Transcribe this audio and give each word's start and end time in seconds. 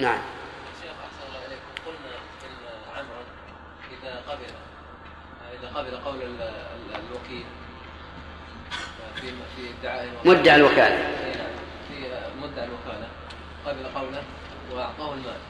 نعم. 0.00 0.18
شيخ 0.82 0.92
أحسن 1.04 1.22
الله 1.28 1.56
قلنا 1.86 2.14
ان 3.00 3.06
إذا 4.02 4.22
قبل 4.28 4.44
إذا 5.60 5.68
قبل 5.78 5.96
قول 6.04 6.22
ال- 6.22 6.42
ال- 6.42 7.00
الوكيل 7.10 7.44
في 9.20 9.26
في 9.56 9.70
ادعاء 9.80 10.08
مدعي 10.24 10.56
الوكالة. 10.56 10.94
أي 10.96 11.32
نعم. 11.34 11.52
في 11.88 12.20
مدعي 12.42 12.64
الوكالة. 12.66 13.08
قبل 13.66 13.86
قوله 13.98 14.22
وأعطاه 14.72 15.14
المال. 15.14 15.40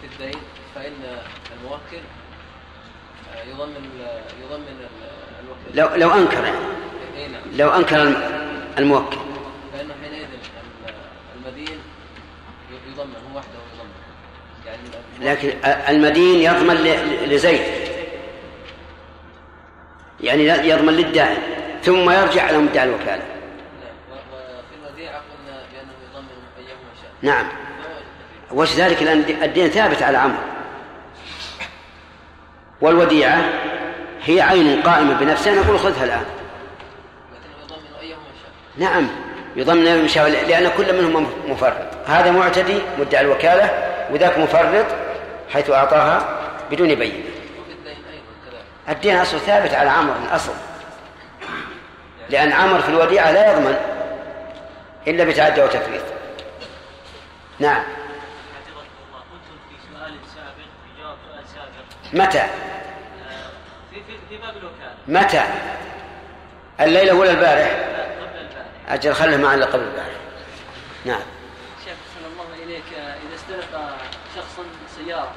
في 0.00 0.06
الدين 0.06 0.40
فإن 0.74 1.18
الموكل 1.56 2.02
يضمن 3.46 4.06
يضمن 4.42 4.76
ال- 4.80 5.44
الوكيل. 5.44 5.76
لو 5.76 5.94
لو 6.08 6.16
يعني 6.46 7.16
اي 7.16 7.28
نعم. 7.28 7.42
لو 7.56 7.70
الم- 8.02 8.70
الموكل 8.78 9.16
فانه 9.72 9.94
حينئذ 10.02 10.24
ال- 10.24 10.94
المدين 11.36 11.78
يضمن 12.96 13.14
هو 13.32 13.38
وحده 13.38 13.50
يضمن. 13.74 13.90
يعني 14.66 14.82
لكن 15.20 15.52
المدين 15.88 16.40
يضمن 16.40 16.74
لزيد. 17.26 17.60
يعني 20.20 20.44
يضمن 20.44 20.92
للدائن 20.92 21.38
ثم 21.82 22.10
يرجع 22.10 22.42
على 22.42 22.58
مدعي 22.58 22.88
الوكالة. 22.88 23.22
نعم 23.22 23.86
وفي 24.12 24.74
الوديعة 24.82 25.16
قلنا 25.16 25.62
بأنه 25.72 25.92
يضمن 26.10 26.28
أيهما 26.58 26.94
شاء. 27.02 27.10
نعم. 27.22 27.46
وش 28.52 28.74
ذلك؟ 28.74 29.02
لأن 29.02 29.42
الدين 29.42 29.68
ثابت 29.68 30.02
على 30.02 30.18
عمرو 30.18 30.42
والوديعة 32.80 33.52
هي 34.22 34.40
عين 34.40 34.82
قائمة 34.82 35.14
بنفسها 35.14 35.54
نقول 35.54 35.78
خذها 35.78 36.04
الآن. 36.04 36.24
لكنه 37.32 37.76
يضمن 37.76 38.00
أيهما 38.00 38.22
شاء. 38.42 38.50
نعم. 38.76 39.08
يضمن 39.56 39.86
المشاور 39.86 40.28
لأن 40.28 40.70
كل 40.76 41.02
منهم 41.02 41.26
مفرط. 41.48 41.95
هذا 42.06 42.30
معتدي 42.30 42.78
مدعي 42.98 43.20
الوكالة 43.20 43.92
وذاك 44.10 44.38
مفرط 44.38 44.86
حيث 45.52 45.70
أعطاها 45.70 46.38
بدون 46.70 46.94
بينة 46.94 47.24
الدين 48.88 49.16
أصله 49.16 49.40
ثابت 49.40 49.74
على 49.74 49.90
عمرو 49.90 50.14
من 50.14 50.26
أصل 50.26 50.52
لأن 52.30 52.52
عمرو 52.52 52.82
في 52.82 52.88
الوديعة 52.88 53.30
لا 53.30 53.52
يضمن 53.52 53.76
إلا 55.06 55.24
بتعدي 55.24 55.62
أو 55.62 55.66
تفريط 55.66 56.02
نعم. 57.58 57.82
متى؟ 62.12 62.46
متى؟ 65.08 65.44
الليلة 66.80 67.14
ولا 67.14 67.30
البارح؟ 67.30 67.70
أجل 68.88 69.14
خله 69.14 69.36
معنا 69.36 69.66
قبل 69.66 69.82
البارح. 69.82 70.16
نعم 71.04 71.20
شيخ 71.84 71.94
احسن 72.08 72.26
الله 72.32 72.64
اليك 72.64 72.84
آه، 72.98 73.14
اذا 73.14 73.34
استلف 73.34 73.66
شخصا 74.36 74.62
سياره 74.96 75.32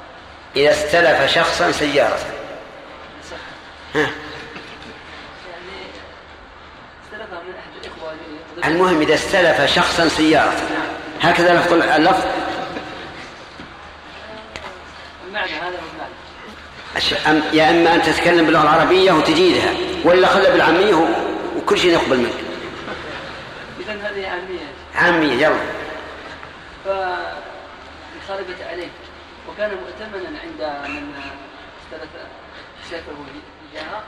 إذا 0.56 0.70
استلف 0.70 1.34
شخصا 1.34 1.72
سيارة. 1.72 2.18
ها. 3.94 4.10
المهم 8.64 9.00
إذا 9.00 9.14
استلف 9.14 9.74
شخصا 9.74 10.08
سيارة. 10.08 10.56
هكذا 11.22 11.54
لفظ 11.54 11.72
اللفظ. 11.72 12.24
المعنى 15.26 15.52
هذا 15.52 15.78
المعنى 16.94 17.42
يا 17.52 17.70
إما 17.70 17.94
أن 17.94 18.02
تتكلم 18.02 18.44
باللغة 18.46 18.62
العربية 18.62 19.12
وتجيدها 19.12 19.74
ولا 20.04 20.28
خلها 20.28 20.50
بالعامية 20.50 21.08
وكل 21.56 21.78
شيء 21.78 21.92
يقبل 21.92 22.16
منك. 22.16 22.34
اذا 23.80 23.92
هذه 23.92 24.26
عامية. 24.28 24.74
عامية 24.94 25.32
يلا. 25.32 25.56
فانخربت 26.84 28.62
عليه 28.70 28.88
وكان 29.50 29.70
مؤتمنا 29.70 30.38
عند 30.38 30.90
من 30.90 31.14
استلف 31.82 32.10
شافه 32.90 33.12
جاء 33.74 34.04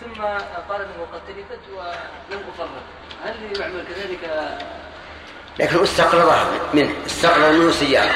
ثم 0.00 0.22
قال 0.68 0.80
له 0.80 1.06
قد 1.12 1.20
تلفت 1.28 1.60
ولم 1.76 2.40
أفرق. 2.54 2.82
هل 3.24 3.60
يعمل 3.60 3.84
كذلك؟ 3.88 4.48
لكن 5.60 5.82
استقرضها 5.82 6.46
منه 6.74 6.92
استقرض 7.06 7.54
منه 7.54 7.70
سيارة. 7.70 8.14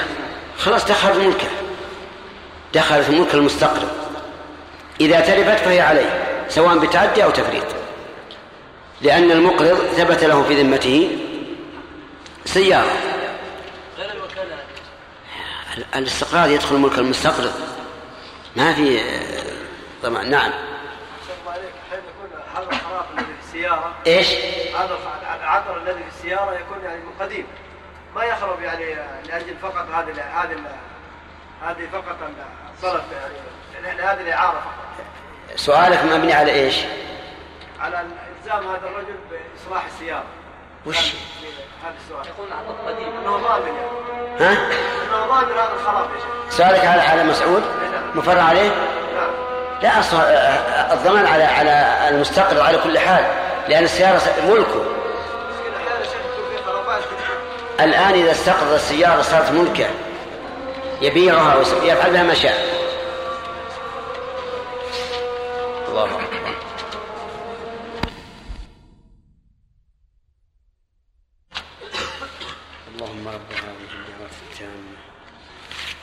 خلاص 0.58 0.84
دخلت 0.84 1.16
ملكه. 1.16 1.48
دخلت 2.74 3.10
ملك 3.10 3.34
المستقرض 3.34 3.88
إذا 5.00 5.20
تلفت 5.20 5.64
فهي 5.64 5.80
عليه 5.80 6.26
سواء 6.48 6.78
بتعدي 6.78 7.24
أو 7.24 7.30
تفريط. 7.30 7.66
لأن 9.02 9.30
المقرض 9.30 9.76
ثبت 9.76 10.24
له 10.24 10.42
في 10.42 10.62
ذمته 10.62 11.18
سيارة. 12.44 13.15
الاستقراض 15.96 16.50
يدخل 16.50 16.76
ملك 16.76 16.98
المستقرض 16.98 17.52
ما 18.56 18.74
في 18.74 19.00
طبعا 20.02 20.22
نعم. 20.22 20.50
شاء 21.26 21.36
الله 21.40 21.52
عليك 21.52 21.72
حين 21.90 21.98
يكون 21.98 22.40
هذا 22.54 22.68
الخراف 22.72 23.04
الذي 23.12 23.26
في 23.26 23.46
السيارة 23.46 23.94
إيش؟ 24.06 24.26
هذا 24.74 24.98
العطر 25.40 25.76
الذي 25.76 26.02
في 26.02 26.08
السيارة 26.08 26.54
يكون 26.54 26.78
يعني 26.84 27.00
قديم. 27.20 27.46
ما 28.14 28.24
يخرب 28.24 28.62
يعني 28.62 28.94
لأجل 29.28 29.56
فقط 29.62 29.86
هذه 29.90 30.42
هذه 30.42 30.56
هذه 31.62 31.88
فقط 31.92 32.16
الصرف 32.74 33.04
يعني 33.74 33.96
لهذه 33.98 34.20
الإعارة 34.20 34.60
فقط. 34.60 35.06
سؤالك 35.56 36.04
مبني 36.04 36.32
على 36.32 36.52
إيش؟ 36.52 36.76
على 37.80 38.00
إلزام 38.00 38.68
هذا 38.68 38.86
الرجل 38.86 39.16
بإصلاح 39.30 39.84
السيارة. 39.84 40.26
وش؟ 40.86 40.96
هذا 41.84 41.94
السؤال. 42.04 42.26
يقول 42.26 42.52
عطر 42.52 42.90
قديم 42.90 43.08
أنه 43.18 43.36
ضامن 43.36 43.66
يعني؟ 43.66 43.90
ها؟ 44.40 44.52
أنه 44.52 45.26
ضامن 45.26 45.52
هذا 45.52 45.72
الخراف 45.80 46.06
يا 46.14 46.20
شيخ؟ 46.20 46.56
سؤالك 46.56 46.84
على 46.86 47.02
حالة 47.02 47.22
مسعود؟ 47.22 47.62
مفرع 48.14 48.42
عليه؟ 48.42 48.68
نعم. 48.68 49.30
لا 49.82 50.00
أصل 50.00 50.16
الضمان 50.92 51.26
على 51.26 51.44
على 51.44 52.08
المستقر 52.08 52.60
على 52.60 52.78
كل 52.78 52.98
حال 52.98 53.24
لأن 53.68 53.84
السيارة 53.84 54.20
ملكه. 54.48 54.96
الآن 57.80 58.14
إذا 58.14 58.30
استقرض 58.30 58.72
السيارة 58.72 59.22
صارت 59.22 59.50
ملكة 59.50 59.86
يبيعها 61.02 61.56
ويفعل 61.56 62.12
بها 62.12 62.22
ما 62.22 62.34
شاء 62.34 62.54
الله 65.88 66.04
أكبر 66.04 66.56
اللهم 72.94 73.28
رب 73.28 73.52
هذه 73.52 73.92
الدعوات 73.92 74.32
التامة 74.50 74.96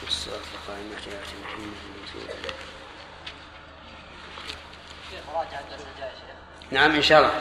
والصلاة 0.04 0.36
القائمة 0.56 0.96
آت 0.96 1.28
محمد 1.44 1.78
رسول 2.04 2.30
إن 7.04 7.08
شاء 7.08 7.20
الله 7.20 7.32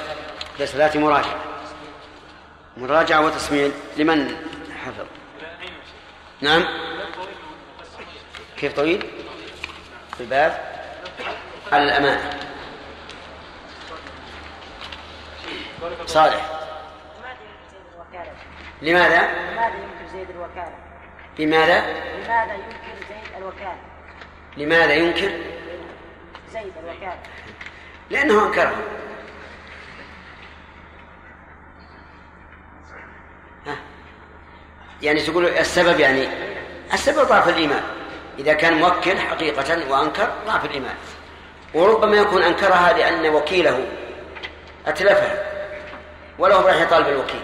بس 0.60 0.74
لا 0.74 0.98
مراجعة. 0.98 1.36
مراجعة 2.76 3.26
وتصميم 3.26 3.72
لمن؟ 3.96 4.36
حفظ. 4.84 5.06
نعم. 6.40 6.64
كيف 8.56 8.72
طويل؟ 8.76 9.06
في 10.16 10.20
الباب. 10.20 10.60
على 11.72 11.84
الأمانة 11.84 12.30
صالح. 16.06 16.50
لماذا؟ 18.82 19.22
لماذا 19.22 19.74
ينكر 19.74 20.12
زيد 20.12 20.30
الوكالة؟ 20.30 20.74
لماذا؟ 21.38 21.80
لماذا 21.80 22.54
ينكر 22.54 23.06
زيد 23.08 23.36
الوكالة؟ 23.36 23.80
لماذا 24.56 24.94
ينكر 24.94 25.30
زيد 26.52 26.72
الوكالة. 26.84 27.22
لأنه 28.10 28.46
أنكره. 28.46 29.02
يعني 35.02 35.20
تقول 35.20 35.46
السبب 35.46 36.00
يعني 36.00 36.28
السبب 36.92 37.28
ضعف 37.28 37.48
الإيمان. 37.48 37.82
إذا 38.38 38.52
كان 38.52 38.75
موكل 38.75 39.19
حقيقة 39.19 39.90
وأنكر 39.90 40.32
ضعف 40.46 40.64
الإيمان. 40.64 40.94
وربما 41.75 42.16
يكون 42.16 42.43
أنكرها 42.43 42.93
لأن 42.93 43.26
وكيله 43.34 43.87
أتلفها 44.87 45.52
وله 46.38 46.60
راح 46.60 46.76
يطالب 46.76 47.08
الوكيل. 47.08 47.43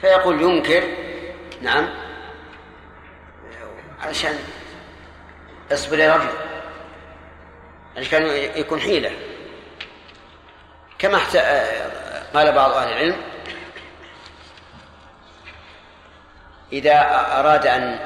فيقول 0.00 0.42
ينكر 0.42 0.82
نعم 1.62 1.88
علشان 4.00 4.38
اصبر 5.72 5.98
يا 5.98 6.16
رجل. 6.16 6.28
كان 8.06 8.26
يكون 8.56 8.80
حيلة. 8.80 9.12
كما. 10.98 11.18
قال 12.34 12.52
بعض 12.52 12.70
أهل 12.70 12.92
العلم 12.92 13.16
إذا 16.72 17.00
أراد 17.40 17.66
أن 17.66 17.98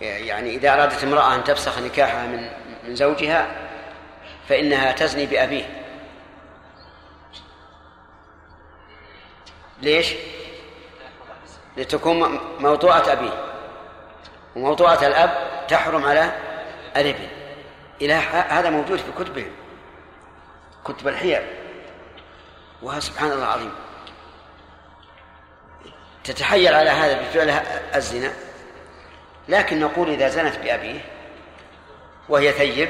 يعني 0.00 0.50
إذا 0.56 0.74
أرادت 0.74 1.04
امرأة 1.04 1.34
أن 1.34 1.44
تفسخ 1.44 1.78
نكاحها 1.78 2.26
من 2.26 2.48
من 2.88 2.96
زوجها 2.96 3.46
فإنها 4.48 4.92
تزني 4.92 5.26
بأبيه. 5.26 5.64
ليش؟ 9.82 10.14
لتكون 11.76 12.20
م- 12.20 12.40
موضوعة 12.58 13.12
أبيه. 13.12 13.44
وموضوعة 14.56 15.06
الأب 15.06 15.64
تحرم 15.68 16.04
على 16.04 16.32
الابن 16.96 17.26
إلى 18.02 18.12
هذا 18.48 18.70
موجود 18.70 18.98
في 18.98 19.24
كتبهم 19.24 19.50
كتب 20.84 21.08
الحيل 21.08 21.42
وها 22.82 23.00
سبحان 23.00 23.30
الله 23.32 23.44
العظيم. 23.44 23.72
تتحيل 26.24 26.74
على 26.74 26.90
هذا 26.90 27.20
بفعل 27.22 27.50
الزنا. 27.94 28.32
لكن 29.48 29.80
نقول 29.80 30.10
إذا 30.10 30.28
زنت 30.28 30.56
بأبيه 30.56 31.00
وهي 32.28 32.52
ثيب 32.52 32.88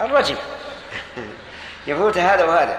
الرجم. 0.00 0.36
يفوت 1.86 2.18
هذا 2.18 2.44
وهذا. 2.44 2.78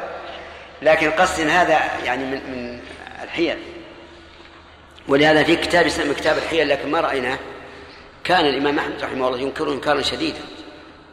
لكن 0.81 1.11
قصد 1.11 1.47
هذا 1.47 1.79
يعني 2.05 2.23
من 2.25 2.31
من 2.51 2.81
الحيل. 3.23 3.57
ولهذا 5.07 5.43
في 5.43 5.55
كتاب 5.55 5.87
يسمى 5.87 6.13
كتاب 6.13 6.37
الحيل 6.37 6.69
لكن 6.69 6.91
ما 6.91 6.99
رأيناه. 7.01 7.37
كان 8.23 8.45
الإمام 8.45 8.79
أحمد 8.79 9.03
رحمه 9.03 9.27
الله 9.27 9.39
ينكره 9.39 9.71
إنكارا 9.71 10.01
شديدا 10.01 10.39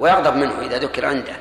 ويغضب 0.01 0.37
منه 0.37 0.61
إذا 0.61 0.79
ذكر 0.79 1.07
عنده. 1.07 1.37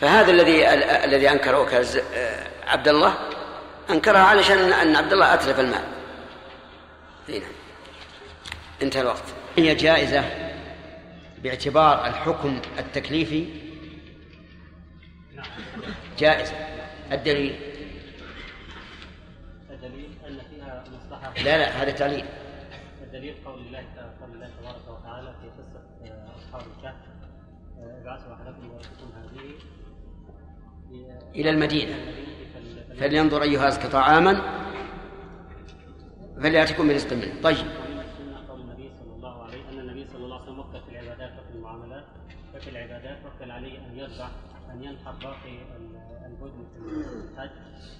فهذا 0.00 0.30
الذي 0.30 0.68
ال- 0.74 0.82
الذي 0.84 1.30
أنكره 1.30 1.84
آه، 2.14 2.46
عبد 2.66 2.88
الله 2.88 3.14
أنكرها 3.92 4.20
علشان 4.20 4.58
أن 4.58 4.96
عبد 4.96 5.12
الله 5.12 5.34
أتلف 5.34 5.60
المال. 5.60 5.84
هنا 7.28 7.46
انتهى 8.82 9.00
الوقت. 9.02 9.24
هي 9.56 9.74
جائزة 9.74 10.24
باعتبار 11.42 12.06
الحكم 12.06 12.60
التكليفي؟ 12.78 13.46
جائزة. 16.18 16.52
الدليل؟ 17.12 17.60
الدليل 19.70 20.10
أن 20.26 20.38
فيها 20.50 20.84
مصلحة. 20.88 21.32
لا 21.44 21.58
لا 21.58 21.68
هذا 21.82 21.90
تعليل. 21.90 22.24
الدليل 23.02 23.34
قول 23.44 23.60
الله 23.60 23.78
قول 24.20 24.34
الله 24.34 24.50
تبارك 24.60 24.88
وتعالى 24.88 25.34
في 25.40 25.48
قصة 25.48 26.12
آه، 26.12 26.36
أصحاب 26.36 26.62
الكهف 26.76 26.94
آه، 27.78 28.00
ابعثوا 28.02 28.34
أحدكم 28.34 28.70
ورثكم 28.70 29.12
هذه. 29.16 29.54
إلى 31.34 31.50
المدينة. 31.50 31.94
فلينظر 33.00 33.42
أيها 33.42 33.68
أزكى 33.68 33.88
طعاما 33.88 34.42
فليأتكم 36.42 36.88
برزق 36.88 37.12
منه 37.12 37.42
طيب 37.42 37.56
ومن 37.58 38.00
السنة 38.00 38.48
قول 38.48 38.60
النبي 38.60 38.90
صلى 39.00 39.14
الله 39.16 39.42
عليه 39.44 39.68
ان 39.68 39.78
النبي 39.78 40.06
صلى 40.12 40.24
الله 40.24 40.34
عليه 40.40 40.44
وسلم 40.52 40.58
وكل 40.58 40.80
في 40.80 40.90
العبادات 41.00 41.32
وفي 41.38 41.54
المعاملات 41.56 42.04
ففي 42.54 42.70
العبادات 42.70 43.18
وكل 43.26 43.50
عليه 43.50 43.78
ان 43.78 43.98
يذبح 43.98 44.30
ان 44.72 44.84
ينحر 44.84 45.12
باقي 45.12 45.58
ال- 45.76 46.02
البدن 46.26 46.64
في 46.72 46.78
الحج 47.34 47.50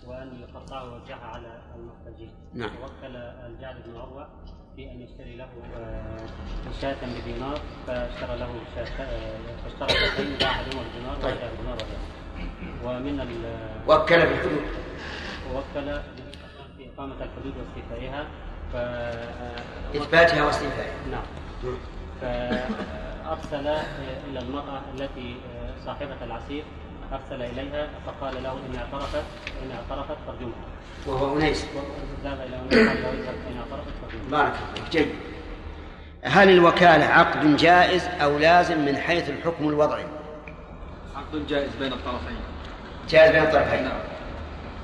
وان 0.06 0.40
يقطعه 0.40 0.84
ويوزعها 0.92 1.26
على 1.26 1.62
المحتاجين 1.76 2.30
نعم. 2.54 2.70
ووكل 2.76 3.16
الجعد 3.16 3.76
بن 3.86 3.96
عروة 3.96 4.28
في 4.76 4.90
أن 4.90 5.00
يشتري 5.02 5.36
له 5.36 5.48
آه، 5.76 6.16
شاة 6.80 6.96
بدينار 7.20 7.60
فاشترى 7.86 8.38
له 8.38 8.54
شاة 8.74 9.02
آه، 9.04 9.38
فاشترى 9.64 9.88
شاتين 10.00 10.38
باع 10.40 10.50
احدهما 10.50 10.82
بدينار. 10.82 11.16
وباع 11.18 11.34
بدينار. 11.54 11.78
ومن 12.84 13.20
ال 13.20 13.32
وكل 13.88 14.20
بالحدود. 14.20 14.62
ووكل 15.52 16.00
في 16.76 16.88
إقامة 16.94 17.14
الحدود 17.14 17.54
واستيفائها. 17.58 18.26
ف 18.72 18.76
إثباتها 19.96 20.44
واستيفائها. 20.44 20.94
نعم. 21.10 21.22
فأرسل 22.20 23.66
إلى 24.30 24.38
المرأة 24.38 24.80
التي 24.94 25.36
صاحبة 25.86 26.16
العسير 26.22 26.64
أرسل 27.12 27.42
إليها 27.42 27.88
فقال 28.06 28.42
له 28.42 28.52
إن 28.52 28.76
اعترفت 28.76 29.24
إن 29.62 29.70
اعترفت 29.70 30.16
فارجمها 30.26 30.64
وهو 31.06 31.38
أنيس. 31.38 31.66
ذهب 32.24 32.40
إلى 32.46 32.56
أنه 32.56 32.90
قال 32.90 33.02
له 33.02 33.10
إن 33.10 33.58
اعترفت 33.58 33.92
فارجمها 34.02 34.30
بارك 34.30 34.54
الله. 34.76 34.90
جيد. 34.90 35.08
هل 36.22 36.48
الوكالة 36.48 37.04
عقد 37.04 37.56
جائز 37.56 38.06
أو 38.22 38.38
لازم 38.38 38.84
من 38.84 38.96
حيث 38.96 39.30
الحكم 39.30 39.68
الوضعي؟ 39.68 40.04
عقد 41.32 41.46
جائز 41.46 41.70
بين 41.80 41.92
الطرفين. 41.92 42.36
جائز 43.08 43.32
بين 43.32 43.42
الطرفين. 43.42 43.84
نعم. 43.84 43.98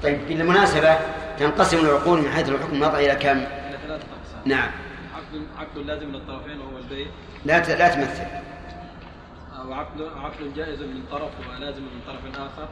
طيب 0.03 0.29
بالمناسبة 0.29 0.99
تنقسم 1.39 1.79
العقول 1.87 2.21
من 2.23 2.31
حيث 2.31 2.49
الحكم 2.49 2.77
الوضعي 2.77 3.07
إلى 3.13 3.15
كم؟ 3.15 3.39
إلى 3.39 3.79
ثلاثة 3.87 4.05
أقسام. 4.05 4.43
نعم. 4.45 4.71
عقد 5.15 5.43
عقد 5.59 5.79
لازم 5.79 6.13
للطرفين 6.13 6.61
وهو 6.61 6.79
البيع 6.79 7.07
لا 7.45 7.59
ت- 7.59 7.71
لا 7.71 7.89
تمثل. 7.89 8.25
وعقد 9.69 10.01
عقد 10.17 10.55
جائز 10.57 10.81
من 10.83 11.03
طرف 11.11 11.31
ولازم 11.51 11.83
من 11.83 12.01
طرف 12.07 12.39
آخر 12.39 12.69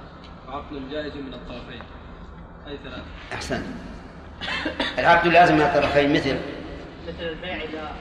وعقد 0.49 0.91
جائز 0.91 1.13
من 1.17 1.35
الطرفين. 1.35 1.83
أي 2.69 2.79
ثلاثة؟ 2.85 3.03
أحسن. 3.33 3.63
العقد 4.99 5.27
لازم 5.27 5.55
من 5.55 5.61
الطرفين 5.63 6.13
مثل. 6.13 6.37
مثل 7.09 7.23
البيع 7.29 7.55
إذا 7.57 7.93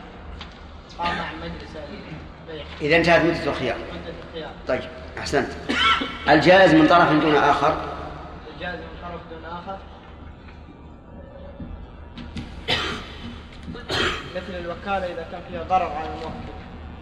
قام 0.98 1.08
عن 1.08 1.36
مجلس 1.42 1.72
البيع. 2.48 2.64
إذا 2.82 2.98
انتهت 2.98 3.22
مدة 3.26 3.52
الخيار. 3.52 3.78
مدة 3.78 4.14
الخيار. 4.30 4.52
طيب. 4.68 4.82
أحسنت. 5.18 5.48
الجائز 6.30 6.74
من 6.74 6.88
طرف 6.88 7.12
دون 7.12 7.36
آخر؟ 7.36 7.76
الجائز 8.56 8.80
من 8.80 8.98
طرف 9.02 9.22
دون 9.32 9.46
آخر. 9.52 9.78
مثل 14.36 14.60
الوكالة 14.60 15.14
إذا 15.14 15.26
كان 15.32 15.42
فيها 15.50 15.64
ضرر 15.64 15.92
على 15.92 16.08
الموكل. 16.08 16.36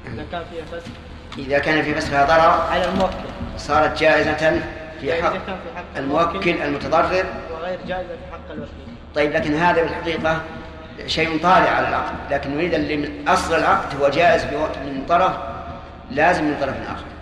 إذا 0.07 0.25
كان 0.31 0.43
فيها 0.51 0.65
فسخ. 0.65 0.91
إذا 1.37 1.59
كان 1.59 1.83
في 1.83 1.95
فسخها 1.95 2.25
ضرر 2.25 2.71
على 2.71 2.85
الموكل. 2.85 3.13
صارت 3.57 3.99
جائزة 3.99 4.61
في 5.01 5.23
حق 5.23 5.31
في 5.33 5.39
حق 5.75 5.97
الموكل. 5.97 6.49
المتضرر. 6.49 7.25
وغير 7.51 7.79
جائزة 7.87 8.09
في 8.09 8.31
حق 8.31 8.51
الوكيل. 8.51 8.95
طيب 9.15 9.31
لكن 9.31 9.55
هذا 9.55 9.81
بالحقيقة 9.81 10.41
شيء 11.07 11.41
طارئ 11.43 11.69
على 11.69 11.87
العقد 11.87 12.15
لكن 12.31 12.55
نريد 12.55 12.73
اللي 12.73 12.97
من 12.97 13.27
أصل 13.27 13.55
العقد 13.55 14.01
هو 14.01 14.09
جائز 14.09 14.43
من 14.45 15.05
طرف 15.09 15.33
لازم 16.11 16.43
من 16.43 16.57
طرف 16.61 16.75
آخر. 16.89 17.12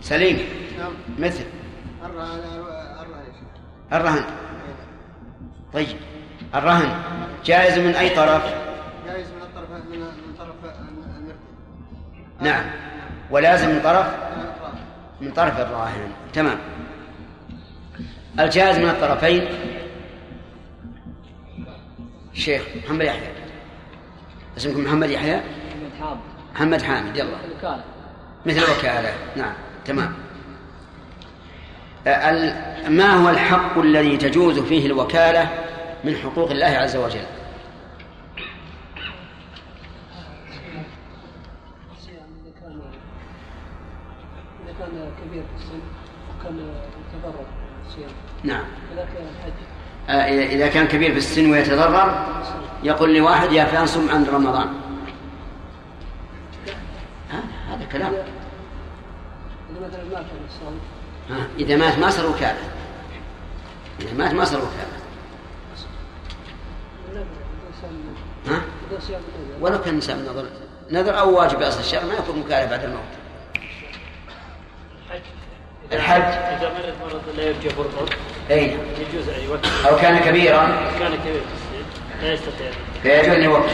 سليم. 0.00 0.38
نعم. 0.78 0.92
مثل. 1.18 1.44
الرهن 2.04 2.40
الرهن 3.92 4.24
الرهن. 4.24 4.24
طيب. 5.72 5.96
الرهن 6.54 7.02
جائز 7.44 7.78
من 7.78 7.94
أي 7.94 8.10
طرف؟ 8.10 8.54
جائز 9.06 9.26
من 9.28 9.42
الطرف 9.42 9.70
من 9.70 10.34
طرف 10.38 10.54
المرتد. 10.64 11.36
نعم. 12.40 12.64
ولازم 13.30 13.68
من 13.68 13.80
طرف؟ 13.84 14.06
من 15.20 15.32
طرف 15.32 15.60
الراهن 15.60 16.12
تمام. 16.32 16.58
الجائز 18.40 18.78
من 18.78 18.90
الطرفين؟ 18.90 19.48
الشيخ 22.32 22.62
محمد 22.84 23.04
يحيى. 23.04 23.28
اسمكم 24.56 24.84
محمد 24.84 25.10
يحيى؟ 25.10 25.36
محمد 25.36 25.92
حامد. 26.00 26.20
محمد 26.54 26.82
حامد 26.82 27.16
يلا. 27.16 27.44
الوكالة. 27.44 27.84
مثل 28.46 28.58
الوكالة. 28.58 29.14
نعم. 29.36 29.54
تمام. 29.84 30.12
ال- 32.06 32.92
ما 32.92 33.10
هو 33.24 33.28
الحق 33.30 33.78
الذي 33.78 34.16
تجوز 34.16 34.58
فيه 34.58 34.86
الوكالة 34.86 35.48
من 36.04 36.16
حقوق 36.16 36.50
الله 36.50 36.66
عز 36.66 36.96
وجل؟ 36.96 37.24
كان 44.78 45.10
كبير 45.22 45.42
في 45.42 45.56
السن 45.56 45.80
وكان 46.40 46.58
يتضرر 47.14 47.44
نعم. 48.44 48.64
آه، 50.08 50.44
إذا 50.44 50.68
كان 50.68 50.86
كبير 50.86 51.10
في 51.12 51.16
السن 51.18 51.50
ويتضرر 51.50 52.26
يقول 52.82 53.14
لواحد 53.16 53.52
يا 53.52 53.64
فلان 53.64 53.86
صم 53.86 54.10
عند 54.10 54.28
رمضان؟ 54.28 54.66
هذا 57.70 57.84
كلام. 57.92 58.12
ها؟ 61.30 61.46
إذا 61.58 61.76
مات 61.76 61.98
ما 61.98 62.10
صار 62.10 62.26
وكالة. 62.26 62.70
إذا 64.00 64.12
مات 64.12 64.32
ما 64.32 64.44
صار 64.44 64.60
وكالة. 64.60 64.94
ها؟ 68.46 68.62
ولو 69.60 69.78
كان 69.78 69.88
الإنسان 69.88 70.24
نظر. 70.24 70.46
نذر 70.90 71.18
أو 71.18 71.38
واجب 71.38 71.62
أصل 71.62 71.80
الشرع 71.80 72.02
ما 72.02 72.14
يكون 72.14 72.40
وكالة 72.40 72.64
بعد 72.70 72.84
الموت. 72.84 73.00
الحج. 75.92 76.22
إذا 76.22 76.72
مرض 76.74 77.12
مرض 77.12 77.22
لا 77.36 77.42
يرجى 77.42 77.68
برضه 77.68 78.12
أي. 78.50 78.76
يجوز 78.98 79.28
أن 79.28 79.40
يوكل 79.40 79.68
أو 79.88 79.96
كان 79.96 80.18
كبيرا. 80.18 80.66
كان 80.98 81.14
كبير 81.14 81.40
في 81.40 81.54
السن 81.54 82.22
لا 82.22 82.32
يستطيع. 82.32 82.70
فيجوز 83.02 83.34
أن 83.34 83.42
يوكل 83.42 83.72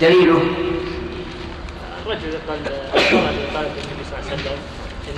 دليله. 0.00 0.42
الرجل 2.06 2.38
قال 2.48 2.64
قال 2.64 3.54
قال 3.54 3.66
النبي 3.66 4.04
صلى 4.04 4.18
الله 4.18 4.30
عليه 4.30 4.34
وسلم 4.34 4.58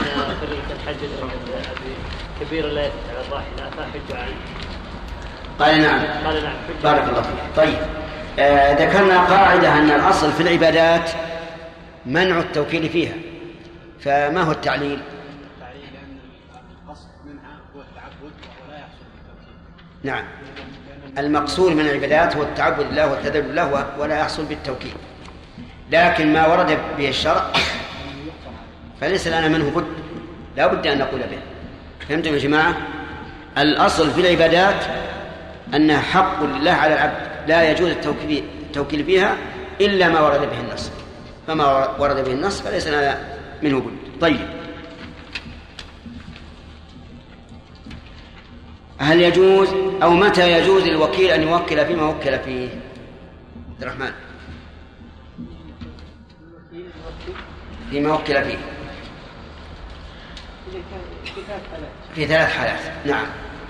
ان 0.01 0.37
فريق 0.41 0.65
الحج 0.71 0.97
كبير 2.41 2.67
لا 2.67 2.87
يثبت 2.87 2.95
على 3.11 3.27
الراحله 3.27 3.71
فحج 3.71 4.17
عنه. 4.17 4.37
قال 5.59 5.83
نعم. 5.83 6.01
قال 6.27 6.43
نعم 6.43 6.57
حج 6.69 6.83
بارك 6.83 7.09
الله 7.09 7.23
فيك. 7.23 7.57
طيب 7.57 7.79
آه 8.39 8.73
ذكرنا 8.73 9.19
قاعدة 9.25 9.79
أن 9.79 9.91
الأصل 9.91 10.33
في 10.33 10.43
العبادات 10.43 11.11
منع 12.07 12.39
التوكيل 12.39 12.89
فيها. 12.89 13.15
فما 14.01 14.43
هو 14.43 14.53
التعليل؟ 14.53 15.01
التعليل 15.55 15.87
لأن 15.95 16.19
القصد 16.87 17.09
منها 17.27 17.59
هو 17.77 17.81
التعبد 17.81 18.33
ولا 18.69 18.79
يحصل 18.79 19.05
بالتوكيد 19.15 19.55
نعم. 20.03 20.25
المقصود 21.19 21.73
من 21.73 21.81
العبادات 21.81 22.37
هو 22.37 22.43
التعبد 22.43 22.87
لله 22.93 23.11
والتذلل 23.11 23.57
له 23.57 23.87
ولا 23.99 24.21
يحصل 24.21 24.45
بالتوكيد 24.45 24.95
لكن 25.93 26.33
ما 26.33 26.47
ورد 26.47 26.79
به 26.99 27.09
الشرع 27.09 27.53
فليس 29.01 29.27
لنا 29.29 29.49
منه 29.49 29.71
بد. 29.71 29.87
لا 30.57 30.67
بد 30.67 30.87
أن 30.87 30.99
نقول 30.99 31.21
به. 31.21 31.39
فهمتم 32.09 32.35
يا 32.35 32.39
جماعة؟ 32.39 32.77
الأصل 33.59 34.11
في 34.11 34.21
العبادات 34.21 34.85
أنها 35.75 36.01
حق 36.01 36.43
لله 36.43 36.71
على 36.71 36.95
العبد 36.95 37.49
لا 37.49 37.71
يجوز 37.71 37.91
التوكيل 37.91 39.05
فيها 39.05 39.37
إلا 39.81 40.09
ما 40.09 40.21
ورد 40.21 40.41
به 40.41 40.61
النص. 40.61 40.91
فما 41.47 41.97
ورد 41.99 42.25
به 42.25 42.33
النص 42.33 42.61
فليس 42.61 42.89
لنا 42.89 43.19
منه 43.63 43.81
بد. 43.81 44.21
طيب. 44.21 44.49
هل 48.99 49.21
يجوز 49.21 49.69
أو 50.03 50.11
متى 50.11 50.53
يجوز 50.53 50.83
للوكيل 50.83 51.31
أن 51.31 51.43
يوكل 51.43 51.87
فيما 51.87 52.03
وكل 52.03 52.39
فيه؟ 52.39 52.69
عبد 53.71 53.83
الرحمن. 53.83 54.13
فيما 57.91 58.15
وكل 58.15 58.45
فيه. 58.45 58.59
في 62.15 62.27
ثلاث 62.27 62.57
حالات 62.57 63.07
نعم. 63.07 63.27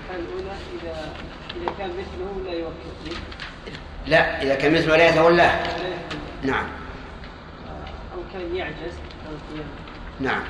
الأولى 0.09 0.51
إذا 0.81 1.13
إذا 1.55 1.71
كان 1.77 1.89
مثله 1.89 2.43
لا 2.45 2.51
يوكل 2.51 2.73
فيه 3.05 3.15
لا 4.07 4.41
إذا 4.41 4.55
كان 4.55 4.73
مثله 4.73 4.95
لا 4.95 5.09
يتولاه 5.09 5.63
نعم. 6.43 6.67
أو 8.15 8.21
كان 8.33 8.55
يعجز 8.55 8.93
نعم. 10.19 10.43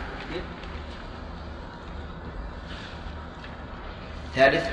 ثالث. 4.37 4.69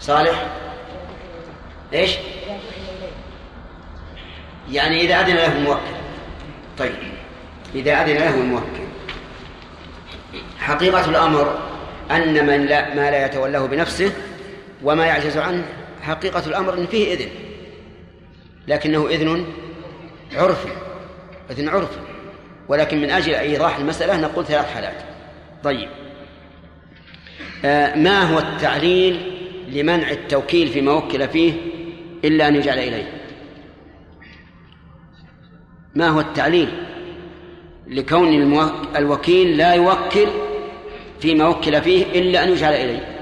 صالح. 0.00 0.46
إيش؟ 1.92 2.16
يعني 4.70 5.00
إذا 5.00 5.20
أذن 5.20 5.36
له 5.36 5.52
الموكل 5.52 5.80
طيب. 6.78 7.19
إذا 7.74 7.92
أذن 7.92 8.14
له 8.14 8.34
الموكل. 8.34 8.82
حقيقة 10.58 11.10
الأمر 11.10 11.58
أن 12.10 12.46
من 12.46 12.66
لا 12.66 12.94
ما 12.94 13.10
لا 13.10 13.26
يتولاه 13.26 13.66
بنفسه 13.66 14.12
وما 14.82 15.06
يعجز 15.06 15.36
عنه 15.36 15.64
حقيقة 16.02 16.46
الأمر 16.46 16.74
أن 16.74 16.86
فيه 16.86 17.14
إذن. 17.14 17.28
لكنه 18.68 19.06
إذن 19.08 19.46
عرفي 20.36 20.68
إذن 21.50 21.68
عرفي 21.68 22.00
ولكن 22.68 23.00
من 23.00 23.10
أجل 23.10 23.34
إيضاح 23.34 23.76
المسألة 23.76 24.20
نقول 24.20 24.46
ثلاث 24.46 24.74
حالات. 24.74 25.02
طيب. 25.64 25.88
آه 27.64 27.96
ما 27.96 28.22
هو 28.22 28.38
التعليل 28.38 29.40
لمنع 29.68 30.10
التوكيل 30.10 30.68
فيما 30.68 30.92
وكل 30.92 31.28
فيه 31.28 31.52
إلا 32.24 32.48
أن 32.48 32.56
يجعل 32.56 32.78
إليه؟ 32.78 33.12
ما 35.94 36.08
هو 36.08 36.20
التعليل؟ 36.20 36.68
لكون 37.90 38.28
الوكيل 38.96 39.56
لا 39.56 39.74
يوكل 39.74 40.28
فيما 41.20 41.48
وكل 41.48 41.82
فيه 41.82 42.04
إلا 42.04 42.44
أن 42.44 42.48
يجعل 42.48 42.72
إليه. 42.72 43.20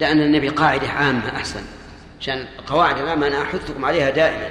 لأن 0.00 0.20
النبي 0.20 0.48
قاعدة 0.48 0.88
عامة 0.88 1.36
أحسن. 1.36 1.62
عشان 2.20 2.46
القواعد 2.58 2.98
الآن 2.98 3.22
أنا 3.22 3.42
أحثكم 3.42 3.84
عليها 3.84 4.10
دائما. 4.10 4.48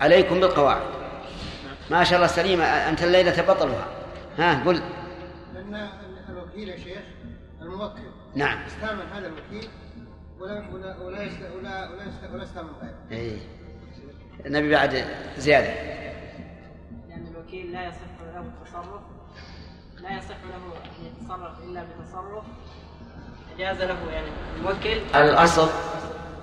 عليكم 0.00 0.40
بالقواعد. 0.40 0.82
ما 1.90 2.04
شاء 2.04 2.16
الله 2.16 2.26
سليمة 2.26 2.64
أنت 2.64 3.02
الليلة 3.02 3.42
بطلها. 3.42 3.86
ها 4.38 4.64
قل. 4.64 4.82
الوكيل 6.54 6.68
يا 6.68 6.76
شيخ 6.84 7.02
الموكل. 7.62 8.02
نعم. 8.34 8.58
استعمل 8.66 9.02
هذا 9.12 9.26
الوكيل 9.26 9.68
ولا 10.40 10.68
ولا 10.74 10.96
ولا 10.98 11.22
يست- 11.22 11.50
ولا 11.58 11.90
ولا 11.90 12.02
يست- 12.04 12.32
ولا 12.34 12.42
استعمل 12.44 12.70
غيره. 12.82 12.94
إيه. 13.10 13.38
النبي 14.46 14.70
بعد 14.70 15.04
زيادة. 15.38 15.66
لأن 17.08 17.26
الوكيل 17.34 17.72
لا 17.72 17.86
يصح 17.88 17.98
له 18.34 18.40
التصرف 18.40 19.00
لا 20.00 20.18
يصح 20.18 20.36
له 20.44 20.56
أن 20.56 21.06
يتصرف 21.06 21.58
إلا 21.62 21.84
بتصرف 21.84 22.44
جاز 23.58 23.82
له 23.82 24.10
يعني. 24.10 24.28
الموكل 24.56 25.16
الأصل 25.16 25.68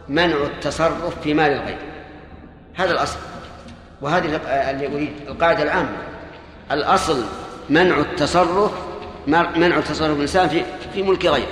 منع 0.10 0.44
التصرف 0.44 1.22
في 1.22 1.34
مال 1.34 1.52
الغير. 1.52 1.80
هذا 2.76 2.92
الأصل. 2.92 3.20
وهذه 4.02 4.26
اللي 4.72 4.88
أريد 4.88 5.14
القاعدة 5.28 5.64
العامة. 5.64 5.98
الأصل 6.72 7.24
منع 7.70 7.98
التصرف 8.00 8.91
منع 9.28 9.80
تصرف 9.80 10.16
الإنسان 10.16 10.50
في 10.50 10.64
في 10.94 11.04
ملك 11.04 11.26
غيره. 11.26 11.48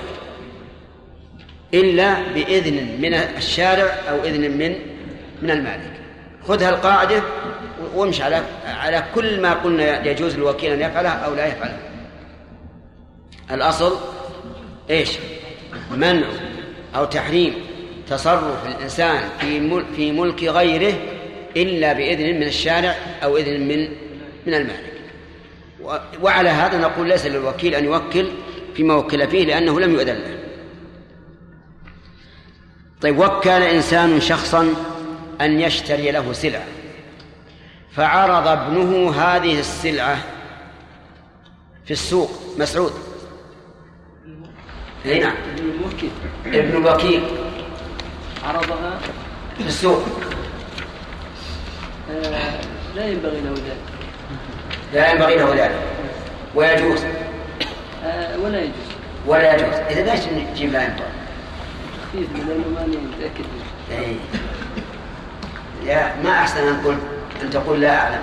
إلا 1.73 2.33
بإذن 2.33 3.01
من 3.01 3.13
الشارع 3.13 3.95
أو 4.09 4.23
إذن 4.23 4.57
من 4.57 4.75
من 5.41 5.51
المالك. 5.51 5.99
خذها 6.47 6.69
القاعدة 6.69 7.23
وامشي 7.95 8.23
على 8.23 8.43
على 8.65 9.03
كل 9.15 9.41
ما 9.41 9.53
قلنا 9.53 10.07
يجوز 10.07 10.35
للوكيل 10.35 10.71
أن 10.71 10.81
يفعله 10.81 11.09
أو 11.09 11.35
لا 11.35 11.47
يفعله 11.47 11.77
الأصل 13.51 13.97
إيش؟ 14.89 15.09
منع 15.91 16.27
أو 16.95 17.05
تحريم 17.05 17.53
تصرف 18.09 18.67
الإنسان 18.67 19.19
في 19.39 19.83
في 19.95 20.11
ملك 20.11 20.43
غيره 20.43 20.93
إلا 21.57 21.93
بإذن 21.93 22.35
من 22.35 22.43
الشارع 22.43 22.95
أو 23.23 23.37
إذن 23.37 23.67
من 23.67 23.89
من 24.45 24.53
المالك. 24.53 24.98
وعلى 26.21 26.49
هذا 26.49 26.77
نقول 26.77 27.09
ليس 27.09 27.25
للوكيل 27.25 27.75
أن 27.75 27.85
يوكل 27.85 28.27
فيما 28.75 28.95
وكل 28.95 29.27
فيه 29.27 29.45
لأنه 29.45 29.79
لم 29.79 29.93
يؤذن 29.93 30.13
له. 30.13 30.39
طيب 33.01 33.19
وكل 33.19 33.49
إنسان 33.49 34.21
شخصا 34.21 34.73
أن 35.41 35.59
يشتري 35.59 36.11
له 36.11 36.33
سلعة. 36.33 36.65
فعرض 37.91 38.47
ابنه 38.47 39.11
هذه 39.11 39.59
السلعة 39.59 40.23
في 41.85 41.91
السوق. 41.91 42.31
مسعود. 42.57 42.93
اي 45.05 45.19
نعم. 45.19 45.35
ابن 45.57 45.69
الموكل 45.69 46.07
ابن 46.45 46.77
الوكيل 46.77 47.23
عرضها؟ 48.43 48.99
في 49.57 49.67
السوق. 49.67 50.03
آه، 52.11 52.61
لا 52.95 53.07
ينبغي 53.07 53.41
له 53.41 53.51
ذلك. 53.51 53.88
لا 54.93 55.11
ينبغي 55.11 55.35
له 55.35 55.55
ذلك. 55.55 55.81
ويجوز 56.55 57.05
آه، 58.05 58.37
ولا 58.39 58.59
يجوز. 58.59 58.73
ولا 59.25 59.55
يجوز. 59.55 59.73
إذا 59.73 60.11
ليش 60.13 60.27
نجيب 60.27 60.71
لا 60.73 60.83
ينبغي 60.83 61.03
خفيف 62.03 62.27
لأنه 62.47 62.67
ماني 62.75 62.97
متأكد. 62.97 63.45
منه. 63.91 63.99
إيه. 63.99 64.15
يا 65.85 66.15
ما 66.23 66.29
أحسن 66.31 66.67
أن 66.67 66.81
تقول 66.81 66.97
أن 67.41 67.49
تقول 67.49 67.81
لا 67.81 67.97
أعلم. 67.97 68.21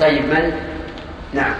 طيب 0.00 0.24
من؟ 0.24 0.60
نعم. 1.32 1.54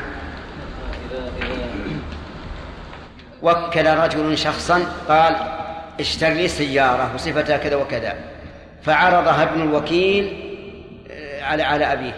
وكل 3.42 3.86
رجل 3.86 4.38
شخصا 4.38 4.82
قال 5.08 5.36
اشتر 6.00 6.28
لي 6.28 6.48
سيارة 6.48 7.10
وصفتها 7.14 7.56
كذا 7.56 7.76
وكذا. 7.76 8.14
فعرضها 8.82 9.42
ابن 9.42 9.60
الوكيل 9.62 10.52
آه، 11.10 11.42
على 11.44 11.62
على 11.62 11.92
أبيه. 11.92 12.12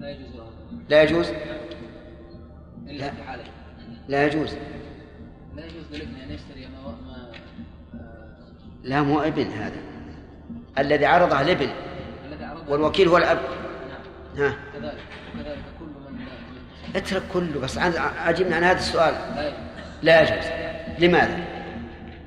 لا 0.00 0.10
يجوز 0.10 0.34
له 0.34 0.50
لا 0.88 1.02
يجوز؟ 1.02 1.26
حالة 3.26 3.44
لا. 4.08 4.26
يجوز. 4.26 4.54
لا 5.56 5.66
يجوز 5.66 5.84
للابن 5.92 6.14
أن 6.14 6.30
يشتري 6.30 6.66
ما 6.66 6.90
ما 7.06 7.32
لا 8.82 9.02
مو 9.02 9.20
ابن 9.20 9.46
هذا. 9.46 9.82
الذي 10.78 11.06
عرضه 11.06 11.40
الابن 11.40 11.70
والوكيل 12.68 13.08
هو 13.08 13.16
الأب. 13.16 13.38
نعم. 13.88 14.46
ها. 14.46 14.56
كذلك 14.72 14.98
وكذلك 15.34 15.64
كل 15.78 15.86
من 16.12 16.96
اترك 16.96 17.22
كله 17.32 17.60
بس. 17.60 17.78
عجبنا 18.18 18.56
عن 18.56 18.64
هذا 18.64 18.78
السؤال. 18.78 19.14
لا 20.02 20.22
يجوز. 20.22 20.46
لا 20.46 21.06
لماذا؟ 21.06 21.44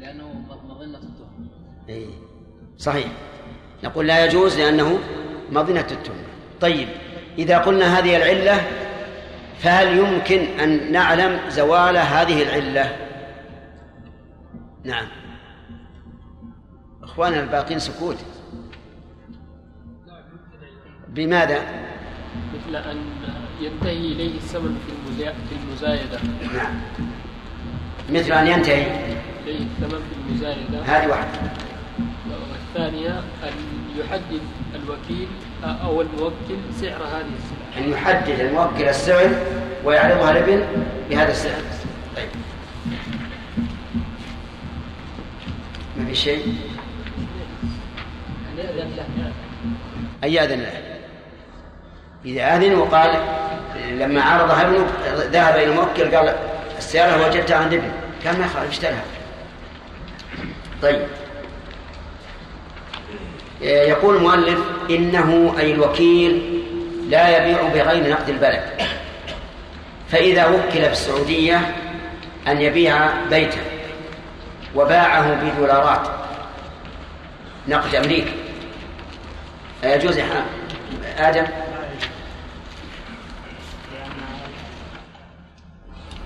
لأنه 0.02 0.34
مظنة 0.70 0.98
التهم 0.98 1.48
إيه. 1.90 2.08
صحيح. 2.78 3.08
نقول 3.84 4.08
لا 4.08 4.26
يجوز 4.26 4.60
لأنه 4.60 5.00
مظنة 5.52 5.88
التهمة. 5.92 6.24
طيب. 6.62 6.88
إذا 7.38 7.58
قلنا 7.58 8.00
هذه 8.00 8.18
العلة 8.18 8.62
فهل 9.60 9.98
يمكن 9.98 10.40
أن 10.60 10.92
نعلم 10.92 11.40
زوال 11.50 11.98
هذه 11.98 12.44
العلة؟ 12.44 12.96
نعم. 14.84 15.06
إخواننا 17.04 17.40
الباقين 17.40 17.80
سكوت. 17.80 18.18
بماذا؟ 21.08 21.60
مثل 22.54 22.76
أن 22.76 22.98
ينتهي 23.62 23.98
إليه 23.98 24.36
الثمن 24.36 24.78
في 24.88 24.92
المزا- 24.94 25.34
في 25.50 25.56
المزايدة. 25.64 26.20
نعم. 26.56 26.82
مثل 28.10 28.32
أن 28.32 28.48
ينتهي. 28.48 28.86
إليه 29.44 29.60
الثمن 29.60 30.02
بالمزايدة 30.28 30.82
هذه 30.86 31.08
واحدة. 31.08 31.40
والثانية 32.52 33.10
أن 33.44 33.54
يحدد 33.98 34.42
الوكيل 34.76 35.28
أو 35.64 36.02
الموكل 36.02 36.58
سعر 36.82 37.04
هذه 37.04 37.26
السلعة. 37.38 37.78
أن 37.78 37.92
يحدد 37.92 38.40
الموكل 38.40 38.84
السعر 38.84 39.30
ويعرضها 39.86 40.32
الابن 40.32 40.66
بهذا 41.10 41.32
السعر. 41.32 41.62
طيب. 42.16 42.30
ما 45.98 46.06
في 46.06 46.16
شيء؟ 46.16 46.56
أن 50.24 50.30
يأذن 50.30 50.60
له. 50.60 50.94
إذا 52.26 52.56
أذن 52.56 52.76
وقال 52.76 53.12
لما 53.92 54.22
عرضها 54.22 54.62
ابنه 54.62 54.86
ذهب 55.32 55.56
إلى 55.56 55.66
الموكل 55.66 56.16
قال 56.16 56.36
السيارة 56.78 57.28
وجدتها 57.28 57.58
عند 57.58 57.74
ابني 57.74 57.92
كان 58.24 58.40
ما 58.40 58.46
يخالف 58.46 58.70
اشتراها 58.70 59.04
طيب. 60.82 61.08
يقول 63.64 64.16
المؤلف 64.16 64.60
إنه 64.90 65.56
أي 65.60 65.72
الوكيل 65.72 66.64
لا 67.10 67.38
يبيع 67.38 67.62
بغير 67.62 68.10
نقد 68.10 68.30
البلد. 68.30 68.64
فإذا 70.10 70.46
وكل 70.46 70.72
في 70.72 70.92
السعودية 70.92 71.76
أن 72.48 72.62
يبيع 72.62 73.26
بيتا 73.30 73.62
وباعه 74.76 75.44
بدولارات 75.44 76.08
نقد 77.68 77.96
أمريكي 77.96 78.34
أيجوز 79.84 80.18
يا 80.18 80.26
آدم. 81.18 81.46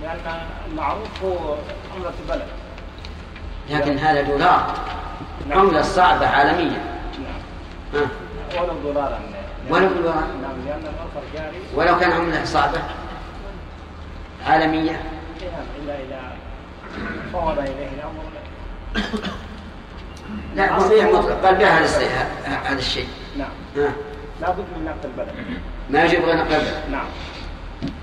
لأن 0.02 0.20
المعروف 0.72 1.24
هو 1.24 1.56
عملة 1.96 2.14
البلد. 2.24 2.48
لكن 3.70 3.98
هذا 3.98 4.22
دولار. 4.22 4.74
عملة 5.52 5.82
صعبة 5.82 6.28
عالمية 6.28 6.97
ولو 7.94 8.74
دولارا 8.84 9.20
ولو 9.70 9.88
دولار 9.88 10.16
نعم 10.16 10.68
لأن 10.68 10.82
ولو 11.76 12.00
كان 12.00 12.12
عملة 12.12 12.46
صعبة 12.46 12.82
عالمية. 14.48 15.02
لا 20.56 20.80
مبيع 20.80 21.12
مطلق. 21.12 21.46
قال 21.46 21.56
بيع 21.56 21.70
هذا 21.70 22.80
الشيء. 22.80 23.08
نعم 23.38 23.50
ها. 23.78 23.92
لابد 24.42 24.66
من 24.78 24.86
نقد 24.86 25.06
البلد 25.06 25.36
ما 25.90 26.04
يجب 26.04 26.26
غير 26.26 26.36
نقد 26.36 26.52
البلد. 26.52 26.84
نعم 26.92 27.06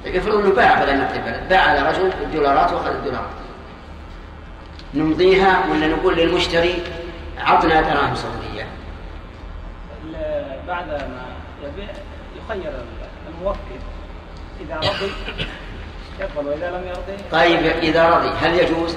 يفرض 0.05 0.35
أنه 0.35 0.55
باع 0.55 0.85
بغير 0.85 0.97
نقد 0.97 1.14
البلد. 1.14 1.49
باع 1.49 1.61
على 1.61 1.88
رجل 1.88 2.12
الدولارات 2.23 2.73
وأخذ 2.73 2.91
الدولارات. 2.91 3.31
نمضيها 4.95 5.64
ولا 5.71 5.87
نقول 5.87 6.17
للمشتري 6.17 6.83
عطنا 7.38 7.81
دراهم 7.81 8.14
سعوديه 8.14 8.67
بعد 10.66 10.88
ما 10.88 11.25
يبيع 11.62 11.88
يخير 12.37 12.73
الموكل 13.28 13.59
إذا 14.61 14.76
رضي 14.76 15.12
يقبل 16.21 16.47
وإذا 16.47 16.71
لم 16.71 16.88
يرضي 16.88 17.23
طيب 17.31 17.66
إذا 17.66 18.09
رضي 18.11 18.28
هل 18.28 18.59
يجوز؟ 18.59 18.97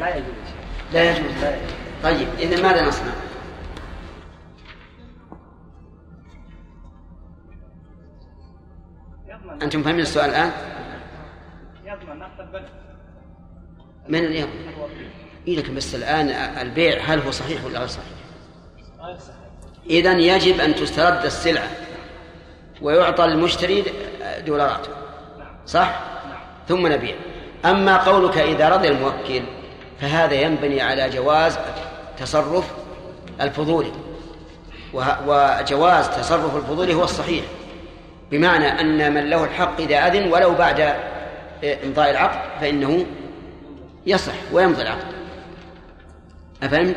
لا 0.00 0.16
يجوز 0.16 0.34
لا 0.92 1.10
يجوز 1.10 1.32
لا 1.42 1.56
يجوز 1.56 1.72
طيب 2.02 2.28
إذا 2.38 2.62
ماذا 2.62 2.88
نصنع؟ 2.88 3.12
أنتم 9.62 9.82
فاهمين 9.82 10.00
السؤال 10.00 10.30
الآن؟ 10.30 10.50
يضمن 11.84 12.22
من 14.08 14.24
اللي 14.24 14.40
يضمن؟ 14.40 14.52
إيه 15.48 15.56
لكن 15.56 15.74
بس 15.74 15.94
الآن 15.94 16.28
البيع 16.66 17.00
هل 17.00 17.18
هو 17.18 17.30
صحيح 17.30 17.64
ولا 17.64 17.78
غير 17.78 17.88
صحيح؟ 17.88 18.21
إذا 19.90 20.12
يجب 20.12 20.60
أن 20.60 20.74
تسترد 20.74 21.24
السلعة 21.24 21.68
ويعطى 22.82 23.24
المشتري 23.24 23.84
دولارات. 24.46 24.86
صح؟ 25.66 26.00
ثم 26.68 26.86
نبيع. 26.86 27.14
أما 27.64 27.96
قولك 27.96 28.38
إذا 28.38 28.68
رضي 28.68 28.88
الموكل 28.88 29.42
فهذا 30.00 30.34
ينبني 30.34 30.80
على 30.80 31.08
جواز 31.10 31.58
تصرف 32.18 32.70
الفضولي 33.40 33.92
وجواز 35.26 36.08
تصرف 36.08 36.56
الفضولي 36.56 36.94
هو 36.94 37.04
الصحيح. 37.04 37.44
بمعنى 38.30 38.80
أن 38.80 39.14
من 39.14 39.30
له 39.30 39.44
الحق 39.44 39.80
إذا 39.80 39.96
أذن 39.96 40.32
ولو 40.32 40.54
بعد 40.54 40.94
إمضاء 41.84 42.10
العقد 42.10 42.60
فإنه 42.60 43.06
يصح 44.06 44.32
ويمضي 44.52 44.82
العقد. 44.82 45.12
أفهمت؟ 46.62 46.96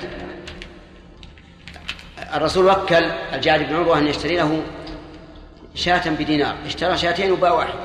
الرسول 2.35 2.65
وكل 2.65 3.05
الجعد 3.33 3.59
بن 3.59 3.75
عروة 3.75 3.97
أن 3.97 4.07
يشتري 4.07 4.35
له 4.35 4.63
شاة 5.75 6.09
بدينار 6.09 6.55
اشترى 6.65 6.97
شاتين 6.97 7.31
وباع 7.31 7.51
واحدة 7.51 7.79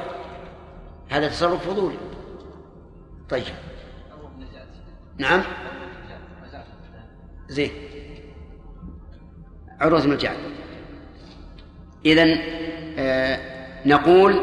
هذا 1.08 1.28
تصرف 1.28 1.68
فضولي. 1.68 1.96
طيب. 3.30 3.44
نعم. 5.18 5.42
زين. 7.48 7.70
عروة 9.80 10.00
بن 10.00 10.12
الجعد 10.12 10.36
إذن 12.06 12.40
آه 12.98 13.40
نقول 13.86 14.40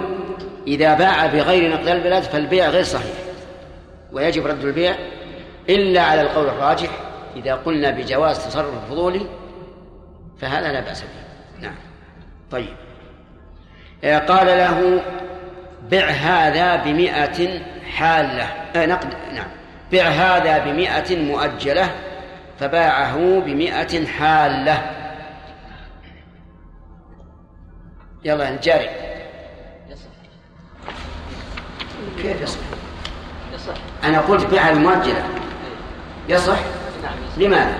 إذا 0.67 0.93
باع 0.93 1.25
بغير 1.25 1.73
نقد 1.73 1.87
البلاد 1.87 2.23
فالبيع 2.23 2.69
غير 2.69 2.83
صحيح. 2.83 3.15
ويجب 4.11 4.47
رد 4.47 4.65
البيع 4.65 4.95
إلا 5.69 6.01
على 6.01 6.21
القول 6.21 6.47
الراجح 6.47 6.89
إذا 7.35 7.55
قلنا 7.55 7.91
بجواز 7.91 8.47
تصرف 8.47 8.83
الفضولي 8.83 9.27
فهذا 10.41 10.71
لا 10.71 10.79
بأس 10.79 11.01
به. 11.01 11.61
نعم. 11.61 11.75
طيب. 12.51 12.75
آه، 14.03 14.19
قال 14.19 14.47
له 14.47 15.01
بع 15.91 16.09
هذا 16.09 16.75
بمئة 16.75 17.61
حالة. 17.97 18.43
آه 18.75 18.85
نقد 18.85 19.13
نعم. 19.33 19.47
بع 19.91 20.03
هذا 20.03 20.57
بمئة 20.57 21.23
مؤجلة 21.23 21.91
فباعه 22.59 23.39
بمئة 23.39 24.05
حالة. 24.05 24.91
يلا 28.23 28.49
الجاري 28.49 28.89
كيف 32.21 32.41
يصح؟ 32.41 32.59
يصح 33.53 33.73
أنا 34.03 34.19
قلت 34.19 34.45
بيع 34.45 34.69
المؤجلة. 34.69 35.23
يصح؟ 36.29 36.59
نعم 37.03 37.13
يصح 37.27 37.37
لماذا؟ 37.37 37.77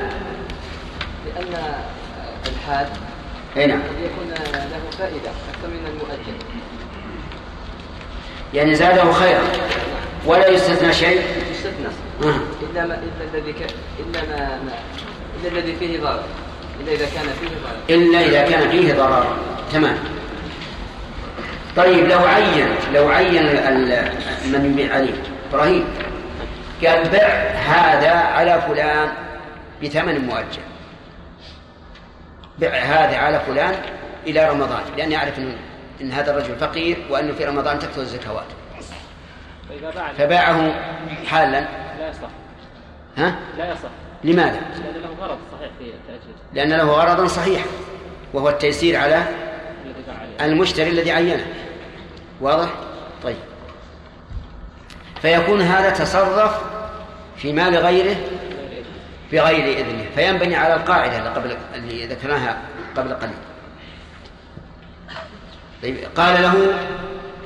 لأن 1.25 1.73
الحاد 2.67 2.87
أي 3.57 3.67
نعم. 3.67 3.79
يكون 3.79 4.29
له 4.53 4.89
فائدة 4.99 5.29
أكثر 5.29 5.67
من 5.67 5.87
المؤجل. 5.87 6.37
يعني 8.53 8.75
زاده 8.75 9.11
خيرا. 9.11 9.41
ولا 10.25 10.47
يستثنى 10.47 10.93
شيء؟ 10.93 11.21
يستثنى. 11.51 11.87
آه. 12.23 12.39
إلا 12.61 12.85
ما 12.85 12.93
إلا 12.93 13.39
الذي 13.39 13.53
ك... 13.53 13.61
إلا 13.99 14.21
ما... 14.21 14.59
ما 14.65 14.71
إلا 15.41 15.59
الذي 15.59 15.75
فيه 15.75 15.99
ضرر. 15.99 16.23
إلا 16.79 16.91
إذا 16.91 17.05
كان 17.05 17.25
فيه 17.41 17.47
ضرر. 17.47 17.97
إلا 17.97 18.19
إذا 18.19 18.49
كان 18.49 18.69
فيه 18.69 18.93
ضرر. 18.93 19.37
تمام. 19.73 19.97
طيب 21.75 22.07
لو 22.07 22.19
عين 22.19 22.67
لو 22.93 23.09
عين 23.09 23.43
من 24.45 24.71
يبيع 24.73 24.95
عليه. 24.95 25.13
إبراهيم 25.49 25.85
قال 26.85 27.09
بع 27.09 27.27
هذا 27.67 28.11
على 28.11 28.61
فلان 28.67 29.09
بثمن 29.83 30.25
مؤجل. 30.25 30.66
بع 32.59 32.69
هذا 32.69 33.17
على 33.17 33.39
فلان 33.39 33.75
إلى 34.27 34.49
رمضان 34.49 34.81
لأني 34.97 35.17
أعرف 35.17 35.39
إن, 35.39 35.57
إن 36.01 36.11
هذا 36.11 36.31
الرجل 36.31 36.55
فقير 36.55 36.97
وأنه 37.09 37.33
في 37.33 37.45
رمضان 37.45 37.79
تكثر 37.79 38.01
الزكوات. 38.01 38.45
فباعه 40.17 40.73
حالا. 41.25 41.59
لا 41.99 42.09
يصح. 42.09 42.29
ها؟ 43.17 43.35
لا 43.57 43.71
يصح. 43.71 43.89
لماذا؟ 44.23 44.59
لأن 44.59 45.01
له 45.01 45.09
غرض 45.21 45.37
صحيح 45.51 45.71
في 45.79 45.85
التأجيل 45.85 46.35
لأن 46.53 46.73
له 46.73 46.91
غرضا 46.91 47.27
صحيحا 47.27 47.65
وهو 48.33 48.49
التيسير 48.49 48.95
على 48.95 49.23
المشتري 50.41 50.89
الذي 50.89 51.11
عينه. 51.11 51.45
واضح؟ 52.41 52.69
طيب. 53.23 53.37
فيكون 55.21 55.61
هذا 55.61 55.89
تصرف 55.89 56.61
في 57.37 57.53
مال 57.53 57.77
غيره 57.77 58.15
بغير 59.31 59.77
إذنه. 59.79 60.05
فينبني 60.15 60.55
على 60.55 60.73
القاعدة 60.73 61.17
اللي 61.17 61.29
قبل 61.29 61.57
اللي 61.75 62.05
ذكرناها 62.05 62.57
قبل 62.97 63.13
قليل. 63.13 63.33
طيب 65.83 65.97
قال 66.15 66.41
له 66.41 66.73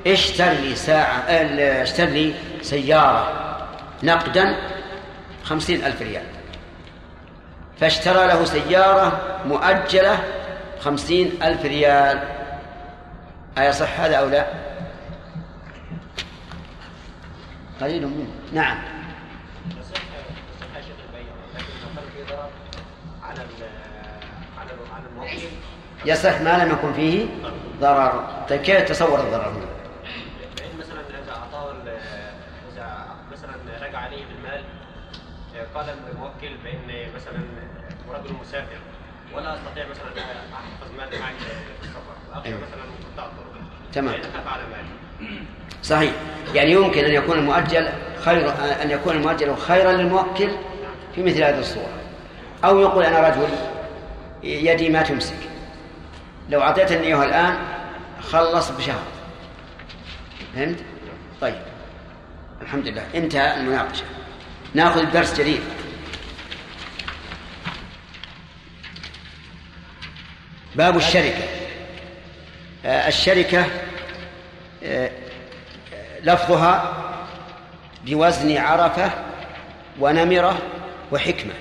اشتر 0.08 0.50
لي 0.52 0.76
ساعة 0.76 1.20
اشتر 1.20 2.06
لي 2.06 2.34
سيارة 2.62 3.32
نقدا 4.04 4.56
خمسين 5.44 5.86
ألف 5.86 6.02
ريال. 6.02 6.24
فاشترى 7.80 8.28
له 8.28 8.46
سيارة 8.46 9.40
مؤجلة 9.46 10.20
خمسين 10.80 11.40
ألف 11.44 11.66
ريال. 11.66 12.20
أيصح 13.58 14.00
هذا 14.00 14.16
أو 14.16 14.30
لا؟ 14.30 14.46
قليل 17.82 18.08
منه 18.08 18.28
نعم. 18.54 18.78
يصح 26.06 26.42
ما 26.42 26.64
لم 26.66 26.72
يكن 26.72 26.94
فيه 26.94 27.26
ضرر 27.80 28.28
طيب 28.50 28.62
كيف 28.62 28.90
تصور 28.90 29.20
الضرر 29.20 29.48
هنا؟ 29.50 29.66
فإن 30.58 30.78
مثلا 30.80 31.00
إذا 31.24 31.32
أعطاه 31.32 31.72
ال- 31.72 31.98
إذا 32.74 33.06
مثلا 33.32 33.52
رجع 33.88 33.98
عليه 33.98 34.26
بالمال 34.26 34.64
قال 35.76 35.86
الموكل 35.90 36.58
بأن 36.64 37.14
مثلا 37.16 37.38
رجل 38.10 38.34
مسافر 38.42 38.78
ولا 39.36 39.54
أستطيع 39.56 39.86
مثلا 39.90 40.06
أن 40.18 40.54
أحفظ 40.54 40.92
مالي 40.98 41.20
معي 41.20 41.34
في 41.34 41.84
السفر 41.84 42.46
أيوة. 42.46 42.60
مثلا 42.60 42.82
قطاع 43.14 43.26
الطرق 43.26 43.52
تمام. 43.94 44.16
على 44.48 44.64
مالي 44.64 45.40
صحيح 45.84 46.12
يعني 46.54 46.72
يمكن 46.72 47.06
أن 47.06 47.12
يكون 47.14 47.38
المؤجل 47.40 47.90
خير 48.26 48.50
أن 48.82 48.92
يكون 48.92 49.16
المؤجل 49.16 49.56
خيرا 49.56 49.92
للموكل 49.92 50.50
في 51.16 51.24
مثل 51.24 51.44
هذه 51.44 51.60
الصورة 51.60 51.94
أو 52.66 52.80
يقول 52.80 53.04
أنا 53.04 53.30
رجل 53.30 53.48
يدي 54.44 54.90
ما 54.90 55.02
تمسك 55.02 55.36
لو 56.52 56.62
أعطيتني 56.62 57.08
إياه 57.08 57.24
الآن 57.24 57.58
خلص 58.22 58.72
بشهر. 58.72 59.04
فهمت؟ 60.56 60.78
طيب. 61.42 61.62
الحمد 62.62 62.88
لله. 62.88 63.06
انتهى 63.16 63.58
المناقشة. 63.58 64.04
ناخذ 64.74 65.12
درس 65.12 65.40
جديد. 65.40 65.62
باب 70.76 70.98
الشركة. 70.98 71.44
آه، 72.86 73.08
الشركة 73.08 73.66
آه، 74.84 75.12
لفظها 76.24 76.94
بوزن 78.06 78.58
عرفة 78.58 79.12
ونمرة 80.00 80.58
وحكمة. 81.12 81.54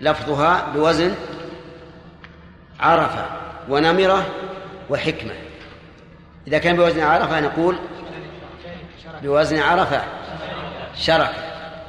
لفظها 0.00 0.70
بوزن 0.74 1.14
عرفة 2.84 3.24
ونمرة 3.68 4.26
وحكمة. 4.90 5.32
إذا 6.46 6.58
كان 6.58 6.76
بوزن 6.76 7.00
عرفة 7.00 7.40
نقول 7.40 7.76
بوزن 9.22 9.58
عرفة 9.58 10.02
شركة 10.96 11.34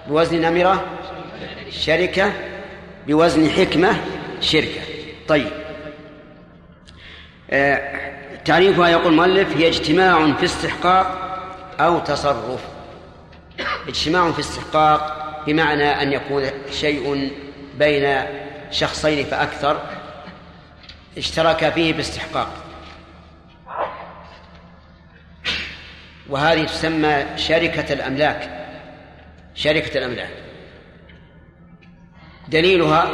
بوزن 0.07 0.41
نمرة 0.41 0.83
شركة 1.69 2.31
بوزن 3.07 3.49
حكمة 3.49 3.95
شركة. 4.41 4.81
طيب. 5.27 5.51
آه، 7.51 8.11
تعريفها 8.45 8.89
يقول 8.89 9.07
المؤلف 9.07 9.57
هي 9.57 9.67
اجتماع 9.67 10.33
في 10.33 10.45
استحقاق 10.45 11.05
أو 11.79 11.99
تصرف. 11.99 12.61
اجتماع 13.87 14.31
في 14.31 14.39
استحقاق 14.39 15.25
بمعنى 15.47 16.01
أن 16.01 16.13
يكون 16.13 16.43
شيء 16.71 17.31
بين 17.79 18.21
شخصين 18.71 19.25
فأكثر. 19.25 19.79
اشترك 21.17 21.73
فيه 21.73 21.93
باستحقاق. 21.93 22.53
وهذه 26.29 26.65
تسمى 26.65 27.25
شركة 27.35 27.93
الأملاك. 27.93 28.67
شركة 29.55 29.97
الأملاك. 29.97 30.29
دليلها 32.47 33.09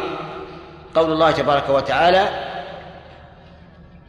قول 0.96 1.12
الله 1.12 1.32
تبارك 1.32 1.70
وتعالى 1.70 2.30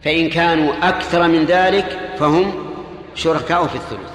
فإن 0.04 0.30
كانوا 0.30 0.88
أكثر 0.88 1.28
من 1.28 1.44
ذلك 1.44 1.98
فهم 2.18 2.72
شركاء 3.14 3.66
في 3.66 3.74
الثلث. 3.74 4.12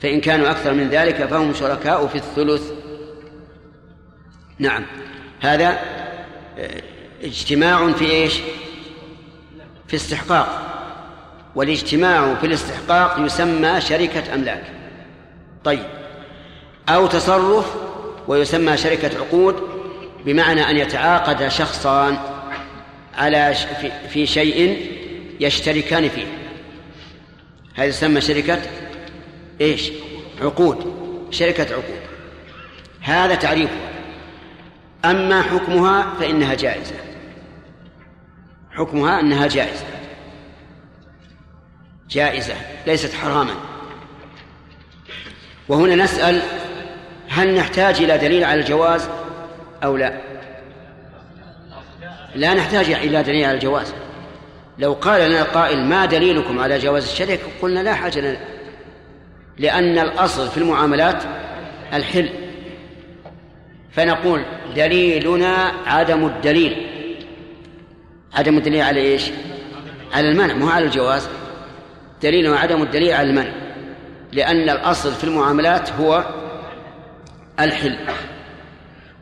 فإن 0.00 0.20
كانوا 0.20 0.50
أكثر 0.50 0.72
من 0.72 0.88
ذلك 0.88 1.24
فهم 1.24 1.54
شركاء 1.54 2.06
في 2.06 2.14
الثلث. 2.14 2.72
نعم. 4.58 4.86
هذا 5.40 5.68
آه، 6.58 6.82
اجتماع 7.22 7.92
في 7.92 8.10
إيش؟ 8.10 8.40
في 9.90 9.96
استحقاق 9.96 10.66
والاجتماع 11.54 12.34
في 12.34 12.46
الاستحقاق 12.46 13.26
يسمى 13.26 13.80
شركة 13.80 14.34
أملاك. 14.34 14.62
طيب. 15.64 15.86
أو 16.88 17.06
تصرف 17.06 17.74
ويسمى 18.28 18.76
شركة 18.76 19.18
عقود 19.18 19.56
بمعنى 20.24 20.70
أن 20.70 20.76
يتعاقد 20.76 21.48
شخصان 21.48 22.18
على 23.14 23.54
في 24.10 24.26
شيء 24.26 24.86
يشتركان 25.40 26.08
فيه. 26.08 26.26
هذا 27.74 27.84
يسمى 27.84 28.20
شركة 28.20 28.58
إيش؟ 29.60 29.90
عقود. 30.42 30.94
شركة 31.30 31.66
عقود. 31.72 32.00
هذا 33.00 33.34
تعريفها. 33.34 33.90
أما 35.04 35.42
حكمها 35.42 36.06
فإنها 36.20 36.54
جائزة. 36.54 37.09
حكمها 38.72 39.20
أنها 39.20 39.46
جائزة. 39.46 39.84
جائزة 42.10 42.54
ليست 42.86 43.14
حراما. 43.14 43.54
وهنا 45.68 45.94
نسأل 45.94 46.42
هل 47.28 47.54
نحتاج 47.54 48.02
إلى 48.02 48.18
دليل 48.18 48.44
على 48.44 48.60
الجواز 48.60 49.08
أو 49.84 49.96
لا؟ 49.96 50.20
لا 52.34 52.54
نحتاج 52.54 52.90
إلى 52.90 53.22
دليل 53.22 53.44
على 53.44 53.54
الجواز. 53.54 53.94
لو 54.78 54.92
قال 54.92 55.30
لنا 55.30 55.42
قائل 55.42 55.84
ما 55.84 56.06
دليلكم 56.06 56.60
على 56.60 56.78
جواز 56.78 57.02
الشركة 57.02 57.42
قلنا 57.62 57.80
لا 57.80 57.94
حاجة 57.94 58.20
لنا 58.20 58.40
لأن 59.58 59.98
الأصل 59.98 60.48
في 60.48 60.56
المعاملات 60.56 61.22
الحل. 61.92 62.28
فنقول 63.92 64.44
دليلنا 64.76 65.72
عدم 65.86 66.26
الدليل. 66.26 66.89
عدم 68.34 68.58
الدليل 68.58 68.82
على 68.82 69.00
إيش؟ 69.00 69.30
على 70.12 70.28
المنع 70.28 70.54
مو 70.54 70.68
على 70.68 70.84
الجواز 70.84 71.28
دليلنا 72.22 72.58
عدم 72.58 72.82
الدليل 72.82 73.12
على 73.12 73.30
المنع 73.30 73.52
لأن 74.32 74.70
الأصل 74.70 75.12
في 75.12 75.24
المعاملات 75.24 75.92
هو 75.92 76.24
الحل 77.60 77.96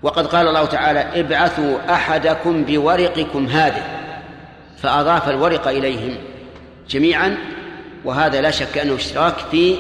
وقد 0.03 0.27
قال 0.27 0.49
الله 0.49 0.64
تعالى 0.64 1.21
ابعثوا 1.21 1.94
أحدكم 1.94 2.64
بورقكم 2.64 3.47
هذه 3.47 3.83
فأضاف 4.83 5.29
الورق 5.29 5.68
إليهم 5.68 6.16
جميعا 6.88 7.38
وهذا 8.05 8.40
لا 8.40 8.51
شك 8.51 8.79
أنه 8.79 8.94
اشتراك 8.94 9.35
في 9.51 9.77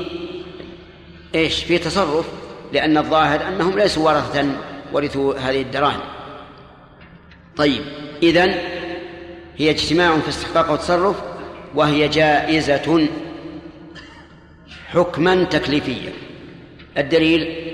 إيش؟ 1.34 1.64
في 1.64 1.78
تصرف 1.78 2.26
لأن 2.72 2.98
الظاهر 2.98 3.48
أنهم 3.48 3.78
ليسوا 3.78 4.06
ورثة 4.06 4.46
ورثوا 4.92 5.34
هذه 5.34 5.62
الدراهم 5.62 6.00
طيب 7.56 7.82
إذن 8.22 8.54
هي 9.58 9.70
اجتماع 9.70 10.18
في 10.18 10.28
استحقاق 10.28 10.72
وتصرف 10.72 11.16
وهي 11.74 12.08
جائزة 12.08 13.08
حكما 14.88 15.44
تكليفيا. 15.44 16.12
الدليل 16.98 17.72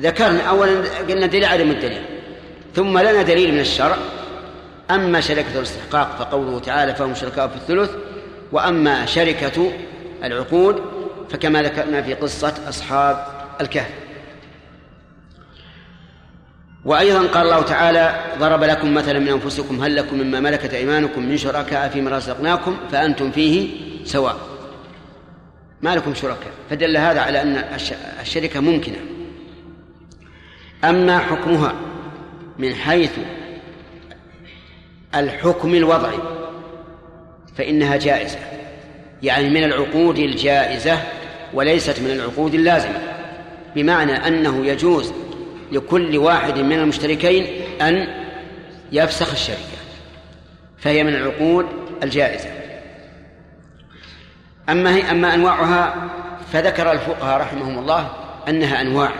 ذكرنا 0.00 0.42
أولا 0.42 0.88
قلنا 1.08 1.26
دليل 1.26 1.44
عدم 1.44 1.70
الدليل 1.70 2.02
ثم 2.74 2.98
لنا 2.98 3.22
دليل 3.22 3.54
من 3.54 3.60
الشرع. 3.60 3.96
أما 4.90 5.20
شركة 5.20 5.58
الاستحقاق 5.58 6.16
فقوله 6.18 6.58
تعالى 6.58 6.94
فهم 6.94 7.14
شركاء 7.14 7.48
في 7.48 7.56
الثلث 7.56 7.90
وأما 8.52 9.06
شركة 9.06 9.72
العقود 10.24 10.82
فكما 11.30 11.62
ذكرنا 11.62 12.02
في 12.02 12.14
قصة 12.14 12.54
أصحاب 12.68 13.26
الكهف. 13.60 14.03
وأيضا 16.84 17.26
قال 17.26 17.42
الله 17.46 17.62
تعالى 17.62 18.20
ضرب 18.38 18.64
لكم 18.64 18.94
مثلا 18.94 19.18
من 19.18 19.28
أنفسكم 19.28 19.82
هل 19.84 19.96
لكم 19.96 20.16
مما 20.18 20.40
ملكت 20.40 20.74
أيمانكم 20.74 21.22
من 21.28 21.36
شركاء 21.36 21.88
فيما 21.88 22.10
رزقناكم 22.16 22.76
فأنتم 22.92 23.30
فيه 23.30 23.68
سواء 24.04 24.36
ما 25.82 25.94
لكم 25.96 26.14
شركاء. 26.14 26.52
فدل 26.70 26.96
هذا 26.96 27.20
على 27.20 27.42
أن 27.42 27.56
الش- 27.74 27.92
الشركة 28.20 28.60
ممكنة. 28.60 28.96
أما 30.84 31.18
حكمها 31.18 31.74
من 32.58 32.74
حيث 32.74 33.10
الحكم 35.14 35.74
الوضعي 35.74 36.18
فإنها 37.56 37.96
جائزة. 37.96 38.38
يعني 39.22 39.50
من 39.50 39.64
العقود 39.64 40.18
الجائزة 40.18 40.98
وليست 41.54 42.00
من 42.00 42.10
العقود 42.10 42.54
اللازمة 42.54 42.98
بمعنى 43.76 44.12
أنه 44.28 44.66
يجوز 44.66 45.12
لكل 45.72 46.18
واحد 46.18 46.58
من 46.58 46.78
المشتركين 46.78 47.46
أن 47.80 48.08
يفسخ 48.92 49.32
الشركة 49.32 49.58
فهي 50.78 51.04
من 51.04 51.14
العقود 51.14 51.66
الجائزة. 52.02 52.48
أما 54.68 54.94
هي 54.96 55.10
أما 55.10 55.34
أنواعها 55.34 56.10
فذكر 56.52 56.92
الفقهاء 56.92 57.40
رحمهم 57.40 57.78
الله 57.78 58.10
أنها 58.48 58.80
أنواع. 58.80 59.10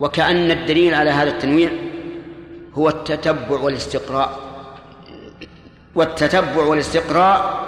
وكأن 0.00 0.50
الدليل 0.50 0.94
على 0.94 1.10
هذا 1.10 1.30
التنويع 1.30 1.70
هو 2.74 2.88
التتبع 2.88 3.60
والاستقراء. 3.60 4.40
والتتبع 5.94 6.62
والاستقراء 6.62 7.66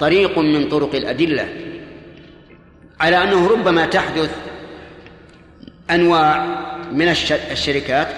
طريق 0.00 0.38
من 0.38 0.68
طرق 0.68 0.94
الأدلة 0.94 1.48
على 3.00 3.22
أنه 3.22 3.48
ربما 3.48 3.86
تحدث 3.86 4.30
أنواع 5.90 6.44
من 6.92 7.08
الش- 7.08 7.32
الشركات 7.32 8.08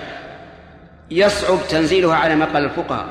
يصعب 1.11 1.59
تنزيلها 1.69 2.17
على 2.17 2.35
ما 2.35 2.45
قال 2.45 2.65
الفقهاء. 2.65 3.09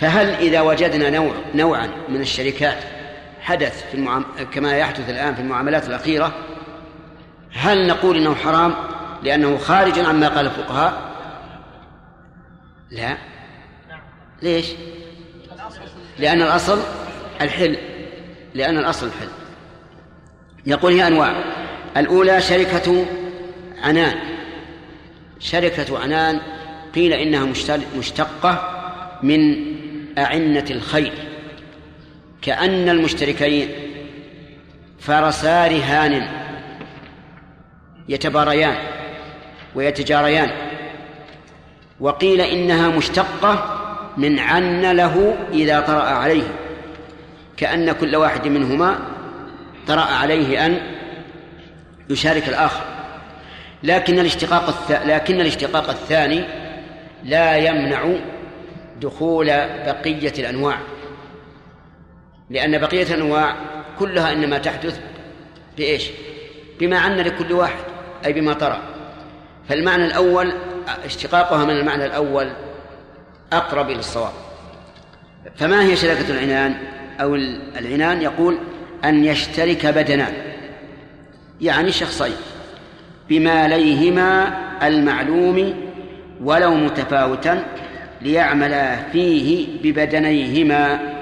فهل 0.00 0.26
إذا 0.28 0.60
وجدنا 0.60 1.10
نوع 1.10 1.32
نوعا 1.54 1.88
من 2.08 2.20
الشركات 2.20 2.78
حدث 3.40 3.88
في 3.90 3.94
المعام... 3.94 4.24
كما 4.54 4.76
يحدث 4.76 5.10
الآن 5.10 5.34
في 5.34 5.40
المعاملات 5.40 5.86
الأخيرة 5.88 6.32
هل 7.52 7.86
نقول 7.86 8.16
إنه 8.16 8.34
حرام 8.34 8.74
لأنه 9.22 9.56
خارج 9.58 9.98
عما 9.98 10.28
قال 10.28 10.46
الفقهاء؟ 10.46 11.02
لا. 12.90 13.16
ليش؟ 14.42 14.66
لأن 16.18 16.42
الأصل 16.42 16.78
الحل 17.40 17.76
لأن 18.54 18.78
الأصل 18.78 19.06
الحل 19.06 19.28
يقول 20.66 20.92
هي 20.92 21.06
أنواع. 21.06 21.34
الأولى 21.96 22.40
شركة 22.40 23.06
عنان. 23.82 24.16
شركة 25.40 25.98
عنان 25.98 26.40
قيل 26.94 27.12
إنها 27.12 27.52
مشتقة 27.98 28.70
من 29.22 29.56
أعنة 30.18 30.64
الخيل. 30.70 31.12
كأن 32.42 32.88
المشتركين 32.88 33.68
فرسا 35.00 35.66
رهان 35.66 36.28
يتباريان 38.08 38.76
ويتجاريان. 39.74 40.50
وقيل 42.00 42.40
إنها 42.40 42.88
مشتقة 42.88 43.82
من 44.16 44.38
عن 44.38 44.82
له 44.82 45.36
إذا 45.52 45.80
طرأ 45.80 46.02
عليه. 46.02 46.48
كأن 47.56 47.92
كل 47.92 48.16
واحد 48.16 48.48
منهما 48.48 48.98
طرأ 49.86 50.00
عليه 50.00 50.66
أن 50.66 50.95
يشارك 52.10 52.48
الآخر. 52.48 52.84
لكن 53.82 54.18
الاشتقاق 54.18 54.68
الث... 54.68 54.90
لكن 55.06 55.40
الاشتقاق 55.40 55.90
الثاني 55.90 56.44
لا 57.24 57.56
يمنع 57.56 58.14
دخول 59.00 59.46
بقية 59.86 60.32
الأنواع. 60.38 60.78
لأن 62.50 62.78
بقية 62.78 63.14
الأنواع 63.14 63.56
كلها 63.98 64.32
إنما 64.32 64.58
تحدث 64.58 65.00
بإيش؟ 65.76 66.10
بما 66.80 66.98
عن 66.98 67.16
لكل 67.16 67.52
واحد 67.52 67.84
أي 68.26 68.32
بما 68.32 68.52
طرأ 68.52 68.82
فالمعنى 69.68 70.04
الأول 70.04 70.52
اشتقاقها 71.04 71.64
من 71.64 71.76
المعنى 71.76 72.06
الأول 72.06 72.52
أقرب 73.52 73.90
إلى 73.90 73.98
الصواب. 73.98 74.32
فما 75.56 75.84
هي 75.84 75.96
شركة 75.96 76.30
العنان؟ 76.30 76.76
أو 77.20 77.34
العنان 77.78 78.22
يقول 78.22 78.58
أن 79.04 79.24
يشترك 79.24 79.86
بدنان. 79.86 80.32
يعني 81.60 81.92
شخصين 81.92 82.36
بماليهما 83.28 84.56
المعلوم 84.86 85.74
ولو 86.40 86.74
متفاوتا 86.74 87.64
ليعملا 88.22 89.08
فيه 89.12 89.66
ببدنيهما. 89.82 91.12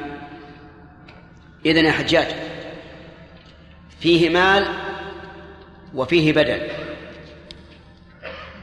إذن 1.67 1.85
يا 1.85 1.93
حجاج 1.93 2.27
فيه 4.01 4.31
مال 4.31 4.67
وفيه 5.95 6.33
بدن. 6.33 6.59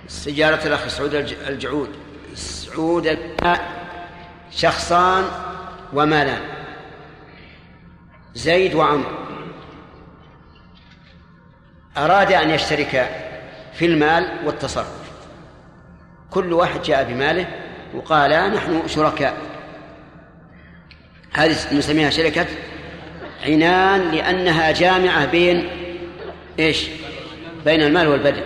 سجارة 0.07 0.67
الأخ 0.67 0.87
سعود 0.87 1.15
الج- 1.15 1.33
الجعود. 1.47 1.89
سعود 2.35 3.17
شخصان 4.51 5.23
ومالان 5.93 6.41
زيد 8.35 8.73
وعمرو 8.75 9.09
أراد 11.97 12.31
أن 12.31 12.49
يشترك 12.49 13.09
في 13.73 13.85
المال 13.85 14.27
والتصرف. 14.45 15.01
كل 16.31 16.53
واحد 16.53 16.81
جاء 16.81 17.03
بماله 17.03 17.47
وقال 17.93 18.53
نحن 18.53 18.81
شركاء. 18.87 19.37
هذه 21.33 21.55
نسميها 21.71 22.09
شركة 22.09 22.45
عنان 23.45 24.11
لأنها 24.11 24.71
جامعة 24.71 25.25
بين 25.25 25.69
إيش؟ 26.59 26.87
بين 27.65 27.81
المال 27.81 28.07
والبدن. 28.07 28.43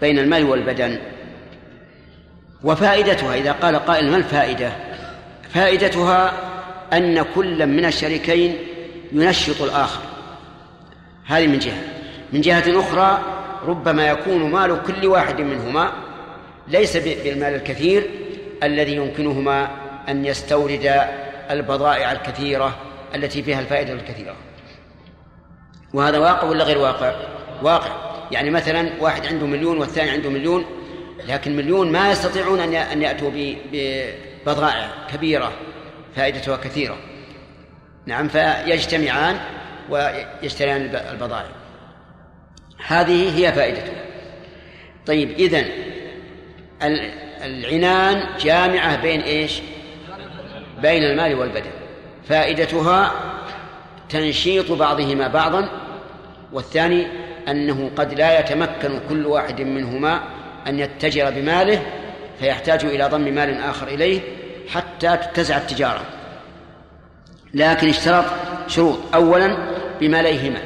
بين 0.00 0.18
المال 0.18 0.44
والبدن. 0.44 0.98
وفائدتها 2.64 3.34
إذا 3.34 3.52
قال 3.52 3.76
قائل 3.76 4.10
ما 4.10 4.16
الفائدة؟ 4.16 4.72
فائدتها 5.54 6.32
أن 6.92 7.22
كل 7.34 7.66
من 7.66 7.84
الشريكين 7.84 8.56
ينشط 9.12 9.62
الآخر. 9.62 10.02
هذه 11.26 11.46
من 11.46 11.58
جهة. 11.58 11.99
من 12.32 12.40
جهة 12.40 12.80
أخرى 12.80 13.18
ربما 13.66 14.06
يكون 14.08 14.50
مال 14.50 14.82
كل 14.82 15.06
واحد 15.06 15.40
منهما 15.40 15.92
ليس 16.68 16.96
بالمال 16.96 17.54
الكثير 17.54 18.10
الذي 18.62 18.96
يمكنهما 18.96 19.70
أن 20.08 20.24
يستورد 20.24 21.04
البضائع 21.50 22.12
الكثيرة 22.12 22.76
التي 23.14 23.42
فيها 23.42 23.60
الفائدة 23.60 23.92
الكثيرة. 23.92 24.34
وهذا 25.94 26.18
واقع 26.18 26.48
ولا 26.48 26.64
غير 26.64 26.78
واقع؟ 26.78 27.14
واقع. 27.62 27.90
يعني 28.30 28.50
مثلا 28.50 28.90
واحد 29.00 29.26
عنده 29.26 29.46
مليون 29.46 29.78
والثاني 29.78 30.10
عنده 30.10 30.30
مليون 30.30 30.64
لكن 31.28 31.56
مليون 31.56 31.92
ما 31.92 32.10
يستطيعون 32.10 32.60
أن 32.60 32.74
أن 32.74 33.02
يأتوا 33.02 33.30
ببضائع 33.72 34.88
كبيرة 35.12 35.52
فائدتها 36.16 36.56
كثيرة. 36.56 36.96
نعم 38.06 38.28
فيجتمعان 38.28 39.36
ويشتريان 39.90 40.80
الب- 40.82 41.02
البضائع. 41.10 41.46
هذه 42.86 43.38
هي 43.38 43.52
فائدتها. 43.52 44.02
طيب 45.06 45.30
إذن 45.30 45.64
ال- 46.82 47.10
العنان 47.42 48.22
جامعة 48.40 49.02
بين 49.02 49.20
إيش؟ 49.20 49.60
بين 50.82 51.04
المال 51.04 51.34
والبدن. 51.34 51.70
فائدتها 52.28 53.12
تنشيط 54.08 54.72
بعضهما 54.72 55.28
بعضا 55.28 55.68
والثاني 56.52 57.06
أنه 57.48 57.90
قد 57.96 58.14
لا 58.14 58.40
يتمكن 58.40 59.00
كل 59.08 59.26
واحد 59.26 59.60
منهما 59.60 60.20
أن 60.66 60.78
يتجر 60.78 61.30
بماله 61.30 61.82
فيحتاج 62.40 62.84
إلى 62.84 63.04
ضم 63.04 63.20
مال 63.20 63.60
آخر 63.62 63.88
إليه 63.88 64.20
حتى 64.68 65.16
تتسع 65.16 65.56
التجارة. 65.56 66.02
لكن 67.54 67.88
اشترط 67.88 68.24
شروط. 68.68 68.98
أولا 69.14 69.56
بماليهما. 70.00 70.58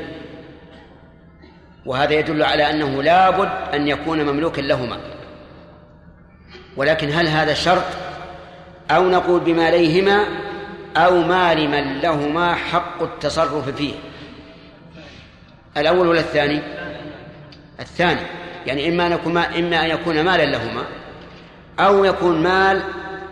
وهذا 1.87 2.15
يدل 2.15 2.43
على 2.43 2.71
أنه 2.71 3.03
لابد 3.03 3.75
أن 3.75 3.89
يكون 3.89 4.23
مملوكا 4.23 4.61
لهما. 4.61 4.99
ولكن 6.77 7.11
هل 7.13 7.29
هذا 7.29 7.55
شرط؟ 7.55 7.85
أو 8.91 9.09
نقول 9.09 9.41
بماليهما 9.41 10.27
أو 10.97 11.21
مال 11.21 11.69
من 11.69 12.01
لهما 12.01 12.55
حق 12.55 13.03
التصرف 13.03 13.69
فيه. 13.69 13.95
الأول 15.77 16.09
ولا 16.09 16.21
الثاني؟ 16.21 16.61
الثاني. 17.81 18.21
يعني 18.67 18.89
إما 18.89 19.07
أن 19.07 19.13
يكون 19.13 19.37
إما 19.39 19.85
أن 19.85 19.91
يكون 19.91 20.23
مالا 20.23 20.45
لهما 20.45 20.83
أو 21.79 22.05
يكون 22.05 22.43
مال 22.43 22.83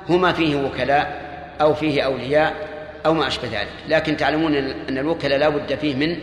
هما 0.09 0.33
فيه 0.33 0.57
وكلاء 0.65 1.23
أو 1.61 1.75
فيه 1.75 2.03
أولياء 2.03 2.69
أو 3.07 3.15
ما 3.15 3.27
أشبه 3.27 3.49
ذلك. 3.49 3.69
لكن 3.89 4.17
تعلمون 4.17 4.55
أن 4.89 4.99
الوكلاء 4.99 5.39
لا 5.39 5.49
بد 5.49 5.75
فيه 5.75 5.95
من 5.95 6.17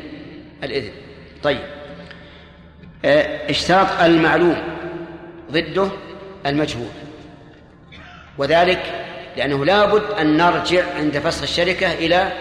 الإذن. 0.63 0.91
طيب. 1.43 1.78
آه، 3.05 3.49
اشتراط 3.49 4.01
المعلوم 4.01 4.57
ضده 5.51 5.89
المجهول. 6.45 6.89
وذلك 8.37 8.79
لأنه 9.37 9.65
لابد 9.65 10.03
أن 10.19 10.37
نرجع 10.37 10.83
عند 10.95 11.19
فسخ 11.19 11.41
الشركة 11.41 11.93
إلى 11.93 12.31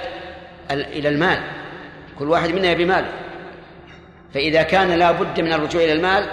إلى 0.70 1.08
المال. 1.08 1.38
كل 2.18 2.28
واحد 2.28 2.50
منا 2.50 2.70
يبي 2.70 2.84
ماله. 2.84 3.08
فإذا 4.34 4.62
كان 4.62 4.90
لا 4.90 5.12
بد 5.12 5.40
من 5.40 5.52
الرجوع 5.52 5.84
إلى 5.84 5.92
المال 5.92 6.24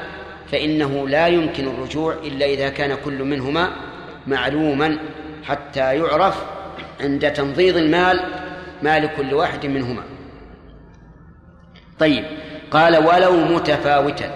فإنه 0.52 1.08
لا 1.10 1.28
يمكن 1.28 1.68
الرجوع 1.68 2.14
إلا 2.14 2.46
إذا 2.46 2.70
كان 2.70 2.98
كل 3.06 3.24
منهما 3.24 3.72
معلوما 4.28 4.98
حتى 5.44 5.96
يعرف 5.96 6.44
عند 7.02 7.34
تنضيض 7.34 7.78
المال 7.78 8.20
مال 8.84 9.10
كل 9.18 9.34
واحد 9.34 9.66
منهما. 9.66 10.04
طيب 12.00 12.26
قال 12.72 12.98
ولو 12.98 13.36
متفاوتا. 13.36 14.32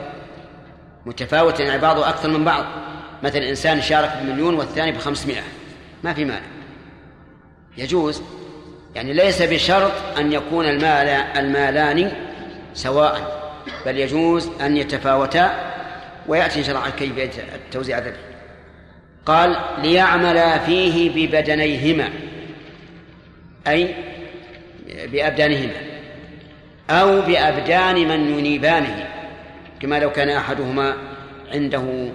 متفاوتا 1.06 1.64
يعني 1.64 1.82
بعضه 1.82 2.10
أكثر 2.10 2.30
من 2.30 2.46
بعض. 2.46 2.66
مثلا 3.24 3.50
إنسان 3.50 3.82
شارك 3.82 4.12
بمليون 4.22 4.54
والثاني 4.54 4.92
بخمسمائة. 4.92 5.44
ما 6.04 6.14
في 6.14 6.26
مانع. 6.26 6.42
يجوز. 7.78 8.22
يعني 8.96 9.14
ليس 9.14 9.42
بشرط 9.42 9.92
أن 10.18 10.34
يكون 10.34 10.66
المال 10.66 11.08
المالان 11.38 12.12
سواء 12.74 13.40
بل 13.86 13.98
يجوز 13.98 14.50
أن 14.62 14.78
يتفاوتا 14.78 15.74
ويأتي 16.28 16.60
إن 16.60 16.64
شاء 16.64 16.76
الله 16.76 16.86
عن 16.86 16.92
كيفية 16.92 17.44
التوزيع 17.56 17.98
الربحي 17.98 18.20
قال 19.26 19.56
ليعملا 19.82 20.58
فيه 20.58 21.10
ببدنيهما 21.10 22.10
أي 23.68 23.96
بأبدانهما. 24.88 25.89
أو 26.90 27.22
بأبدان 27.22 27.96
من 27.96 28.40
ينيبانه 28.40 29.10
كما 29.80 30.00
لو 30.00 30.12
كان 30.12 30.30
أحدهما 30.30 30.94
عنده 31.54 32.12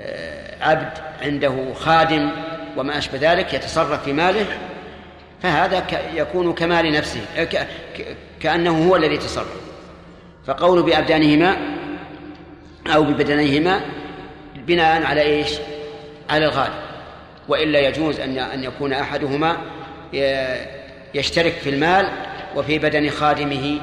آه، 0.00 0.64
عبد 0.64 0.98
عنده 1.22 1.74
خادم 1.74 2.30
وما 2.76 2.98
أشبه 2.98 3.32
ذلك 3.32 3.54
يتصرف 3.54 4.04
في 4.04 4.12
ماله 4.12 4.46
فهذا 5.42 5.86
يكون 6.14 6.52
كمال 6.52 6.92
نفسه 6.92 7.20
آه، 7.36 7.48
كأنه 8.40 8.88
هو 8.88 8.96
الذي 8.96 9.16
تصرف. 9.16 9.62
فقول 10.46 10.82
بأبدانهما 10.82 11.56
أو 12.94 13.04
ببدنيهما 13.04 13.80
بناء 14.56 15.04
على 15.04 15.22
إيش؟ 15.22 15.50
على 16.30 16.44
الغالب. 16.44 16.72
وإلا 17.48 17.80
يجوز 17.80 18.20
أن 18.20 18.38
أن 18.38 18.64
يكون 18.64 18.92
أحدهما 18.92 19.56
يشترك 21.14 21.52
في 21.52 21.70
المال 21.70 22.08
وفي 22.56 22.78
بدن 22.78 23.10
خادمه 23.10 23.80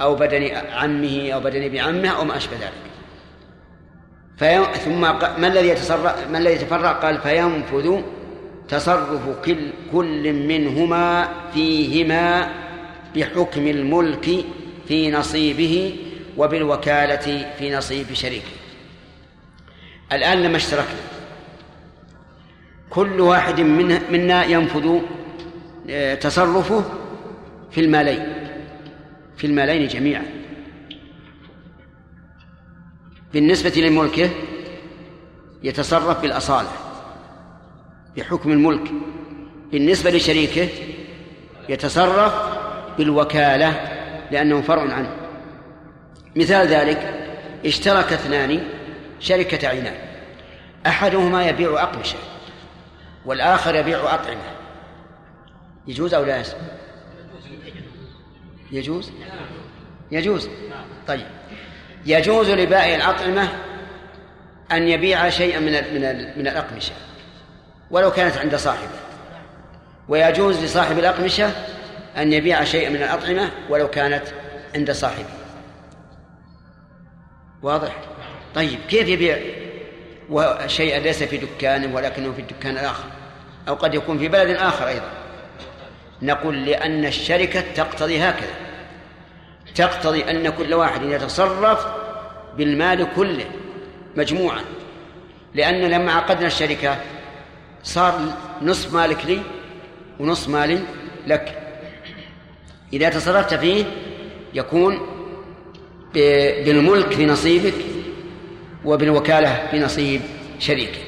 أو 0.00 0.14
بدن 0.14 0.56
عمه 0.72 1.30
أو 1.30 1.40
بدن 1.40 1.62
ابن 1.62 1.78
عمه 1.78 2.08
أو 2.08 2.24
ما 2.24 2.36
أشبه 2.36 2.56
ذلك. 2.56 2.88
في 4.38 4.78
ثم 4.84 5.00
ما 5.40 5.46
الذي 5.46 5.68
يتصرف 5.68 6.30
ما 6.30 6.38
الذي 6.38 6.54
يتفرع؟ 6.54 6.92
قال 6.92 7.18
فينفذ 7.18 8.00
تصرف 8.68 9.44
كل 9.44 9.70
كل 9.92 10.32
منهما 10.32 11.28
فيهما 11.54 12.50
بحكم 13.16 13.66
الملك 13.66 14.44
في 14.88 15.10
نصيبه 15.10 15.96
وبالوكالة 16.36 17.46
في 17.58 17.76
نصيب 17.76 18.06
شريكه. 18.12 18.58
الآن 20.12 20.42
لما 20.42 20.56
اشتركنا 20.56 21.08
كل 22.90 23.20
واحد 23.20 23.60
منا 24.10 24.44
ينفذ 24.44 24.98
آه، 25.90 26.14
تصرفه 26.14 26.84
في 27.70 27.80
المالين. 27.80 28.47
في 29.38 29.46
المالين 29.46 29.88
جميعا. 29.88 30.24
بالنسبة 33.32 33.70
لملكه 33.70 34.30
يتصرف 35.62 36.20
بالأصالة 36.20 36.68
بحكم 38.16 38.52
الملك. 38.52 38.92
بالنسبة 39.72 40.10
لشريكه 40.10 40.68
يتصرف 41.68 42.34
بالوكالة 42.98 43.74
لأنه 44.30 44.60
فرع 44.60 44.82
عنه. 44.82 45.16
مثال 46.36 46.66
ذلك 46.66 47.14
اشترك 47.66 48.12
اثنان 48.12 48.60
شركة 49.20 49.68
عنان. 49.68 49.94
أحدهما 50.86 51.48
يبيع 51.48 51.82
أقمشة 51.82 52.18
والآخر 53.26 53.74
يبيع 53.74 54.14
أطعمة. 54.14 54.58
يجوز 55.86 56.14
أو 56.14 56.24
لا 56.24 56.36
يجوز؟ 56.36 56.54
يجوز؟ 58.72 59.12
يجوز. 60.10 60.48
طيب. 61.06 61.26
يجوز 62.06 62.50
لبائع 62.50 62.94
الأطعمة 62.94 63.48
أن 64.72 64.88
يبيع 64.88 65.28
شيئا 65.28 65.60
من 65.60 65.72
من 65.72 66.38
من 66.38 66.48
الأقمشة 66.48 66.92
ولو 67.90 68.10
كانت 68.10 68.36
عند 68.36 68.56
صاحبه. 68.56 68.98
ويجوز 70.08 70.64
لصاحب 70.64 70.98
الأقمشة 70.98 71.52
أن 72.16 72.32
يبيع 72.32 72.64
شيئا 72.64 72.90
من 72.90 72.96
الأطعمة 72.96 73.50
ولو 73.70 73.88
كانت 73.90 74.22
عند 74.74 74.90
صاحبه. 74.90 75.28
واضح؟ 77.62 77.96
طيب. 78.54 78.78
كيف 78.88 79.08
يبيع 79.08 79.38
شيئا 80.66 80.98
ليس 80.98 81.22
في 81.22 81.36
دكان 81.36 81.94
ولكنه 81.94 82.32
في 82.32 82.40
الدكان 82.40 82.72
الآخر؟ 82.72 83.04
أو 83.68 83.74
قد 83.74 83.94
يكون 83.94 84.18
في 84.18 84.28
بلد 84.28 84.56
آخر 84.56 84.88
أيضا. 84.88 85.17
نقول 86.22 86.64
لأن 86.64 87.04
الشركة 87.04 87.60
تقتضي 87.60 88.18
هكذا. 88.18 88.54
تقتضي 89.74 90.30
أن 90.30 90.48
كل 90.48 90.74
واحد 90.74 91.02
يتصرف 91.02 91.86
بالمال 92.56 93.08
كله 93.16 93.44
مجموعا. 94.16 94.60
لأن 95.54 95.80
لما 95.80 96.12
عقدنا 96.12 96.46
الشركة 96.46 96.96
صار 97.82 98.20
نصف 98.62 98.94
مالك 98.94 99.26
لي 99.26 99.40
ونصف 100.20 100.48
مال 100.48 100.82
لك. 101.26 101.58
إذا 102.92 103.08
تصرفت 103.08 103.54
فيه 103.54 103.84
يكون 104.54 105.06
بالملك 106.64 107.12
في 107.12 107.26
نصيبك 107.26 107.74
وبالوكالة 108.84 109.66
في 109.70 109.78
نصيب 109.78 110.20
شريكك. 110.58 110.98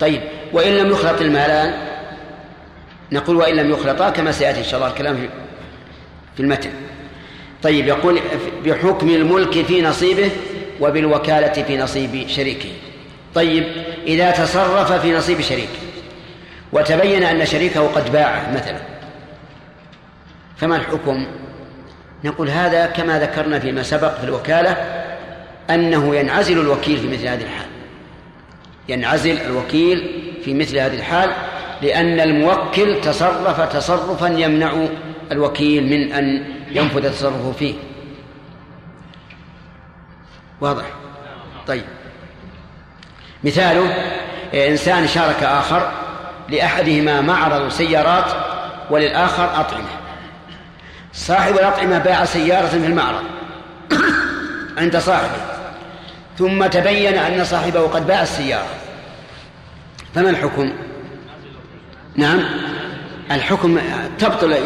طيب 0.00 0.20
وإن 0.52 0.76
لم 0.76 0.90
يخلط 0.90 1.20
المالان 1.20 1.89
نقول 3.12 3.36
وإن 3.36 3.56
لم 3.56 3.70
يخلطا 3.70 4.10
كما 4.10 4.32
سيأتي 4.32 4.58
إن 4.58 4.64
شاء 4.64 4.80
الله 4.80 4.90
الكلام 4.92 5.28
في 6.36 6.42
المتن. 6.42 6.70
طيب 7.62 7.86
يقول 7.86 8.20
بحكم 8.64 9.08
الملك 9.08 9.62
في 9.62 9.82
نصيبه 9.82 10.30
وبالوكالة 10.80 11.62
في 11.62 11.78
نصيب 11.78 12.28
شريكه. 12.28 12.68
طيب 13.34 13.64
إذا 14.06 14.30
تصرف 14.30 14.92
في 14.92 15.12
نصيب 15.12 15.40
شريك 15.40 15.68
وتبين 16.72 17.22
أن 17.22 17.46
شريكه 17.46 17.86
قد 17.86 18.12
باعه 18.12 18.54
مثلا 18.54 18.78
فما 20.56 20.76
الحكم؟ 20.76 21.26
نقول 22.24 22.50
هذا 22.50 22.86
كما 22.86 23.18
ذكرنا 23.18 23.58
فيما 23.58 23.82
سبق 23.82 24.18
في 24.18 24.24
الوكالة 24.24 24.76
أنه 25.70 26.16
ينعزل 26.16 26.60
الوكيل 26.60 26.98
في 26.98 27.08
مثل 27.08 27.26
هذه 27.26 27.42
الحال. 27.42 27.66
ينعزل 28.88 29.38
الوكيل 29.40 30.22
في 30.44 30.54
مثل 30.54 30.78
هذه 30.78 30.94
الحال 30.94 31.32
لأن 31.82 32.20
الموكل 32.20 33.00
تصرف 33.00 33.60
تصرفا 33.60 34.26
يمنع 34.26 34.72
الوكيل 35.32 35.84
من 35.84 36.12
أن 36.12 36.44
ينفذ 36.70 37.10
تصرفه 37.12 37.52
فيه. 37.58 37.74
واضح؟ 40.60 40.84
طيب. 41.66 41.84
مثاله 43.44 43.94
إنسان 44.54 45.08
شارك 45.08 45.42
آخر 45.42 45.90
لأحدهما 46.48 47.20
معرض 47.20 47.68
سيارات 47.68 48.32
وللآخر 48.90 49.60
أطعمة. 49.60 50.00
صاحب 51.12 51.54
الأطعمة 51.54 51.98
باع 51.98 52.24
سيارة 52.24 52.66
في 52.66 52.76
المعرض 52.76 53.24
عند 54.78 54.96
صاحبه 54.96 55.42
ثم 56.38 56.66
تبين 56.66 57.14
أن 57.14 57.44
صاحبه 57.44 57.80
قد 57.80 58.06
باع 58.06 58.22
السيارة. 58.22 58.68
فما 60.14 60.30
الحكم؟ 60.30 60.72
نعم. 62.16 62.40
الحكم 63.30 63.78
تبطل 64.18 64.56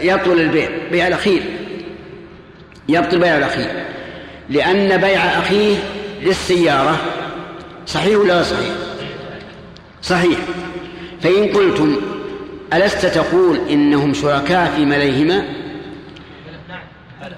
يبطل 0.00 0.40
البيع 0.40 0.68
بيع 0.90 1.06
الأخير. 1.06 1.42
يبطل 2.88 3.18
بيع 3.18 3.38
الأخير. 3.38 3.70
لأن 4.50 4.96
بيع 4.96 5.20
أخيه 5.20 5.76
للسيارة 6.22 6.96
صحيح 7.86 8.18
ولا 8.18 8.42
صحيح؟ 8.42 8.72
صحيح. 10.02 10.38
فإن 11.22 11.48
قلتم 11.48 11.96
ألست 12.72 13.06
تقول 13.06 13.58
إنهم 13.70 14.14
شركاء 14.14 14.72
في 14.76 14.84
مليهما 14.84 15.44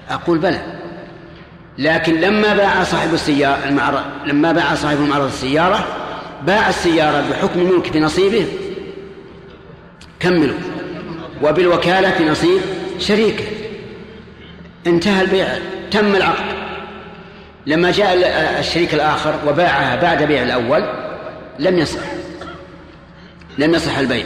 أقول 0.09 0.37
بلى. 0.37 0.61
لكن 1.77 2.21
لما 2.21 2.55
باع 2.55 2.83
صاحب 2.83 3.13
السيارة 3.13 3.65
المعرض 3.65 4.03
لما 4.25 4.51
باع 4.51 4.75
صاحب 4.75 4.99
معرض 4.99 5.25
السيارة 5.25 5.87
باع 6.45 6.69
السيارة 6.69 7.25
بحكم 7.31 7.59
الملك 7.59 7.91
في 7.91 7.99
نصيبه؟ 7.99 8.45
كملوا. 10.21 10.57
وبالوكالة 11.43 12.31
نصيب 12.31 12.61
شريكة. 12.99 13.43
انتهى 14.87 15.21
البيع 15.21 15.47
تم 15.91 16.15
العقد. 16.15 16.45
لما 17.67 17.91
جاء 17.91 18.15
الشريك 18.59 18.93
الآخر 18.93 19.33
وباعها 19.47 20.01
بعد 20.01 20.23
بيع 20.23 20.43
الأول 20.43 20.83
لم 21.59 21.77
يصح. 21.77 22.01
لم 23.57 23.73
يصح 23.73 23.97
البيع. 23.97 24.25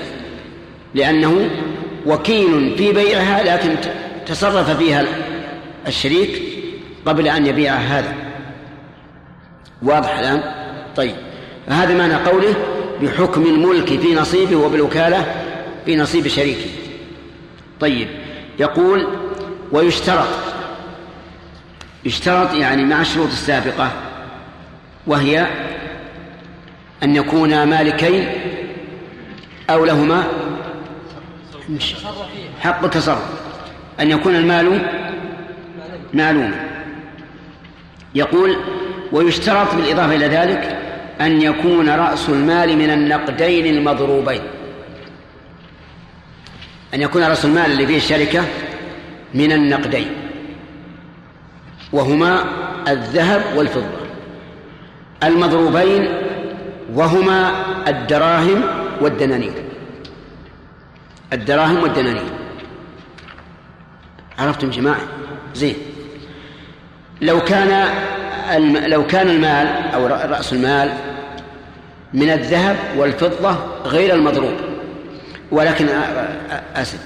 لأنه 0.96 1.50
وكيل 2.06 2.76
في 2.78 2.94
بيعها 2.94 3.44
لكن 3.44 3.76
تصرف 4.26 4.78
فيها 4.78 5.06
الشريك 5.88 6.42
قبل 7.06 7.28
أن 7.28 7.46
يبيع 7.46 7.74
هذا. 7.74 8.14
واضح 9.82 10.18
الآن؟ 10.18 10.42
طيب. 10.96 11.16
فهذا 11.68 11.98
معنى 11.98 12.16
قوله 12.16 12.56
بحكم 13.02 13.42
الملك 13.46 14.00
في 14.00 14.16
نصيبه 14.16 14.56
وبالوكالة 14.56 15.45
في 15.86 15.96
نصيب 15.96 16.28
شريكه 16.28 16.70
طيب 17.80 18.08
يقول 18.60 19.08
ويشترط. 19.72 20.28
يشترط 22.06 22.54
يعني 22.54 22.86
مع 22.86 23.02
الشروط 23.02 23.28
السابقة 23.28 23.92
وهي 25.08 25.48
أن 27.04 27.16
يكونا 27.16 27.66
مالكين 27.66 28.28
أو 29.70 29.86
لهما 29.86 30.24
حق 32.60 32.84
التصرف. 32.84 33.26
أن 34.00 34.12
يكون 34.12 34.36
المال 34.36 34.82
معلوما 36.14 36.66
يقول 38.16 38.56
ويشترط 39.12 39.76
بالإضافة 39.76 40.16
إلى 40.16 40.28
ذلك 40.28 40.78
أن 41.22 41.42
يكون 41.42 41.90
رأس 41.90 42.30
المال 42.30 42.78
من 42.78 42.90
النقدين 42.90 43.66
المضروبين. 43.66 44.42
أن 46.96 47.02
يكون 47.02 47.24
رأس 47.24 47.46
المال 47.46 47.72
اللي 47.72 47.88
فيه 47.88 47.98
الشركة 47.98 48.44
من 49.34 49.52
النقدين 49.52 50.08
وهما 51.94 52.44
الذهب 52.88 53.42
والفضة 53.58 54.06
المضروبين 55.24 56.08
وهما 56.94 57.52
الدراهم 57.88 58.62
والدنانير. 59.02 59.54
الدراهم 61.34 61.84
والدنانير. 61.84 62.24
عرفتم 64.40 64.70
جماعة؟ 64.70 65.02
زين. 65.56 65.76
لو 67.22 67.40
كان 67.40 67.90
لو 68.88 69.08
كان 69.08 69.30
المال 69.30 69.68
أو 69.94 70.08
رأس 70.08 70.54
المال 70.54 70.94
من 72.14 72.30
الذهب 72.30 72.78
والفضة 72.98 73.56
غير 73.86 74.14
المضروب 74.16 74.54
ولكن 75.52 75.88
أسف. 76.76 77.00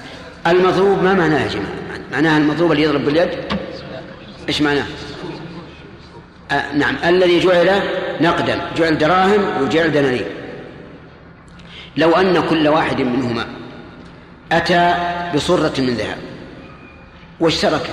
المضروب 0.46 1.02
ما 1.02 1.14
معناه 1.14 1.42
يا 1.42 1.48
جماعة؟ 1.48 2.00
معناها 2.12 2.38
المضروب 2.38 2.72
اللي 2.72 2.82
يضرب 2.82 3.04
باليد؟ 3.04 3.28
إيش 4.48 4.62
معناه؟ 4.62 4.86
آه 6.50 6.72
نعم. 6.72 6.96
الذي 7.04 7.40
جعل 7.40 7.82
نقدا 8.20 8.60
جعل 8.76 8.98
دراهم 8.98 9.62
وجعل 9.62 9.92
دنانير. 9.92 10.26
لو 11.96 12.10
أن 12.10 12.42
كل 12.48 12.68
واحد 12.68 13.00
منهما 13.00 13.46
أتى 14.52 14.94
بصرة 15.34 15.80
من 15.80 15.94
ذهب 15.94 16.16
واشترك 17.40 17.90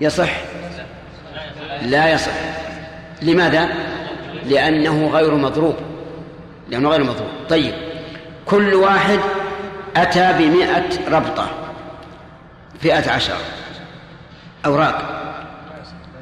يصح؟ 0.00 0.30
لا 1.82 2.12
يصح. 2.12 2.32
لماذا؟ 3.22 3.68
لأنه 4.46 5.10
غير 5.12 5.34
مضروب. 5.34 5.76
لأنه 6.70 6.88
غير 6.88 7.04
مضروب. 7.04 7.28
طيب. 7.48 7.87
كل 8.50 8.74
واحد 8.74 9.18
أتى 9.96 10.32
بمئة 10.38 11.10
ربطة 11.10 11.50
فئة 12.80 13.10
عشر. 13.10 13.36
أوراق. 14.66 15.24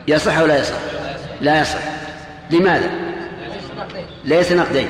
يصح 0.08 0.38
أو 0.38 0.46
لا 0.46 0.58
يصح؟ 0.58 0.76
لا 1.40 1.60
يصح. 1.60 1.78
لماذا؟ 2.50 2.90
ليس 4.24 4.52
نقدين. 4.52 4.88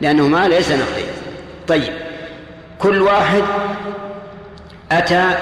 لأنه 0.00 0.28
ما 0.28 0.48
ليس 0.48 0.70
نقدين. 0.70 1.06
طيب. 1.68 1.94
كل 2.78 3.02
واحد 3.02 3.42
أتى 4.92 5.34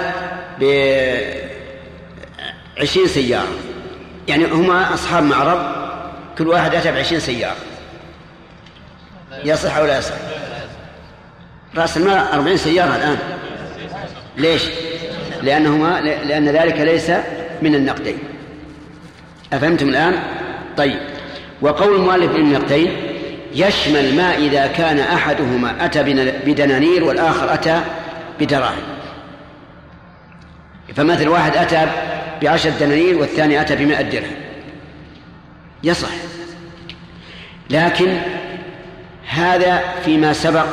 بعشرين 2.76 3.06
سيارة. 3.06 3.54
يعني 4.28 4.44
هما 4.44 4.94
أصحاب 4.94 5.22
معرض 5.22 5.72
كل 6.38 6.48
واحد 6.48 6.74
أتى 6.74 6.92
بعشرين 6.92 7.20
سيارة. 7.20 7.56
يصح 9.44 9.76
أو 9.76 9.86
لا 9.86 9.98
يصح؟ 9.98 10.14
رأس 11.76 11.96
المال 11.96 12.18
أربعين 12.32 12.56
سيارة 12.56 12.96
الآن. 12.96 13.18
ليش؟ 14.36 14.62
لأنهما 15.42 16.00
لأن 16.00 16.48
ذلك 16.48 16.80
ليس 16.80 17.10
من 17.62 17.74
النقدين. 17.74 18.18
أفهمتم 19.52 19.88
الآن؟ 19.88 20.14
طيب. 20.76 20.98
وقول 21.60 21.94
المؤلف 21.94 22.32
بالنقدين 22.32 22.96
يشمل 23.54 24.14
ما 24.16 24.36
إذا 24.36 24.66
كان 24.66 24.98
أحدهما 24.98 25.84
أتى 25.84 26.02
بدنانير 26.46 27.04
والآخر 27.04 27.54
أتى 27.54 27.80
بدراهم. 28.40 28.82
فمثل 30.96 31.28
واحد 31.28 31.56
أتى 31.56 31.86
بعشرة 32.42 32.70
دنانير 32.80 33.18
والثاني 33.18 33.60
أتى 33.60 33.76
بمائة 33.76 34.02
درهم. 34.02 34.36
يصح. 35.84 36.10
لكن 37.70 38.18
هذا 39.28 39.82
فيما 40.04 40.32
سبق 40.32 40.66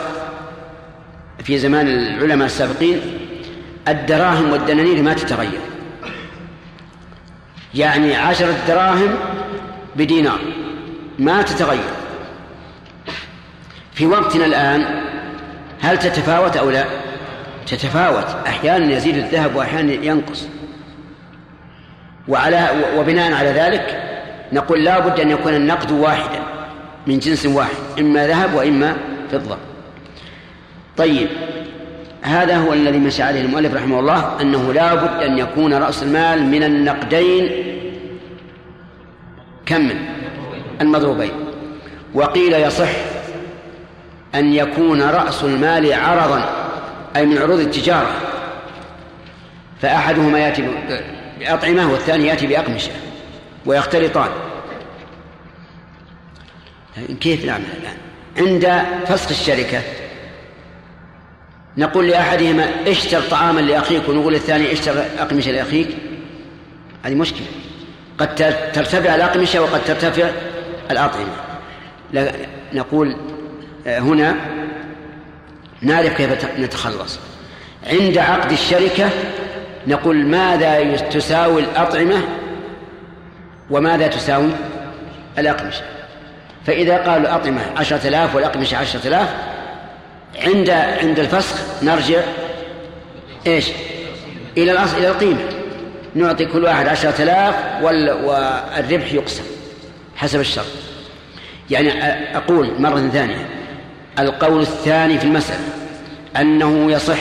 في 1.43 1.57
زمان 1.57 1.87
العلماء 1.87 2.45
السابقين 2.45 3.01
الدراهم 3.87 4.51
والدنانير 4.51 5.01
ما 5.03 5.13
تتغير. 5.13 5.59
يعني 7.75 8.15
عشرة 8.15 8.55
دراهم 8.67 9.15
بدينار 9.95 10.39
ما 11.19 11.41
تتغير. 11.41 11.89
في 13.93 14.05
وقتنا 14.05 14.45
الآن 14.45 15.03
هل 15.81 15.99
تتفاوت 15.99 16.57
أو 16.57 16.69
لا؟ 16.69 16.85
تتفاوت. 17.67 18.47
أحيانا 18.47 18.93
يزيد 18.93 19.17
الذهب 19.17 19.55
وأحيانا 19.55 19.93
ينقص. 19.93 20.47
وعلى 22.27 22.69
وبناء 22.97 23.33
على 23.33 23.49
ذلك 23.49 24.03
نقول 24.53 24.83
لا 24.83 24.99
بد 24.99 25.19
أن 25.19 25.31
يكون 25.31 25.53
النقد 25.53 25.91
واحدا 25.91 26.39
من 27.07 27.19
جنس 27.19 27.45
واحد 27.45 27.75
إما 27.99 28.27
ذهب 28.27 28.53
وإما 28.53 28.97
فضة. 29.31 29.57
طيب 30.97 31.27
هذا 32.21 32.57
هو 32.57 32.73
الذي 32.73 32.97
مشى 32.97 33.23
عليه 33.23 33.41
المؤلف 33.41 33.73
رحمه 33.73 33.99
الله 33.99 34.41
أنه 34.41 34.73
لا 34.73 34.95
بد 34.95 35.23
أن 35.23 35.37
يكون 35.37 35.73
رأس 35.73 36.03
المال 36.03 36.43
من 36.43 36.63
النقدين. 36.63 37.49
كم 39.65 39.81
من؟ 39.81 39.97
المضروبين. 40.81 41.31
وقيل 42.13 42.53
يصح 42.53 42.89
أن 44.35 44.53
يكون 44.53 45.01
رأس 45.01 45.43
المال 45.43 45.93
عرضا 45.93 46.49
أي 47.15 47.25
من 47.25 47.37
عروض 47.37 47.59
التجارة. 47.59 48.11
فأحدهما 49.81 50.39
يأتي 50.39 50.69
بأطعمة 51.39 51.91
والثاني 51.91 52.27
يأتي 52.27 52.47
بأقمشة 52.47 52.91
ويختلطان. 53.65 54.29
كيف 57.21 57.45
نعمل 57.45 57.65
الآن؟ 57.81 57.97
عند 58.37 58.85
فسخ 59.07 59.29
الشركة 59.29 59.81
نقول 61.77 62.07
لأحدهما 62.07 62.69
اشتر 62.87 63.21
طعاما 63.21 63.59
لأخيك 63.59 64.09
ونقول 64.09 64.33
للثاني 64.33 64.73
اشتر 64.73 65.03
أقمشة 65.19 65.51
لأخيك. 65.51 65.87
هذه 67.03 67.15
مشكلة. 67.15 67.47
قد 68.17 68.35
ترتفع 68.73 69.15
الأقمشة 69.15 69.61
وقد 69.61 69.81
ترتفع 69.85 70.29
الأطعمة. 70.91 71.33
نقول 72.73 73.15
آه، 73.87 73.99
هنا 73.99 74.35
نعرف 75.81 76.17
كيف 76.17 76.59
نتخلص. 76.59 77.19
عند 77.87 78.17
عقد 78.17 78.51
الشركة 78.51 79.09
نقول 79.87 80.25
ماذا 80.25 80.95
تساوي 80.95 81.61
الأطعمة 81.61 82.21
وماذا 83.69 84.07
تساوي 84.07 84.49
الأقمشة؟ 85.37 85.81
فإذا 86.65 86.97
قالوا 86.97 87.17
الأطعمة 87.17 87.61
عشرة 87.77 88.07
آلاف 88.07 88.35
والأقمشة 88.35 88.77
عشرة 88.77 89.07
آلاف 89.07 89.29
عند 90.43 90.69
عند 90.69 91.19
الفسخ 91.19 91.83
نرجع 91.83 92.21
إيش؟ 93.47 93.65
إلى 94.57 94.71
الأصل 94.71 94.97
إلى 94.97 95.07
القيمة. 95.07 95.39
نعطي 96.15 96.45
كل 96.45 96.63
واحد 96.63 96.87
عشرة 96.87 97.23
آلاف 97.23 97.55
والربح 97.81 99.13
يقسم 99.13 99.43
حسب 100.15 100.39
الشرط. 100.39 100.65
يعني 101.69 101.91
أقول 102.37 102.71
مرة 102.79 103.09
ثانية. 103.13 103.47
القول 104.19 104.61
الثاني 104.61 105.19
في 105.19 105.25
المسألة 105.25 105.59
أنه 106.37 106.91
يصح 106.91 107.19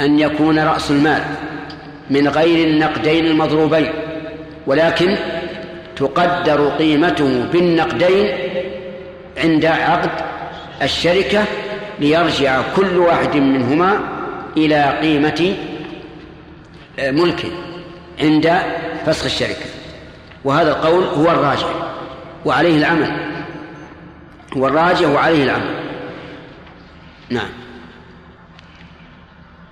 أن 0.00 0.18
يكون 0.18 0.58
رأس 0.58 0.90
المال 0.90 1.22
من 2.10 2.28
غير 2.28 2.68
النقدين 2.68 3.26
المضروبين 3.26 3.92
ولكن 4.66 5.16
تقدر 5.96 6.68
قيمته 6.68 7.44
بالنقدين 7.52 8.28
عند 9.38 9.64
عقد 9.64 10.10
الشركة 10.82 11.44
ليرجع 12.02 12.62
كل 12.76 12.96
واحد 12.96 13.36
منهما 13.36 14.00
إلى 14.56 14.98
قيمة 15.00 15.56
آه، 16.98 17.10
ملكه 17.10 17.50
عند 18.20 18.58
فسخ 19.06 19.24
الشركة. 19.24 19.66
وهذا 20.44 20.70
القول 20.70 21.04
هو 21.04 21.30
الراجح 21.30 21.66
وعليه 22.44 22.78
العمل 22.78 23.32
هو 24.56 24.66
الراجح 24.66 25.08
وعليه 25.08 25.44
العمل 25.44 25.82
نعم. 27.30 27.48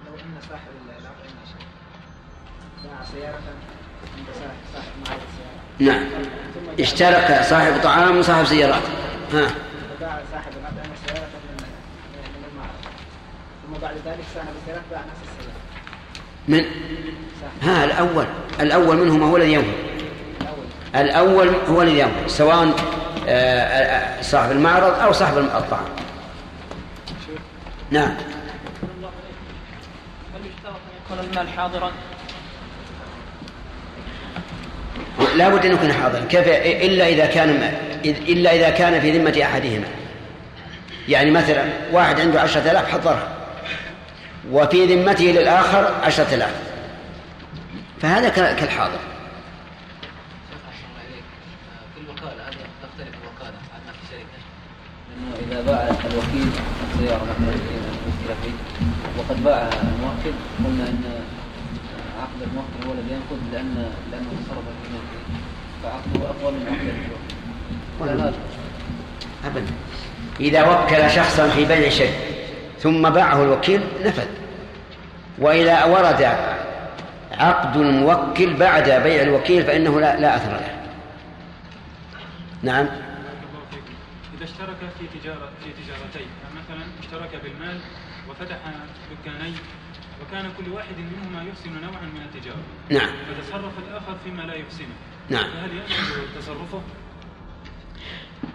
لو 0.06 0.14
إن 0.14 0.40
صاحب 0.48 0.60
باع 2.84 3.04
سيارة 3.12 3.38
عند 4.16 4.26
صاحب 4.40 4.90
معرض 5.06 5.20
سيارة. 5.36 5.98
نعم. 5.98 6.04
اشترك 6.80 7.42
صاحب 7.42 7.82
طعام 7.82 8.16
وصاحب 8.16 8.44
سيارات. 8.44 8.82
ها 9.32 9.46
فباع 9.98 10.20
صاحب 10.32 10.52
الأطعمة 10.52 10.94
سيارة 11.06 11.20
من 11.20 11.64
من 12.16 12.44
المعرض 12.52 12.70
ثم 13.70 13.80
بعد 13.82 13.94
ذلك 13.94 14.18
السيارة 14.30 14.82
باع 14.90 15.00
نفس 15.00 15.48
من؟ 16.48 16.64
ها 17.62 17.84
الأول. 17.84 18.26
الأول 18.60 18.96
منهما 18.96 19.26
هو 19.26 19.36
الذي 19.36 19.52
ينفذ. 19.52 19.72
الأول. 20.94 21.48
هو 21.68 21.82
الذي 21.82 21.98
ينفذ 21.98 22.26
سواء 22.26 22.74
آه، 23.28 23.60
آه، 23.60 24.22
صاحب 24.22 24.50
المعرض 24.50 25.00
أو 25.00 25.12
صاحب 25.12 25.38
الطعام. 25.38 25.84
نعم. 27.90 28.14
هل 30.34 30.46
يشترط 30.46 30.74
أن 30.74 31.16
يكون 31.20 31.30
المال 31.30 31.48
حاضرا؟ 31.48 31.92
لا 35.36 35.48
بد 35.48 35.66
أن 35.66 35.72
يكون 35.72 35.92
حاضرا. 35.92 36.24
كيف؟ 36.24 36.48
إلا 36.48 37.08
إذا 37.08 37.26
كان 37.26 37.74
إلا 38.04 38.54
إذا 38.54 38.70
كان 38.70 39.00
في 39.00 39.18
ذمة 39.18 39.42
أحدهما. 39.42 39.86
يعني 41.08 41.30
مثلا 41.30 41.64
واحد 41.92 42.20
عنده 42.20 42.40
عشرة 42.40 42.70
آلاف 42.70 42.92
حضرها. 42.92 43.39
وفي 44.51 44.95
ذمته 44.95 45.24
للآخر 45.24 45.95
عشرة 46.03 46.34
آلاف. 46.34 46.55
فهذا 48.03 48.28
كالحاضر. 48.28 49.01
إذا 55.51 55.61
باع 55.61 55.82
الوكيل 55.82 56.49
السيارة 56.93 57.22
مثلا 57.22 57.55
وقد 59.18 59.45
باعها 59.45 59.70
الموكل 59.82 60.36
قلنا 60.64 60.84
أن 60.88 61.05
عقد 62.20 62.43
الموكل 62.43 62.86
هو 62.86 62.93
الذي 62.93 63.12
ينقض 63.12 63.41
لأن 63.53 63.93
لأنه 64.12 64.30
صرف 64.49 64.64
الموكل 64.86 65.20
فعقده 65.82 66.30
أفضل 66.30 66.53
من 66.53 66.66
عقد 66.66 66.88
الوكيل. 68.01 68.34
أبدا. 69.45 69.72
إذا 70.41 70.62
وكل 70.62 71.11
شخصا 71.11 71.49
في 71.49 71.64
بيع 71.64 71.88
شيء 71.88 72.39
ثم 72.80 73.10
باعه 73.10 73.42
الوكيل 73.42 73.80
نفذ 74.04 74.28
وإذا 75.38 75.84
ورد 75.84 76.22
عقد 77.32 77.76
الموكل 77.76 78.56
بعد 78.56 78.84
بيع 78.84 79.22
الوكيل 79.22 79.64
فإنه 79.64 80.00
لا, 80.00 80.20
لا 80.20 80.36
أثر 80.36 80.52
له. 80.52 80.80
نعم. 82.62 82.86
إذا 84.36 84.44
اشترك 84.44 84.76
في 84.98 85.18
تجارة 85.18 85.48
في 85.64 85.70
تجارتين 85.82 86.28
مثلا 86.56 86.84
اشترك 87.00 87.42
بالمال 87.42 87.80
وفتح 88.30 88.58
دكانين 89.10 89.56
وكان 90.22 90.50
كل 90.58 90.72
واحد 90.72 90.94
منهما 90.98 91.48
يحسن 91.48 91.70
نوعا 91.70 92.02
من 92.14 92.22
التجارة. 92.34 92.62
نعم. 92.90 93.10
فتصرف 93.28 93.72
الآخر 93.78 94.16
فيما 94.24 94.42
لا 94.42 94.54
يحسنه. 94.54 94.94
نعم. 95.30 95.44
فهل 95.44 95.70
ينفذ 95.76 96.40
تصرفه؟ 96.40 96.82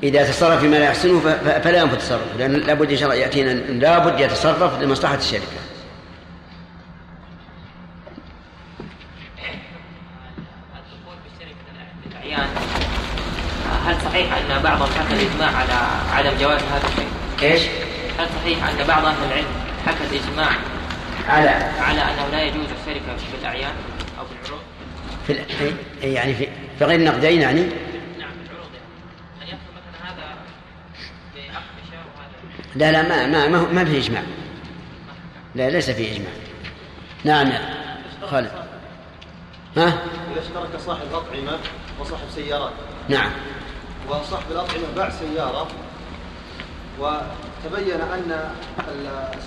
إذا 0.04 0.24
تصرف 0.24 0.60
فيما 0.60 0.76
لا 0.76 0.86
يحسنه 0.86 1.20
فلا 1.64 1.82
ينفذ 1.82 1.98
تصرفه 1.98 2.38
لأن 2.38 2.52
لابد 2.54 2.92
إن 2.92 2.98
شاء 2.98 3.10
الله 3.10 3.22
يأتينا 3.22 3.50
لابد 3.54 4.20
يتصرف 4.20 4.80
لمصلحة 4.80 5.16
الشركة 5.16 5.44
الأعيان 12.12 12.48
هل 13.86 13.96
صحيح 14.06 14.34
أن 14.38 14.62
بعضهم 14.64 14.88
حكى 15.00 15.14
الإجماع 15.14 15.50
على 15.58 15.74
عدم 16.14 16.38
جواز 16.40 16.62
هذا 16.64 16.88
الشيء؟ 16.88 17.08
إيش؟ 17.42 17.62
هل 18.20 18.28
صحيح 18.42 18.68
أن 18.70 18.88
بعض 18.88 19.06
أهل 19.06 19.16
العلم 19.28 19.48
حكى 19.86 20.04
الإجماع 20.12 20.50
على 21.28 21.50
على 21.80 22.02
أنه 22.02 22.28
لا 22.32 22.44
يجوز 22.44 22.66
الشركة 22.82 23.16
بالأعيان 23.38 23.74
أو 24.20 24.26
بالعروض؟ 24.26 24.62
في 25.28 25.34
ال- 25.34 25.46
إيه، 26.04 26.16
يعني 26.16 26.34
في 26.34 26.48
في 26.80 26.86
غير 26.86 27.00
النقدين 27.00 27.42
يعني 27.42 27.62
نعم 27.62 27.70
بالعروض 28.44 28.70
يعني 29.42 29.42
أن 29.42 29.48
يكون 29.48 29.76
مثلا 29.76 30.12
هذا 30.12 30.36
بعقد 31.36 31.64
شهر 31.92 32.06
وهذا 32.16 32.65
لا 32.76 32.92
لا 32.92 33.02
ما 33.02 33.28
ما 33.28 33.48
ما, 33.48 33.72
ما 33.72 33.86
في 33.86 33.98
إجماع. 33.98 34.24
لا 35.56 35.70
ليس 35.70 35.90
في 35.90 36.12
إجماع. 36.12 36.32
نعم 37.24 37.48
يا 37.48 37.60
خالد. 38.28 38.52
ها؟ 39.78 39.88
إذا 39.88 40.42
اشترك 40.42 40.80
صاحب 40.86 41.06
أطعمة 41.14 41.60
وصاحب 42.00 42.26
سيارات 42.36 42.72
نعم. 43.10 43.32
وصاحب 44.10 44.52
الأطعمة 44.52 44.84
باع 44.96 45.10
سيارة 45.10 45.68
وتبين 47.00 48.02
أن 48.02 48.50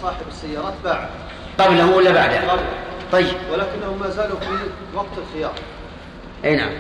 صاحب 0.03 0.29
السيارات 0.29 0.75
باع. 0.85 1.09
قبله 1.59 1.97
ولا 1.97 2.11
بعده؟ 2.13 2.51
قبل 2.51 2.63
طيب. 3.13 3.35
ولكنه 3.53 3.95
ما 4.01 4.11
زالوا 4.11 4.41
في 4.41 4.57
وقت 4.95 5.19
الخيار. 5.19 5.55
أي 6.45 6.57
نعم. 6.57 6.71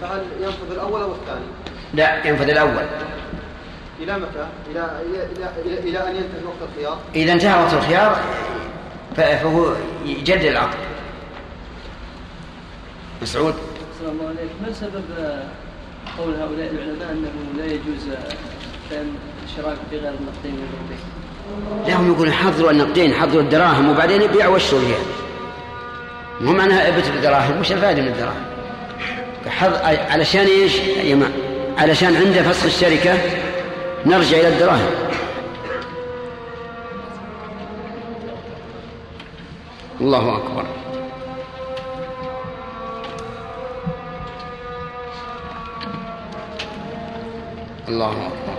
فهل 0.00 0.22
ينفذ 0.40 0.70
الأول 0.70 1.02
أو 1.02 1.12
الثاني؟ 1.12 1.46
لا 1.94 2.26
ينفذ 2.26 2.50
الأول. 2.50 2.86
إلى 4.00 4.18
متى؟ 4.18 4.46
إلى 4.70 5.00
إلى 5.06 5.50
إلى, 5.64 5.78
إلى, 5.78 5.98
أن 5.98 6.16
ينتهي 6.16 6.44
وقت 6.44 6.70
الخيار؟ 6.70 6.98
إذا 7.14 7.32
انتهى 7.32 7.62
وقت 7.62 7.72
الخيار 7.72 8.20
فهو 9.16 9.72
يجدد 10.04 10.44
العقد 10.44 10.78
مسعود 13.22 13.54
السلام 13.94 14.12
الله 14.12 14.28
عليك 14.28 14.50
ما 14.66 14.72
سبب 14.72 15.04
قول 16.18 16.34
هؤلاء 16.34 16.70
العلماء 16.70 17.12
أنه 17.12 17.58
لا 17.58 17.64
يجوز 17.64 18.16
كان 18.90 19.06
الشراك 19.44 19.76
في 19.90 19.98
غير 19.98 20.12
النقدين 20.20 20.54
والنقدين 20.60 20.98
لا 21.86 21.94
هم 21.94 22.12
يقولون 22.12 22.32
حضروا 22.32 22.70
النقدين 22.70 23.14
حضروا 23.14 23.42
الدراهم 23.42 23.90
وبعدين 23.90 24.22
يبيعوا 24.22 24.58
فيها 24.58 24.98
مو 26.40 26.52
معناها 26.52 26.88
إبت 26.88 27.06
الدراهم 27.06 27.60
وش 27.60 27.72
الفائدة 27.72 28.02
من 28.02 28.08
الدراهم. 28.08 28.44
علشان 30.10 30.46
إيش 30.46 30.78
يا 30.78 31.14
جماعة 31.14 31.30
علشان 31.78 32.16
عند 32.16 32.34
فسخ 32.34 32.64
الشركة 32.64 33.14
نرجع 34.06 34.36
إلى 34.36 34.48
الدراهم. 34.48 34.90
الله 40.00 40.36
أكبر. 40.36 40.64
الله 47.88 48.10
أكبر. 48.10 48.56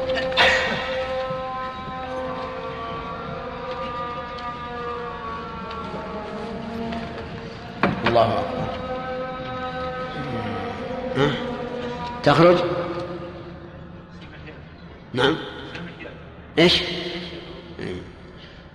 الله 8.07 8.39
أكبر. 8.39 8.67
ها؟ 11.17 11.31
تخرج؟ 12.23 12.76
نعم. 15.17 15.35
إيش؟ 16.59 16.81
إيه. 17.79 18.01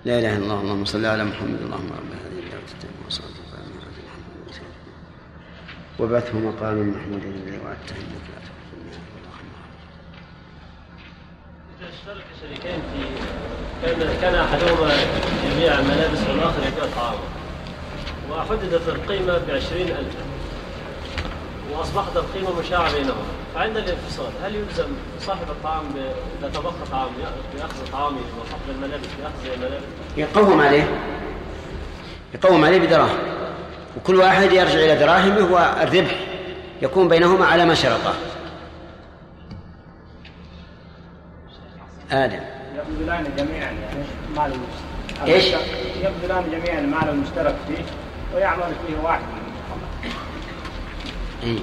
لا 0.05 0.19
إله 0.19 0.37
إلا 0.37 0.45
الله 0.45 0.61
اللهم 0.61 0.85
صل 0.85 1.07
على 1.07 1.25
محمد 1.25 1.63
اللهم 1.63 1.91
رب 1.99 2.13
هذه 2.13 2.39
الدعوة 2.45 2.63
التامة 2.75 3.05
والصلاه 3.05 3.29
والسلام 3.29 3.73
على 3.83 3.93
محمد 4.09 4.49
وسلم 4.49 4.65
وبعثه 5.99 6.39
مقاما 6.39 6.83
محمودا 6.83 7.27
الذي 7.27 7.59
وعدته 7.65 7.95
انك 7.97 8.27
لا 8.33 8.41
تخلف 8.47 8.71
الميعاد 8.77 9.03
إذا 11.81 11.89
اشترك 11.89 12.25
شريكين 12.41 12.81
في 12.81 13.01
كان 13.87 14.17
كان 14.21 14.35
أحدهما 14.35 14.95
يبيع 15.53 15.81
ملابس 15.81 16.19
والآخر 16.29 16.63
يبيع 16.67 16.85
طعام 16.97 17.19
وحددت 18.31 18.89
القيمة 18.89 19.39
بعشرين 19.49 19.89
ألف 19.89 20.17
وأصبحت 21.73 22.17
القيمة 22.17 22.61
مشاعة 22.61 22.93
بينهما. 22.95 23.42
فعند 23.55 23.77
الانفصال 23.77 24.31
هل 24.45 24.55
يلزم 24.55 24.89
صاحب 25.21 25.51
الطعام 25.51 25.85
إذا 26.41 26.49
تبقى 26.49 26.73
طعام 26.93 27.09
بأخذ 27.55 27.93
طعامه 27.93 28.19
وصاحب 28.41 28.61
الملابس 28.71 29.07
بأخذ 29.19 29.53
الملابس؟ 29.55 29.85
يقوم 30.17 30.61
عليه. 30.61 31.01
يقوم 32.35 32.65
عليه 32.65 32.79
بدراهم. 32.79 33.19
وكل 33.97 34.17
واحد 34.17 34.53
يرجع 34.53 34.79
إلى 34.79 34.97
دراهمه 34.97 35.53
والربح 35.53 36.21
يكون 36.83 37.09
بينهما 37.09 37.47
على 37.47 37.65
ما 37.65 37.75
شرطه. 37.75 38.15
آدم. 42.13 42.41
يبذلان 42.75 43.25
جميعا 43.39 43.71
يعني 43.71 44.05
مال 44.37 44.53
المشترك. 44.53 45.29
إيش؟ 45.29 45.45
يبذلان 46.03 46.45
جميعا 46.51 46.81
المال 46.81 47.09
المشترك 47.09 47.55
فيه 47.69 47.85
ويعمل 48.35 48.73
فيه 48.87 48.97
واحد. 49.03 49.23
إيه. 51.43 51.59
هل 51.59 51.63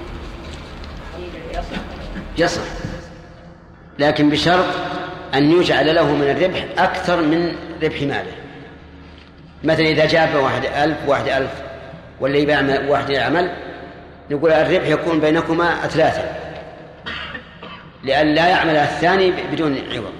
يصح 2.37 2.61
لكن 3.99 4.29
بشرط 4.29 4.65
أن 5.33 5.51
يجعل 5.51 5.95
له 5.95 6.15
من 6.15 6.29
الربح 6.29 6.65
أكثر 6.77 7.21
من 7.21 7.55
ربح 7.83 8.01
ماله. 8.01 8.31
مثلا 9.63 9.85
إذا 9.85 10.05
جاب 10.05 10.35
واحد 10.35 10.65
ألف 10.65 10.97
واحد 11.07 11.27
ألف 11.27 11.51
ولا 12.19 12.37
يبيع 12.37 12.89
واحد 12.89 13.09
العمل 13.09 13.51
نقول 14.31 14.51
الربح 14.51 14.87
يكون 14.87 15.19
بينكما 15.19 15.87
ثلاثة 15.87 16.23
لأن 18.03 18.35
لا 18.35 18.47
يعمل 18.47 18.75
الثاني 18.75 19.31
بدون 19.51 19.77
عوض. 19.91 20.13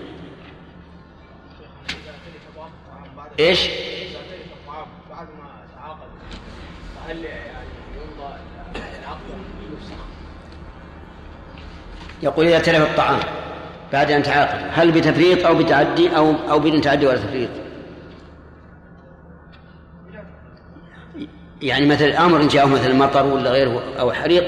إيش؟ 3.39 3.69
يقول 12.23 12.47
إذا 12.47 12.59
تلف 12.59 12.81
الطعام 12.81 13.19
بعد 13.93 14.11
أن 14.11 14.23
تعاقد 14.23 14.59
هل 14.71 14.91
بتفريط 14.91 15.45
أو 15.45 15.55
بتعدي 15.55 16.17
أو 16.17 16.33
أو 16.49 16.59
بدون 16.59 16.81
تعدي 16.81 17.07
ولا 17.07 17.17
تفريط؟ 17.17 17.49
يعني 21.61 21.85
مثلا 21.85 22.25
أمر 22.25 22.43
جاءه 22.43 22.65
مثلا 22.65 22.93
مطر 22.93 23.25
ولا 23.25 23.51
غيره 23.51 23.83
أو 23.99 24.11
حريق 24.11 24.43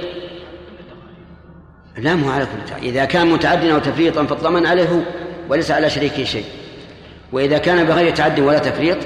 لا 1.98 2.16
مو 2.16 2.30
على 2.30 2.46
كل 2.46 2.70
تعدي. 2.70 2.90
إذا 2.90 3.06
كان 3.06 3.28
متعديا 3.28 3.74
أو 3.74 3.80
تفريطا 3.80 4.26
فالضمان 4.26 4.66
عليه 4.66 5.06
وليس 5.50 5.72
على 5.72 5.90
شريكه 5.90 6.24
شيء. 6.24 6.46
وإذا 7.32 7.58
كان 7.58 7.86
بغير 7.86 8.16
تعد 8.16 8.40
ولا 8.40 8.60
تفريط 8.60 8.98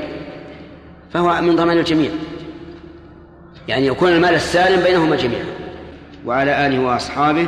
فهو 1.14 1.42
من 1.42 1.56
ضمان 1.56 1.78
الجميع. 1.78 2.10
يعني 3.68 3.88
يكون 3.88 4.12
المال 4.12 4.36
السالم 4.36 4.84
بينهما 4.84 5.16
جميعا. 5.16 5.46
وعلى 6.26 6.68
آله 6.68 6.80
وأصحابه 6.80 7.48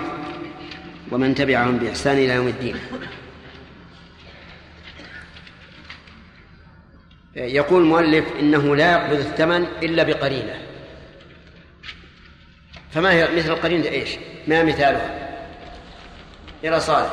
ومن 1.12 1.36
تبعهم 1.36 1.78
بإحسان 1.78 2.18
إلى 2.18 2.34
يوم 2.34 2.47
الدين. 2.47 2.76
يقول 7.36 7.82
المؤلف 7.82 8.26
إنه 8.39 8.76
لا 8.76 8.91
يقبض 8.91 9.20
الثمن 9.20 9.64
إلا 9.84 10.03
بقرينة. 10.03 10.62
فما 12.91 13.12
هي 13.12 13.28
مثل 13.38 13.51
القرينة؟ 13.51 13.88
إيش؟ 13.88 14.18
ما 14.47 14.64
مثالها؟ 14.64 15.38
إلى 16.64 16.80
صالح. 16.80 17.12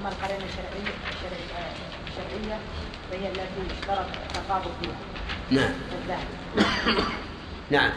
أما 0.00 0.08
القرينة 0.08 0.44
الشرعية 0.44 0.94
الشرعية 2.08 2.58
فهي 3.10 3.28
التي 3.28 3.74
اشترط 3.80 4.06
التقابض 4.26 4.70
فيها. 4.82 5.13
نعم. 5.50 5.70
نعم. 7.70 7.90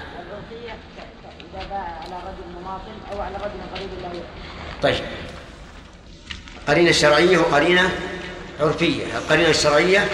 إذا 1.40 1.68
باع 1.70 1.80
على 1.80 2.16
رجل 2.16 2.62
مماطل 2.62 2.92
أو 3.14 3.22
على 3.22 3.36
رجل 3.36 3.76
قريب 3.76 3.90
له. 4.04 4.22
طيب. 4.82 5.04
قرينة 6.68 6.92
شرعية 6.92 7.38
وقرينة 7.38 7.90
عرفية. 8.60 9.04
القرينة 9.18 9.50
الشرعية 9.50 10.08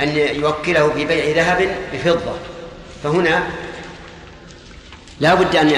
أن 0.00 0.08
يوكله 0.18 0.90
في 0.90 1.04
بيع 1.04 1.36
ذهب 1.36 1.76
بفضة. 1.92 2.32
فهنا 3.02 3.42
لا 5.20 5.34
بد 5.34 5.56
أن 5.56 5.68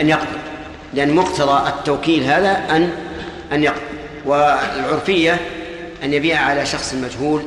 أن 0.00 0.08
يقبل 0.08 0.38
لأن 0.94 1.14
مقتضى 1.14 1.68
التوكيل 1.68 2.24
هذا 2.24 2.66
أن 2.70 2.92
أن 3.52 3.64
يقبل 3.64 3.80
والعرفية 4.24 5.40
أن 6.02 6.12
يبيع 6.12 6.40
على 6.40 6.66
شخص 6.66 6.94
مجهول 6.94 7.44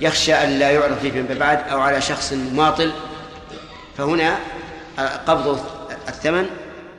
يخشى 0.00 0.34
أن 0.34 0.58
لا 0.58 0.70
يعرف 0.70 1.00
فيه 1.00 1.10
فيما 1.10 1.34
بعد 1.34 1.58
أو 1.68 1.80
على 1.80 2.00
شخص 2.00 2.32
ماطل 2.32 2.92
فهنا 3.96 4.38
قبض 5.26 5.60
الثمن 6.08 6.46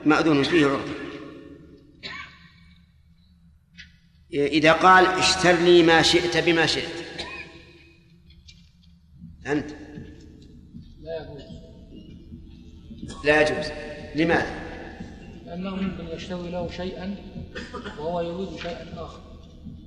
مأذون 0.05 0.43
فيه 0.43 0.65
عرفي 0.65 0.97
إذا 4.33 4.71
قال 4.71 5.05
اشتر 5.05 5.51
لي 5.51 5.83
ما 5.83 6.01
شئت 6.01 6.37
بما 6.37 6.65
شئت. 6.65 7.05
أنت. 9.47 9.71
لا 11.01 11.21
يجوز. 11.21 11.43
لا 13.23 13.41
يجوز. 13.41 13.71
لماذا؟ 14.15 14.67
لأنه 15.45 15.75
ممكن 15.75 16.07
يشتري 16.07 16.49
له 16.51 16.71
شيئا 16.71 17.15
وهو 17.99 18.21
يريد 18.21 18.59
شيئا 18.59 18.93
آخر. 18.97 19.21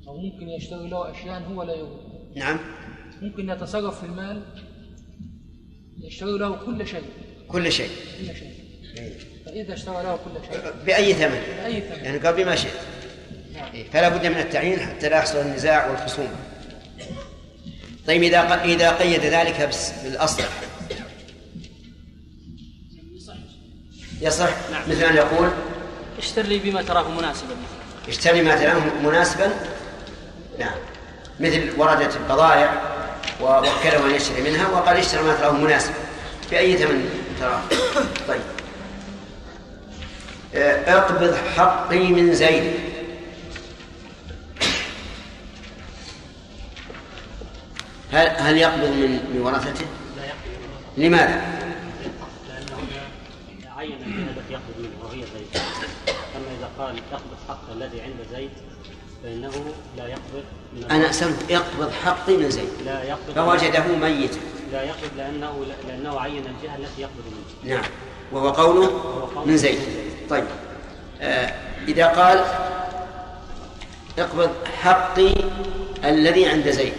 أو 0.09 0.17
ممكن 0.17 0.49
يشتري 0.49 0.89
له 0.89 1.11
أشياء 1.11 1.43
هو 1.43 1.63
لا 1.63 1.75
يريد. 1.75 1.99
نعم. 2.37 2.59
ممكن 3.23 3.51
يتصرف 3.51 3.99
في 4.01 4.07
المال 4.07 4.43
يشتري 6.01 6.39
له 6.39 6.57
كل 6.67 6.87
شيء. 6.87 7.03
كل 7.49 7.73
شيء. 7.73 7.91
كل 8.19 8.27
شيء. 8.27 8.55
فإذا 9.47 9.75
اشترى 9.75 10.03
له 10.03 10.17
كل 10.17 10.47
شيء. 10.53 10.73
بأي 10.87 11.15
ثمن؟ 11.15 11.43
بأي 11.63 11.81
ثمن. 11.81 12.05
يعني 12.05 12.19
قال 12.19 12.35
بما 12.35 12.57
شئت. 12.57 12.71
إيه، 13.75 13.91
فلا 13.91 14.09
بد 14.09 14.27
من 14.27 14.37
التعيين 14.39 14.81
حتى 14.81 15.09
لا 15.09 15.17
يحصل 15.17 15.39
النزاع 15.41 15.91
والخصومة 15.91 16.37
طيب 18.07 18.23
إذا 18.23 18.41
ق- 18.41 18.63
إذا 18.63 18.91
قيد 18.91 19.21
ذلك 19.21 19.69
بس- 19.69 19.93
بالأصلح 20.05 20.49
يصح. 24.21 24.51
مثل 24.89 25.05
أن 25.05 25.17
يقول 25.17 25.49
اشتر 26.19 26.43
لي 26.43 26.59
بما 26.59 26.83
تراه 26.83 27.09
مناسبا. 27.11 27.57
اشتري 28.09 28.43
ما 28.43 28.57
تراه 28.57 28.81
مناسبا. 29.03 29.51
نعم. 30.59 30.79
مثل 31.41 31.71
وردت 31.79 32.17
البضائع. 32.17 32.83
ووكله 33.43 34.07
أن 34.07 34.15
يشتري 34.15 34.51
منها 34.51 34.69
وقال 34.69 34.97
اشتري 34.97 35.23
ما 35.23 35.35
تراه 35.35 35.53
مناسبا 35.53 35.95
بأي 36.51 36.77
ثمن 36.77 37.11
تراه 37.41 37.61
طيب 38.29 38.41
آه، 40.55 40.99
اقبض 40.99 41.35
حقي 41.57 42.09
من 42.09 42.35
زيد 42.35 42.75
هل 48.13 48.29
هل 48.29 48.59
يقبض 48.59 48.89
من 48.89 49.11
من 49.35 49.41
ورثته؟ 49.41 49.87
لا 50.17 50.25
يقبل 50.25 51.07
لماذا؟ 51.07 51.61
عين 53.77 53.93
يقبض 54.51 54.79
منها 54.79 55.05
وهي 55.05 55.21
زيد 55.21 55.63
أما 56.37 56.59
إذا 56.59 56.71
قال 56.79 56.99
يقبض 57.13 57.37
حق 57.49 57.71
الذي 57.73 58.01
عند 58.01 58.17
زيد 58.33 58.51
فإنه 59.23 59.53
لا 59.97 60.07
يقبض 60.07 60.45
أنا 60.91 61.11
أسألك 61.11 61.53
اقبض 61.53 61.93
حقي 62.05 62.37
من 62.37 62.51
زيد 62.51 62.69
لا 62.85 63.03
يقبض. 63.05 63.35
فوجده 63.35 63.85
ميتا. 63.87 64.39
لا 64.73 64.83
يقبض 64.83 65.11
لأنه 65.17 65.67
لأنه 65.89 66.21
عين 66.21 66.37
الجهة 66.47 66.77
التي 66.77 67.03
يقبض 67.03 67.25
منها. 67.65 67.77
نعم. 67.77 67.91
وهو 68.33 68.51
قوله 68.51 68.91
من 69.47 69.57
زيد 69.57 69.79
طيب. 70.31 70.45
آه 71.21 71.55
إذا 71.89 72.07
قال 72.07 72.45
اقبض 74.19 74.51
حقي 74.83 75.35
الذي 76.05 76.47
عند 76.47 76.71
زيد 76.71 76.95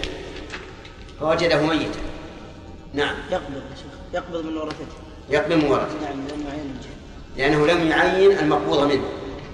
فوجده 1.19 1.61
ميتا. 1.61 1.99
نعم. 2.93 3.15
يقبض 3.32 3.55
يا 3.55 3.76
شيخ. 3.76 3.91
يقبض 4.13 4.45
من 4.45 4.57
ورثته. 4.57 4.86
يقبل 5.30 5.57
من 5.57 5.65
ورثته. 5.65 6.01
نعم 6.01 6.28
لأنه 6.28 6.49
عين 6.51 6.76
الجهة. 6.76 6.91
لأنه 7.38 7.67
لم 7.67 7.88
يعين 7.88 8.39
المقبوض 8.39 8.91
منه 8.91 9.05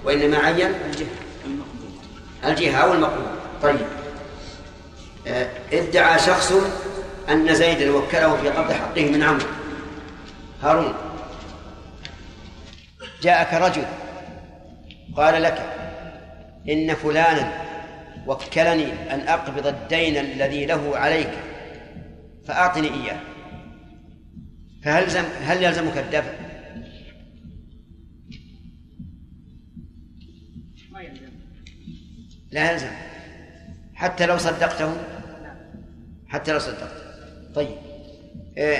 وإنما 0.04 0.38
عين 0.38 0.74
الجهة 0.86 1.08
الجهة 2.44 2.76
أو 2.76 2.92
المقبوض 2.92 3.26
طيب. 3.62 3.76
ادعى 5.72 6.18
شخص 6.18 6.52
أن 7.28 7.54
زيدا 7.54 7.90
وكله 7.90 8.36
في 8.36 8.48
قبض 8.48 8.72
حقه 8.72 9.10
من 9.10 9.22
عمرو. 9.22 9.46
هارون. 10.62 10.94
جاءك 13.22 13.54
رجل. 13.54 13.84
قال 15.16 15.42
لك 15.42 15.58
إن 16.68 16.94
فلانا 16.94 17.52
وكلني 18.26 19.14
أن 19.14 19.20
أقبض 19.28 19.66
الدين 19.66 20.16
الذي 20.16 20.66
له 20.66 20.98
عليك 20.98 21.30
فأعطني 22.46 22.88
إياه. 22.88 23.20
فهل 24.84 25.10
زم 25.10 25.24
هل 25.42 25.62
يلزمك 25.62 25.98
الدفع؟ 25.98 26.32
لا 32.50 32.72
يلزم. 32.72 32.90
حتى 33.94 34.26
لو 34.26 34.38
صدقته 34.38 35.17
حتى 36.28 36.52
لو 36.52 36.58
صدقته 36.58 37.08
طيب. 37.54 37.76
آه، 38.58 38.78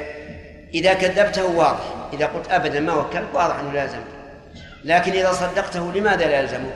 إذا 0.74 0.94
كذبته 0.94 1.57
واضح. 1.57 2.09
إذا 2.12 2.26
قلت 2.26 2.51
أبدا 2.51 2.80
ما 2.80 2.94
وكلت 2.94 3.28
واضح 3.34 3.59
أنه 3.59 3.72
لا 3.72 3.82
يلزمك. 3.82 4.05
لكن 4.84 5.12
إذا 5.12 5.32
صدقته 5.32 5.92
لماذا 5.92 6.26
لا 6.26 6.40
يلزمك؟ 6.40 6.74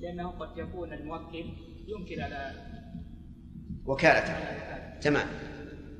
لأنه 0.00 0.30
قد 0.30 0.58
يكون 0.58 0.92
الموكل 0.92 1.44
ينكر 1.86 2.22
على 2.22 2.52
وكالته. 3.86 4.34
تمام. 5.00 5.26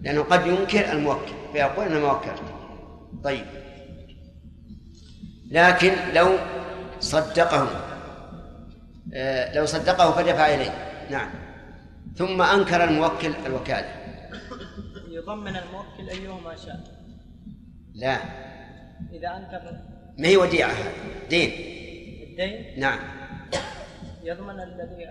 لأنه 0.02 0.22
قد 0.22 0.46
ينكر 0.46 0.92
الموكل 0.92 1.32
فيقول 1.52 1.86
أنا 1.86 1.98
ما 1.98 2.12
وكلت. 2.12 2.42
طيب. 3.24 3.44
لكن 5.50 5.92
لو 6.14 6.28
صدقه 7.00 7.68
آه، 9.14 9.54
لو 9.54 9.66
صدقه 9.66 10.10
فدفع 10.10 10.54
إليه. 10.54 10.70
نعم. 11.10 11.39
ثم 12.16 12.42
أنكر 12.42 12.84
الموكل 12.84 13.32
الوكالة. 13.46 13.88
يضمن 15.08 15.56
الموكل 15.56 16.10
أيهما 16.10 16.56
شاء. 16.56 16.80
لا. 17.94 18.16
إذا 19.12 19.28
أنكر 19.36 19.76
ما 20.18 20.28
هي 20.28 20.36
وديعة؟ 20.36 20.72
دين. 21.30 21.50
الدين؟ 22.30 22.80
نعم. 22.80 22.98
يضمن 24.24 24.60
الذي 24.60 25.06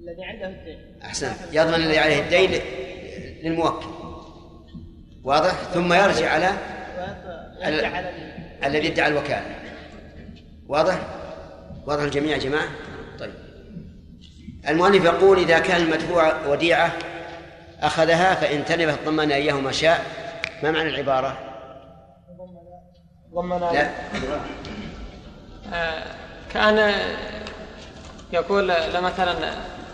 الذي 0.00 0.24
عنده 0.24 0.48
الدين. 0.48 0.78
أحسنت 1.04 1.36
يضمن 1.52 1.74
الذي 1.74 1.98
عليه 1.98 2.22
الدين 2.22 2.60
للموكل. 3.42 3.86
واضح؟ 5.24 5.52
ثم 5.52 5.92
يرجع 5.92 6.30
على 6.32 6.50
يرجع 7.62 7.96
على 7.96 8.08
ال- 8.10 8.64
الذي 8.64 8.88
ادعى 8.92 9.08
الوكالة. 9.08 9.56
واضح؟ 10.68 11.00
واضح 11.86 12.02
الجميع 12.02 12.32
يا 12.32 12.38
جماعة؟ 12.38 12.68
المؤلف 14.68 15.04
يقول 15.04 15.38
إذا 15.38 15.58
كان 15.58 15.80
المدفوع 15.80 16.32
وديعة 16.46 16.92
أخذها 17.82 18.34
فإن 18.34 18.64
ضمن 19.06 19.32
إياه 19.32 19.54
ما 19.54 19.72
شاء. 19.72 20.04
ما 20.62 20.70
معنى 20.70 20.88
العبارة؟ 20.88 21.36
ضمن 23.34 23.60
لا. 23.60 23.90
آه، 25.74 26.02
كان 26.54 26.92
يقول 28.32 28.68
لا 28.68 29.00
مثلا 29.00 29.34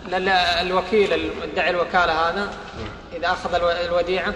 لا- 0.09 0.19
لا 0.19 0.61
الوكيل 0.61 1.13
المدعي 1.13 1.69
الوكالة 1.69 2.29
هذا 2.29 2.49
إذا 3.15 3.27
أخذ 3.31 3.53
الو- 3.55 3.69
الوديعة. 3.71 4.33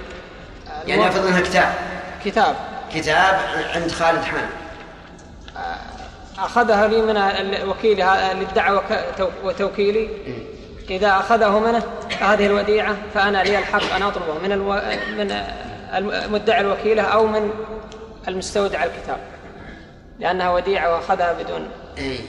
يعني 0.86 1.04
يفرض 1.06 1.26
أنها 1.26 1.42
كتاب. 1.42 1.74
كتاب. 2.26 2.56
كتاب 2.94 3.40
عند 3.76 3.92
خالد 3.92 4.22
حامد. 4.24 4.50
أخذها 6.40 6.88
لي 6.88 7.02
من 7.02 7.18
الوكيل 7.18 8.04
تو- 9.18 9.30
وتوكيلي. 9.44 10.10
إذا 10.90 11.08
أخذه 11.10 11.60
منه 11.60 11.84
هذه 12.20 12.46
الوديعة 12.46 12.96
فأنا 13.14 13.44
لي 13.44 13.58
الحق 13.60 13.94
أن 13.96 14.02
أطلبه 14.02 14.34
من 14.44 14.52
ألو... 14.52 14.74
من 15.18 15.42
المدعي 15.96 16.62
الوكيلة 16.62 17.02
أو 17.04 17.28
من 17.28 17.52
المستودع 18.28 18.84
الكتاب. 18.84 19.18
لأنها 20.20 20.50
وديعة 20.52 20.96
وأخذها 20.96 21.34
بدون 21.34 21.68
إيه. 21.98 22.20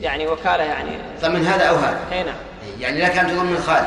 يعني 0.00 0.26
وكالة 0.28 0.64
يعني. 0.64 0.90
ضمن 1.22 1.46
هذا 1.46 1.64
أو 1.64 1.74
هذا؟ 1.76 1.98
أي 2.12 2.22
نعم. 2.22 2.34
يعني 2.80 3.00
لك 3.00 3.18
أن 3.18 3.26
تضمن 3.28 3.58
خالد؟ 3.66 3.86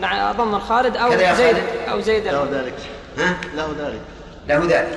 نعم 0.00 0.16
أضمن 0.28 0.60
خالد 0.60 0.96
أو 0.96 1.10
زيد؟ 1.34 1.56
أو 1.90 2.00
زيد. 2.00 2.28
له 2.28 2.48
ذلك. 2.52 2.74
ها؟ 3.18 3.36
له 3.56 3.74
ذلك. 3.78 4.00
له 4.48 4.76
ذلك. 4.76 4.88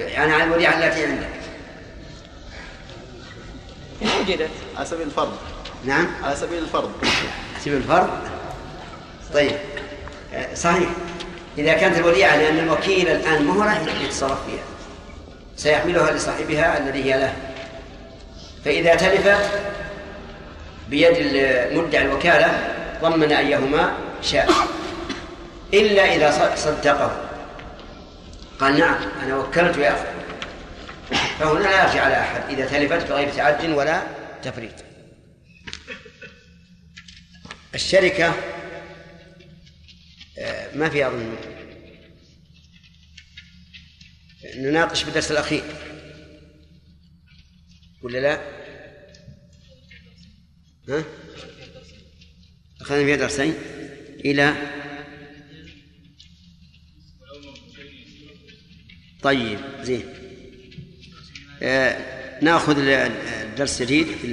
يعني 0.00 0.32
على 0.32 0.44
الوديعة 0.44 0.72
التي 0.86 1.04
عندك. 1.06 1.26
وجدت 4.02 4.50
على 4.76 4.86
سبيل 4.86 5.06
الفرض. 5.06 5.32
نعم. 5.84 6.08
على 6.22 6.36
سبيل 6.36 6.58
الفرض. 6.58 6.92
سبيل 7.60 7.76
الفرض؟ 7.76 8.08
طيب. 9.34 9.56
صحيح. 10.54 10.88
إذا 11.58 11.72
كانت 11.72 11.98
الوديعة 11.98 12.36
لأن 12.36 12.58
الوكيل 12.58 13.08
الآن 13.08 13.44
ما 13.44 13.54
هو 13.54 13.62
راح 13.62 13.80
يتصرف 14.02 14.46
فيها. 14.46 14.62
سيحملها 15.56 16.12
لصاحبها 16.12 16.78
الذي 16.78 17.04
هي 17.04 17.20
له. 17.20 17.34
فإذا 18.64 18.94
تلفت 18.94 19.50
بيد 20.88 21.18
مدعي 21.72 22.04
الوكالة 22.06 22.74
ضمن 23.02 23.32
أيهما 23.32 23.92
شاء. 24.22 24.50
إلا 25.74 26.14
إذا 26.14 26.54
صدقه. 26.56 27.16
قال 28.60 28.78
نعم 28.78 28.96
أنا 29.22 29.36
وكلت 29.36 29.76
يا 29.76 29.90
أخي. 29.90 30.13
فهنا 31.10 31.58
لا 31.58 31.86
يرجع 31.86 32.04
على 32.04 32.20
أحد 32.20 32.50
إذا 32.50 32.66
تلفت 32.66 33.08
بغير 33.08 33.32
تعد 33.32 33.64
ولا 33.70 34.02
تفريط. 34.42 34.74
الشركة 37.74 38.34
آه، 40.38 40.76
ما 40.76 40.88
في 40.88 41.06
أظن. 41.06 41.36
نناقش 44.56 45.02
في 45.02 45.08
الدرس 45.08 45.30
الأخير. 45.30 45.62
ولا 48.02 48.18
لا؟ 48.18 48.40
ها؟ 50.88 51.04
أخذنا 52.80 53.04
فيها 53.04 53.16
درسين. 53.16 53.54
إلى؟ 54.24 54.54
طيب 59.22 59.60
زين. 59.82 60.23
ناخذ 62.42 62.78
الدرس 62.78 63.80
الجديد 63.80 64.06
في 64.06 64.26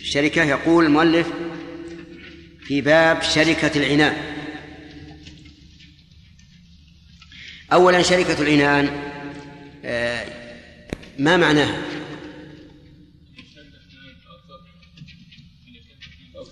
الشركة. 0.00 0.44
يقول 0.44 0.84
المؤلف 0.84 1.26
في 2.64 2.80
باب 2.80 3.22
شركة 3.22 3.78
العنان. 3.78 4.16
أولا 7.72 8.02
شركة 8.02 8.42
العنان 8.42 8.90
آه 9.84 10.24
ما 11.18 11.36
معناها؟ 11.36 11.82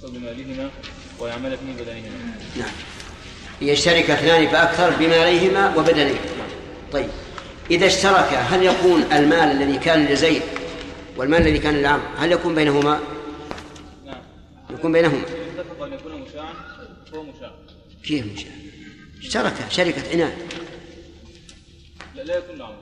بمالهما 0.06 0.70
ويعمل 1.18 1.52
اثنين 1.52 1.76
بدنهما. 1.76 2.38
نعم. 2.56 2.70
يشترك 3.62 4.10
اثنان 4.10 4.48
فأكثر 4.48 4.90
بماليهما 4.90 5.76
وبدنهما. 5.76 6.18
طيب. 6.92 7.08
إذا 7.70 7.86
اشترك 7.86 8.34
هل 8.34 8.62
يكون 8.62 9.02
المال 9.02 9.62
الذي 9.62 9.78
كان 9.78 10.06
لزيد 10.06 10.42
والمال 11.16 11.42
الذي 11.42 11.58
كان 11.58 11.82
لعمرو 11.82 12.04
هل 12.18 12.32
يكون 12.32 12.54
بينهما؟ 12.54 13.00
نعم. 14.06 14.18
يكون 14.70 14.92
بينهما. 14.92 15.22
اتفق 15.22 15.82
أن 15.84 15.92
يكون 15.92 16.12
مشاعا 16.12 16.54
فهو 17.12 17.22
مشاع 17.22 17.52
كيف 18.04 18.32
مشاع؟ 18.32 18.52
اشترك 19.18 19.54
شركة 19.70 20.02
عنان 20.12 20.32
لا, 22.14 22.22
لا 22.22 22.36
يكون 22.36 22.56
لعمرو 22.56 22.76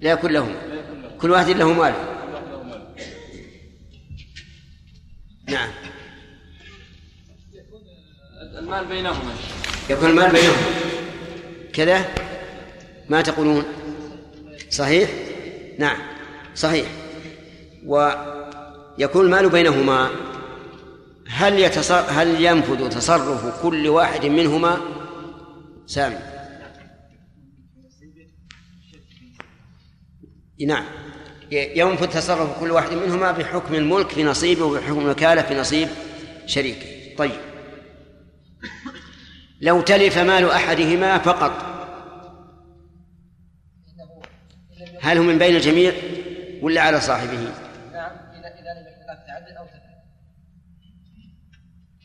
لا 0.00 0.10
يكون 0.12 0.32
لهما 0.32 0.52
لا 0.52 0.74
يكون 0.74 1.02
له 1.02 1.10
كل 1.20 1.30
واحد 1.30 1.48
له 1.48 1.72
ماله. 1.72 1.94
كل 1.94 2.32
واحد 2.32 2.46
له 2.52 2.62
مال 2.62 2.82
نعم. 5.48 5.70
المال 8.58 8.84
بينهما. 8.84 9.34
يكون 9.90 10.10
المال 10.10 10.32
بينهم. 10.32 10.56
كذا؟ 11.72 12.14
ما 13.08 13.22
تقولون؟ 13.22 13.64
صحيح؟ 14.74 15.10
نعم 15.78 15.96
صحيح. 16.54 16.86
ويكون 17.86 19.24
المال 19.26 19.48
بينهما 19.48 20.10
هل 21.28 21.58
يتصر 21.58 22.00
هل 22.08 22.44
ينفذ 22.44 22.88
تصرف 22.88 23.62
كل 23.62 23.88
واحد 23.88 24.26
منهما؟ 24.26 24.80
سامي. 25.86 26.18
نعم 30.66 30.84
ينفذ 31.52 32.06
تصرف 32.06 32.60
كل 32.60 32.70
واحد 32.70 32.92
منهما 32.92 33.32
بحكم 33.32 33.74
الملك 33.74 34.08
في 34.08 34.24
نصيبه 34.24 34.64
وبحكم 34.64 35.00
الوكالة 35.00 35.42
في 35.42 35.54
نصيب 35.54 35.88
شريكه. 36.46 37.16
طيب. 37.16 37.40
لو 39.60 39.80
تلف 39.80 40.18
مال 40.18 40.50
أحدهما 40.50 41.18
فقط 41.18 41.73
هل 45.04 45.18
هو 45.18 45.24
من 45.24 45.38
بين 45.38 45.56
الجميع 45.56 45.92
ولا 46.62 46.80
على 46.80 47.00
صاحبه؟ 47.00 47.38
نعم 47.92 48.16
إذا 48.38 48.48
إذا 48.48 48.80
لم 48.80 48.86
يكن 48.86 49.26
تعدد 49.26 49.56
أو 49.56 49.66
تفريط 49.66 49.84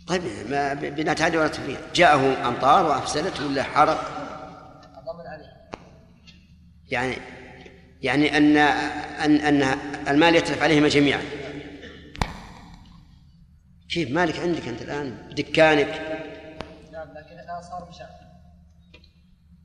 طيب 0.07 0.21
ما 0.49 0.73
بلا 0.73 1.13
تعدي 1.13 1.37
ولا 1.37 1.47
تفريط 1.47 1.79
جاءه 1.95 2.47
أمطار 2.47 2.85
وأفسدته 2.85 3.45
ولا 3.45 3.63
حرق؟ 3.63 3.99
الضمن 4.97 5.27
عليه. 5.27 5.69
يعني 6.91 7.17
يعني 8.01 8.37
أن 8.37 8.57
أن 8.57 9.41
أن 9.41 9.77
المال 10.07 10.35
يتلف 10.35 10.63
عليهما 10.63 10.87
جميعا. 10.87 11.21
كيف 13.89 14.11
مالك 14.11 14.39
عندك 14.39 14.67
أنت 14.67 14.81
الآن؟ 14.81 15.17
دكانك. 15.31 16.21
نعم 16.91 17.07
لكن 17.07 17.39
الآن 17.39 17.61
صار 17.61 17.89
مشاع 17.89 18.09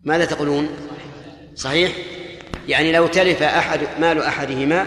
ماذا 0.03 0.24
تقولون؟ 0.24 0.68
صحيح. 1.55 1.93
يعني 2.69 2.93
لو 2.93 3.07
تلف 3.07 3.43
أحد 3.43 3.81
مال 4.01 4.23
أحدهما 4.23 4.87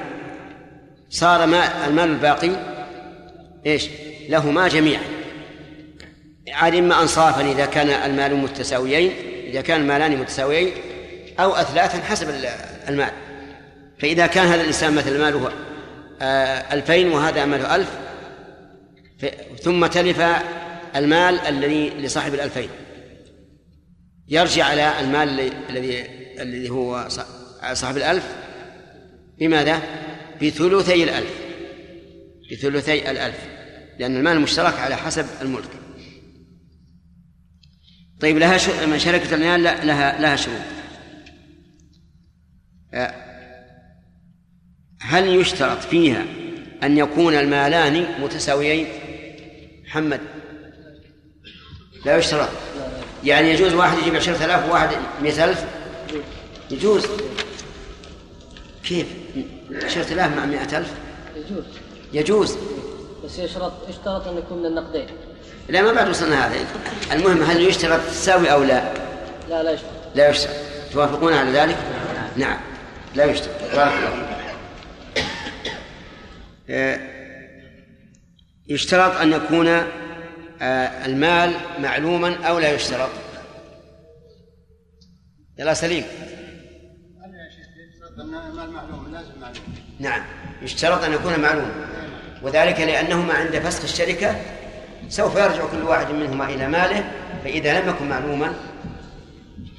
صار 1.09 1.45
ما 1.45 1.87
المال 1.87 2.09
الباقي 2.09 2.51
إيش؟ 3.65 3.89
لهما 4.29 4.67
جميعا. 4.67 5.01
عاد 6.51 6.75
إما 6.75 7.01
أنصافا 7.01 7.51
إذا 7.51 7.65
كان 7.65 7.89
المال 7.89 8.35
متساويين 8.35 9.11
إذا 9.43 9.61
كان 9.61 9.81
المالان 9.81 10.17
متساويين 10.17 10.73
أو 11.39 11.55
أثلاثا 11.55 12.03
حسب 12.03 12.29
المال. 12.89 13.11
فإذا 13.99 14.27
كان 14.27 14.47
هذا 14.47 14.61
الإنسان 14.61 14.95
مثلا 14.95 15.17
ماله 15.17 15.51
آه، 16.21 16.73
ألفين 16.73 17.11
وهذا 17.11 17.45
ماله 17.45 17.75
ألف 17.75 17.89
ثم 19.61 19.85
تلف 19.85 20.21
المال 20.95 21.39
الذي 21.39 21.89
لصاحب 21.89 22.33
الألفين. 22.33 22.69
يرجع 24.29 24.65
على 24.65 24.91
المال 24.99 25.51
الذي 25.69 26.05
الذي 26.39 26.69
هو 26.69 27.07
صاحب 27.73 27.97
الألف 27.97 28.35
بماذا؟ 29.39 29.81
بثلثي 30.41 31.03
الألف. 31.03 31.33
بثلثي 32.51 33.11
الألف. 33.11 33.37
لأن 33.99 34.17
المال 34.17 34.33
المشترك 34.33 34.73
على 34.79 34.95
حسب 34.95 35.25
الملك. 35.41 35.69
طيب 38.19 38.37
لها 38.37 38.57
شركة 38.97 39.35
المال 39.35 39.63
لها 39.63 40.21
لها 40.21 40.35
شروط. 40.35 40.61
آه، 42.93 43.13
هل 45.01 45.35
يشترط 45.35 45.81
فيها 45.81 46.25
أن 46.83 46.97
يكون 46.97 47.33
المالان 47.33 48.21
متساويين؟ 48.21 48.87
محمد. 49.85 50.21
لا 52.05 52.17
يشترط. 52.17 52.49
يعني 53.23 53.49
يجوز 53.49 53.73
واحد 53.73 53.97
يجيب 53.97 54.15
عشرة 54.15 54.45
آلاف 54.45 54.69
وواحد 54.69 54.89
مئة 55.21 55.45
ألف 55.45 55.65
يجوز. 56.71 57.07
كيف؟ 58.87 59.07
عشرة 59.83 60.13
آلاف 60.13 60.37
مع 60.37 60.45
مئة 60.45 60.77
ألف؟ 60.77 60.93
يجوز. 61.35 61.65
يجوز. 62.13 62.57
بس 63.25 63.39
يشترط 63.39 63.89
يشترط 63.89 64.27
أن 64.27 64.37
يكون 64.37 64.57
من 64.57 64.65
النقدين؟ 64.65 65.07
لا 65.69 65.81
ما 65.81 65.91
بعد 65.91 66.09
وصلنا 66.09 66.47
هذا. 66.47 66.65
المهم 67.11 67.41
هل 67.41 67.61
يشترط 67.61 67.99
تساوي 68.09 68.51
أو 68.51 68.63
لا؟ 68.63 68.93
لا 69.49 69.63
لا 69.63 69.71
يشترط. 69.71 69.91
لا 70.15 70.29
يشترط. 70.29 70.55
توافقون 70.93 71.33
على 71.33 71.51
ذلك؟ 71.51 71.77
نعم. 72.37 72.59
لا 73.15 73.25
يشترط. 73.25 73.75
بارك 73.75 73.93
الله 73.93 74.27
آه، 76.69 76.99
يشترط 78.67 79.15
أن 79.15 79.33
يكون 79.33 79.67
آه، 79.67 81.05
المال 81.05 81.53
معلوما 81.79 82.35
أو 82.47 82.59
لا 82.59 82.71
يشترط. 82.71 83.09
يلا 85.59 85.73
سليم. 85.73 86.03
معلوم 88.65 89.11
معلوم 89.41 89.63
نعم 89.99 90.21
يشترط 90.61 91.03
أن 91.03 91.13
يكون 91.13 91.39
معلوما 91.39 91.87
وذلك 92.41 92.79
لأنهما 92.79 93.33
عند 93.33 93.59
فسخ 93.59 93.83
الشركة 93.83 94.35
سوف 95.09 95.35
يرجع 95.35 95.65
كل 95.71 95.83
واحد 95.83 96.11
منهما 96.11 96.49
إلى 96.49 96.67
ماله 96.67 97.11
فإذا 97.43 97.81
لم 97.81 97.89
يكن 97.89 98.09
معلوما 98.09 98.53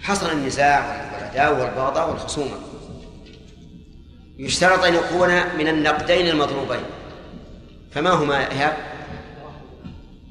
حصل 0.03 0.33
النزاع 0.33 1.09
والعداوة 1.15 1.65
والبغضاء 1.65 2.11
والخصومة 2.11 2.57
يشترط 4.39 4.85
أن 4.85 4.95
يكون 4.95 5.29
من 5.59 5.69
النقدين 5.69 6.29
المضروبين 6.29 6.85
فما 7.91 8.11
هما 8.11 8.51
إيهاب؟ 8.51 8.77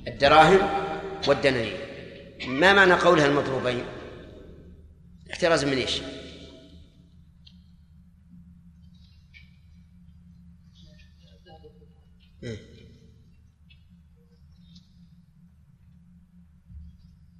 الدراهم 0.07 0.59
والدنانير 1.27 1.77
ما 2.47 2.73
معنى 2.73 2.93
قولها 2.93 3.25
المضروبين؟ 3.25 3.83
احتراز 5.31 5.65
من 5.65 5.77
إيش؟ 5.77 6.01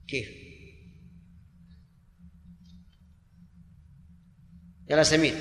كيف؟ 0.08 0.30
يلا 4.90 5.04
سمير. 5.04 5.34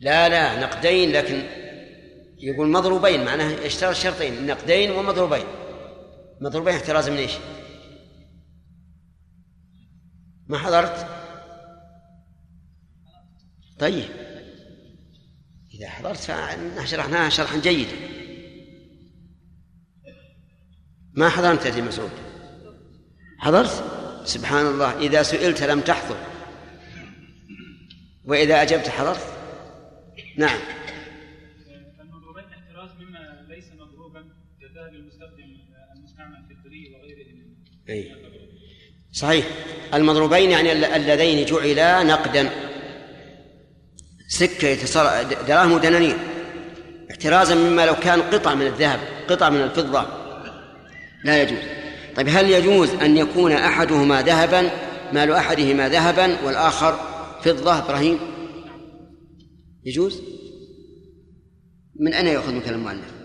لا 0.00 0.28
لا 0.28 0.60
نقدين 0.60 1.12
لكن 1.12 1.42
يقول 2.38 2.68
مضروبين 2.68 3.24
معناه 3.24 3.66
اشترى 3.66 3.94
شرطين 3.94 4.46
نقدين 4.46 4.90
ومضروبين. 4.90 5.44
مضروبين 6.40 6.74
احتراز 6.74 7.08
من 7.08 7.16
إيش؟ 7.16 7.32
ما 10.46 10.58
حضرت؟ 10.58 11.06
طيب. 13.78 14.08
إذا 15.74 15.88
حضرت 15.88 16.16
فشرحناها 16.16 17.28
شرحا 17.28 17.60
جيدا. 17.60 17.96
ما 21.16 21.28
حضرت 21.28 21.66
يا 21.66 21.82
مسعود؟ 21.82 22.10
حضرت؟ 23.38 23.84
سبحان 24.24 24.66
الله. 24.66 24.98
إذا 24.98 25.22
سئلت 25.22 25.62
لم 25.62 25.80
تحضر. 25.80 26.16
وإذا 28.24 28.62
أجبت 28.62 28.88
حضرت؟ 28.88 29.20
نعم. 30.36 30.58
المضروبين 32.00 32.44
احتراز 32.44 32.90
مما 33.00 33.46
ليس 33.54 33.64
مضروبا 33.80 34.20
كذهب 34.60 34.94
المستخدم 34.94 35.56
المستعمل 35.96 36.44
في 36.48 36.54
الدري 36.54 36.94
وغيره 36.94 37.26
أي. 37.88 38.16
صحيح. 39.12 39.46
المضروبين 39.94 40.50
يعني 40.50 40.72
الل- 40.72 40.84
اللذين 40.84 41.46
جعلا 41.46 42.02
نقدا. 42.02 42.50
سكة. 44.28 44.74
دراهم 45.48 45.72
ودنانير. 45.72 46.16
احترازا 47.10 47.54
مما 47.54 47.86
لو 47.86 47.94
كان 47.94 48.22
قطع 48.22 48.54
من 48.54 48.66
الذهب 48.66 49.00
قطع 49.28 49.50
من 49.50 49.60
الفضة. 49.62 50.25
لا 51.26 51.42
يجوز. 51.42 51.58
طيب 52.16 52.28
هل 52.28 52.50
يجوز 52.50 52.90
أن 52.90 53.16
يكون 53.16 53.52
أحدهما 53.52 54.22
ذهبا 54.22 54.70
مال 55.12 55.32
أحدهما 55.32 55.88
ذهبا 55.88 56.44
والآخر 56.44 56.92
فضة؟ 57.42 57.78
إبراهيم؟ 57.78 58.18
يجوز؟ 59.84 60.22
من 62.00 62.14
أين 62.14 62.26
يأخذ 62.26 62.52
من 62.52 62.60
كلام 62.60 62.80
المؤلف؟ 62.80 63.16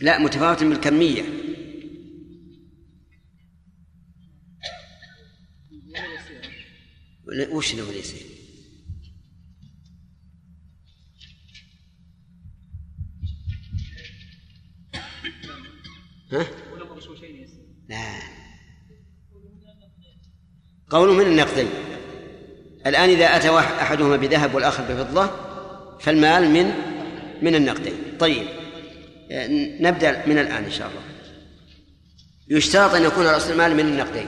لا 0.00 0.18
متفاوت 0.18 0.64
بالكمية. 0.64 1.22
وش 7.50 7.72
اللي 7.72 7.82
هو 7.82 7.90
ها؟ 16.32 16.46
لا. 17.88 17.96
قول 20.90 21.12
من 21.12 21.26
النقدين 21.26 21.68
الآن 22.86 23.10
إذا 23.10 23.36
أتى 23.36 23.58
أحدهما 23.58 24.16
بذهب 24.16 24.54
والآخر 24.54 24.82
بفضة 24.82 25.30
فالمال 26.00 26.50
من 26.50 26.72
من 27.42 27.54
النقدين 27.54 27.94
طيب. 28.18 28.46
آه، 29.30 29.46
نبدأ 29.80 30.22
من 30.26 30.38
الآن 30.38 30.64
إن 30.64 30.70
شاء 30.70 30.88
الله. 30.88 31.02
يشترط 32.48 32.94
أن 32.94 33.02
يكون 33.02 33.26
رأس 33.26 33.50
المال 33.50 33.74
من 33.74 33.80
النقدين 33.80 34.26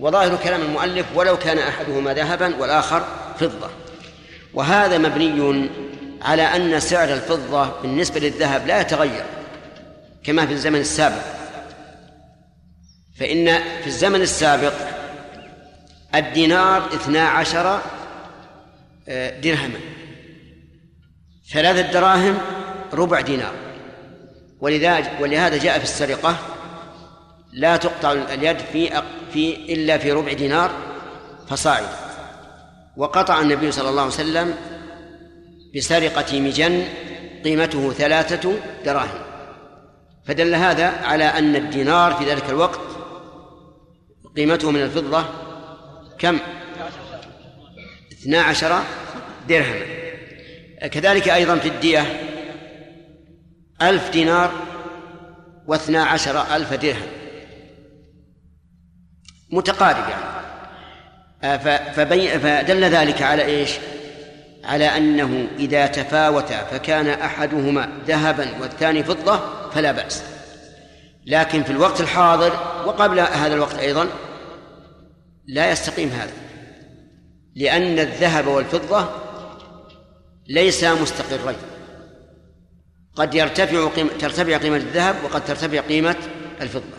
وظاهر 0.00 0.36
كلام 0.36 0.62
المؤلف 0.62 1.06
ولو 1.14 1.38
كان 1.38 1.58
أحدهما 1.58 2.14
ذهبا 2.14 2.56
والآخر 2.56 3.04
فضة. 3.38 3.70
وهذا 4.54 4.98
مبني 4.98 5.68
على 6.22 6.42
أن 6.42 6.80
سعر 6.80 7.12
الفضة 7.12 7.80
بالنسبة 7.82 8.20
للذهب 8.20 8.66
لا 8.66 8.80
يتغير. 8.80 9.24
كما 10.24 10.46
في 10.46 10.52
الزمن 10.52 10.80
السابق. 10.80 11.22
فإن 13.18 13.58
في 13.80 13.86
الزمن 13.86 14.22
السابق 14.22 14.74
الدينار 16.14 16.86
اثنا 16.86 17.28
عشر 17.28 17.80
آه، 19.08 19.40
درهما. 19.40 19.78
ثلاثة 21.52 21.92
دراهم 21.92 22.38
ربع 22.92 23.20
دينار. 23.20 23.54
ولهذا 25.20 25.56
جاء 25.56 25.78
في 25.78 25.84
السرقة 25.84 26.36
لا 27.52 27.76
تقطع 27.76 28.12
اليد 28.12 28.58
في 28.58 29.02
في 29.32 29.72
إلا 29.72 29.98
في 29.98 30.12
ربع 30.12 30.32
دينار 30.32 30.70
فصاعدا 31.48 31.88
وقطع 32.96 33.40
النبي 33.40 33.72
صلى 33.72 33.88
الله 33.88 34.02
عليه 34.02 34.12
وسلم 34.12 34.54
بسرقة 35.76 36.40
مجن 36.40 36.84
قيمته 37.44 37.92
ثلاثة 37.92 38.52
دراهم. 38.84 39.23
فدل 40.26 40.54
هذا 40.54 40.86
على 40.86 41.24
أن 41.24 41.56
الدينار 41.56 42.14
في 42.14 42.24
ذلك 42.24 42.50
الوقت 42.50 42.80
قيمته 44.36 44.70
من 44.70 44.82
الفضة 44.82 45.24
كم؟ 46.18 46.38
اثنا 48.12 48.42
عشر 48.42 48.82
درهما 49.48 49.84
كذلك 50.88 51.28
أيضا 51.28 51.56
في 51.56 51.68
الدية 51.68 52.20
ألف 53.82 54.10
دينار 54.10 54.52
واثنا 55.66 56.04
عشر 56.04 56.56
ألف 56.56 56.74
درهم 56.74 57.06
متقارب 59.50 60.04
يعني 60.08 60.34
فبي 61.92 62.28
فدل 62.38 62.84
ذلك 62.84 63.22
على 63.22 63.44
إيش؟ 63.44 63.70
على 64.64 64.84
أنه 64.84 65.48
إذا 65.58 65.86
تفاوتا 65.86 66.64
فكان 66.64 67.08
أحدهما 67.08 67.88
ذهبا 68.06 68.48
والثاني 68.60 69.04
فضة 69.04 69.63
فلا 69.74 69.92
بأس. 69.92 70.22
لكن 71.26 71.62
في 71.62 71.70
الوقت 71.70 72.00
الحاضر 72.00 72.52
وقبل 72.86 73.20
هذا 73.20 73.54
الوقت 73.54 73.78
أيضا 73.78 74.08
لا 75.46 75.70
يستقيم 75.70 76.08
هذا 76.08 76.32
لأن 77.56 77.98
الذهب 77.98 78.46
والفضة 78.46 79.08
ليسا 80.48 80.94
مستقرين. 80.94 81.56
قد 83.16 83.34
يرتفع 83.34 83.88
قيمة 83.88 84.10
ترتفع 84.18 84.56
قيمة 84.56 84.76
الذهب 84.76 85.16
وقد 85.24 85.44
ترتفع 85.44 85.80
قيمة 85.80 86.16
الفضة. 86.60 86.96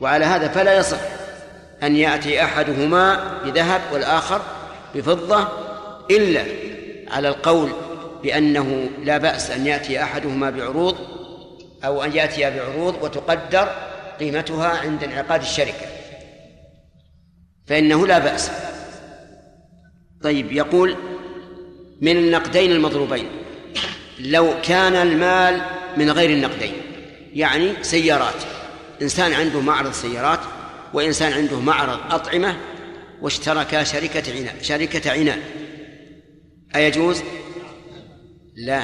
وعلى 0.00 0.24
هذا 0.24 0.48
فلا 0.48 0.76
يصح 0.78 0.98
أن 1.82 1.96
يأتي 1.96 2.44
أحدهما 2.44 3.38
بذهب 3.44 3.80
والآخر 3.92 4.42
بفضة 4.94 5.48
إلا 6.10 6.44
على 7.10 7.28
القول 7.28 7.70
بأنه 8.22 8.90
لا 9.04 9.18
بأس 9.18 9.50
أن 9.50 9.66
يأتي 9.66 10.02
أحدهما 10.02 10.50
بعروض 10.50 10.96
أو 11.84 12.02
أن 12.02 12.12
يأتي 12.12 12.50
بعروض 12.50 13.02
وتقدر 13.02 13.68
قيمتها 14.20 14.68
عند 14.68 15.04
انعقاد 15.04 15.40
الشركة. 15.40 15.86
فإنه 17.66 18.06
لا 18.06 18.18
بأس. 18.18 18.50
طيب 20.22 20.52
يقول 20.52 20.96
من 22.00 22.16
النقدين 22.16 22.72
المضروبين. 22.72 23.28
لو 24.18 24.54
كان 24.62 24.94
المال 24.94 25.62
من 25.96 26.10
غير 26.10 26.30
النقدين 26.30 26.72
يعني 27.34 27.84
سيارات. 27.84 28.42
إنسان 29.02 29.32
عنده 29.32 29.60
معرض 29.60 29.92
سيارات 29.92 30.40
وإنسان 30.94 31.32
عنده 31.32 31.60
معرض 31.60 32.12
أطعمة 32.12 32.56
واشتركا 33.20 33.84
شركة 33.84 34.38
عناء. 34.38 34.54
شركة 34.62 35.10
عناء. 35.10 35.38
أيجوز؟ 36.76 37.22
لا. 38.56 38.82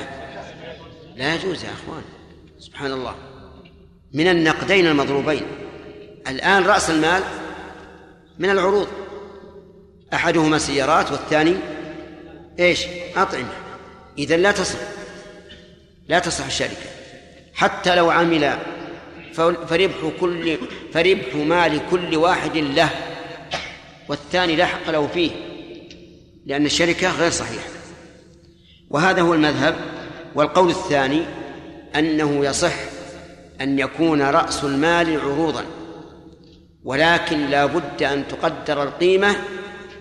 لا 1.16 1.34
يجوز 1.34 1.64
يا 1.64 1.70
أخوان. 1.70 2.02
سبحان 2.58 2.92
الله. 2.92 3.14
من 4.12 4.28
النقدين 4.28 4.86
المضروبين. 4.86 5.42
الآن 6.28 6.62
رأس 6.62 6.90
المال 6.90 7.22
من 8.38 8.50
العروض. 8.50 8.88
أحدهما 10.14 10.58
سيارات 10.58 11.12
والثاني 11.12 11.54
إيش؟ 12.58 12.86
أطعمة. 13.16 13.52
إذا 14.18 14.36
لا 14.36 14.52
تصح. 14.52 14.78
لا 16.08 16.18
تصح 16.18 16.44
الشركة. 16.44 16.90
حتى 17.54 17.94
لو 17.94 18.10
عمل 18.10 18.58
فربح 19.68 20.12
كل 20.20 20.58
فربح 20.92 21.34
مال 21.34 21.80
كل 21.90 22.16
واحد 22.16 22.56
له. 22.56 22.90
والثاني 24.08 24.56
لا 24.56 24.66
حق 24.66 24.90
له 24.90 25.06
فيه. 25.06 25.30
لأن 26.46 26.66
الشركة 26.66 27.10
غير 27.10 27.30
صحيحة. 27.30 27.68
وهذا 28.90 29.22
هو 29.22 29.34
المذهب. 29.34 29.76
والقول 30.34 30.70
الثاني 30.70 31.22
أنه 31.98 32.44
يصح 32.44 32.74
أن 33.60 33.78
يكون 33.78 34.22
رأس 34.22 34.64
المال 34.64 35.20
عروضا 35.20 35.64
ولكن 36.84 37.46
لا 37.46 37.66
بد 37.66 38.02
أن 38.02 38.28
تقدر 38.28 38.82
القيمة 38.82 39.36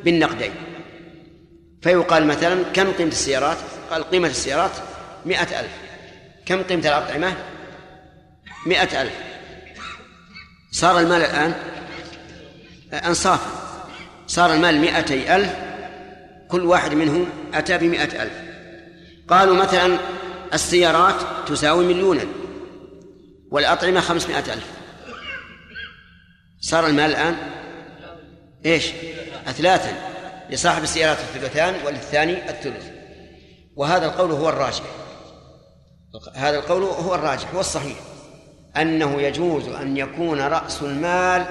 بالنقدين. 0.04 0.52
فيقال 1.82 2.28
مثلا 2.28 2.64
كم 2.74 2.92
قيمة 2.92 3.12
السيارات؟ 3.12 3.58
قال 3.92 4.04
قيمة 4.04 4.28
السيارات 4.28 4.72
مئة 5.26 5.60
ألف. 5.60 5.72
كم 6.46 6.64
قيمة 6.64 6.82
الأطعمة؟ 6.82 7.34
مئة 8.66 9.02
ألف. 9.02 9.14
صار 10.72 11.00
المال 11.00 11.22
الآن؟ 11.22 11.54
أنصافا 12.94 13.50
صار 14.28 14.54
المال 14.54 14.80
مئتي 14.82 15.36
ألف 15.36 15.54
كل 16.48 16.62
واحد 16.62 16.94
منهم 16.94 17.26
أتى 17.54 17.78
بمئة 17.78 18.24
ألف. 18.24 18.34
قالوا 19.28 19.56
مثلا 19.56 19.98
السيارات 20.56 21.16
تساوي 21.48 21.86
مليونا 21.86 22.26
والأطعمة 23.52 24.00
خمسمائة 24.00 24.54
ألف. 24.54 24.72
صار 26.62 26.88
المال 26.88 27.10
الآن 27.12 27.36
إيش؟ 28.66 28.92
اثلاثا 29.48 29.94
لصاحب 30.50 30.84
السيارات 30.84 31.18
الثلثان 31.20 31.76
وللثاني 31.86 32.50
الثلث. 32.50 32.86
وهذا 33.76 34.06
القول 34.06 34.32
هو 34.32 34.50
الراجح. 34.50 34.84
هذا 36.36 36.60
القول 36.60 36.84
هو 36.84 37.16
الراجح 37.16 37.54
هو 37.54 37.60
الصحيح. 37.60 37.98
أنه 38.78 39.22
يجوز 39.22 39.68
أن 39.68 39.98
يكون 39.98 40.42
رأس 40.42 40.82
المال 40.82 41.46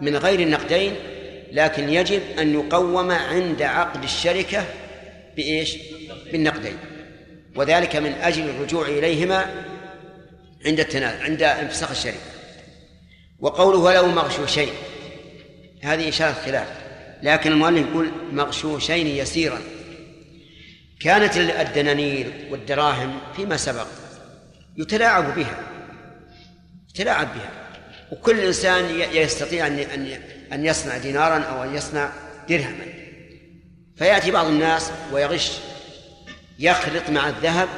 من 0.00 0.16
غير 0.16 0.40
النقدين 0.40 0.94
لكن 1.52 1.88
يجب 1.88 2.22
أن 2.38 2.54
يقوم 2.54 3.10
عند 3.10 3.62
عقد 3.62 4.02
الشركة 4.02 4.64
بإيش؟ 5.36 5.76
بالنقدين. 6.32 6.91
وذلك 7.56 7.96
من 7.96 8.12
أجل 8.12 8.48
الرجوع 8.48 8.86
إليهما 8.88 9.64
عند 10.66 10.80
التنازل 10.80 11.22
عند 11.22 11.42
انفساخ 11.42 11.90
الشركة 11.90 12.16
وقوله 13.40 13.78
ولو 13.78 14.06
مغشوشين 14.06 14.68
هذه 15.82 16.08
إشارة 16.08 16.32
خلاف 16.32 16.68
لكن 17.22 17.52
المؤلف 17.52 17.88
يقول 17.88 18.10
مغشوشين 18.32 19.06
يسيرا. 19.06 19.60
كانت 21.00 21.36
الدنانير 21.36 22.32
والدراهم 22.50 23.18
فيما 23.36 23.56
سبق 23.56 23.86
يتلاعب 24.76 25.34
بها 25.34 25.60
يتلاعب 26.90 27.34
بها. 27.34 27.50
وكل 28.12 28.40
إنسان 28.40 29.00
يستطيع 29.12 29.66
أن 29.66 29.78
أن 30.52 30.66
يصنع 30.66 30.96
دينارا 30.98 31.38
أو 31.38 31.62
أن 31.62 31.74
يصنع 31.74 32.12
درهما. 32.48 32.86
فيأتي 33.96 34.30
بعض 34.30 34.46
الناس 34.46 34.90
ويغش 35.12 35.52
يخلط 36.58 37.10
مع 37.10 37.28
الذهب 37.28 37.68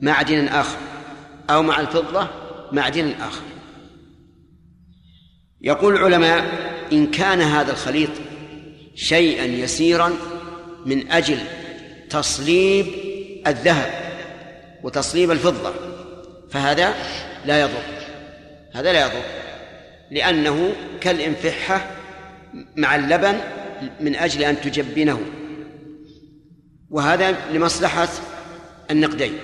معدن 0.00 0.48
آخر 0.48 0.78
أو 1.50 1.62
مع 1.62 1.80
الفضة 1.80 2.28
معدن 2.72 3.12
آخر. 3.20 3.42
يقول 5.60 5.96
العلماء 5.96 6.44
إن 6.92 7.06
كان 7.06 7.40
هذا 7.40 7.72
الخليط 7.72 8.10
شيئا 8.94 9.44
يسيرا 9.44 10.12
من 10.86 11.12
أجل 11.12 11.38
تصليب 12.10 12.86
الذهب 13.46 13.90
وتصليب 14.82 15.30
الفضة 15.30 15.72
فهذا 16.50 16.94
لا 17.44 17.60
يضر. 17.60 17.82
هذا 18.74 18.92
لا 18.92 19.00
يضر 19.00 19.22
لأنه 20.10 20.72
كالإنفحة 21.00 21.90
مع 22.76 22.96
اللبن 22.96 23.40
من 24.00 24.16
أجل 24.16 24.42
أن 24.42 24.60
تجبنه. 24.60 25.20
وهذا 26.90 27.50
لمصلحة 27.52 28.08
النقدين. 28.90 29.38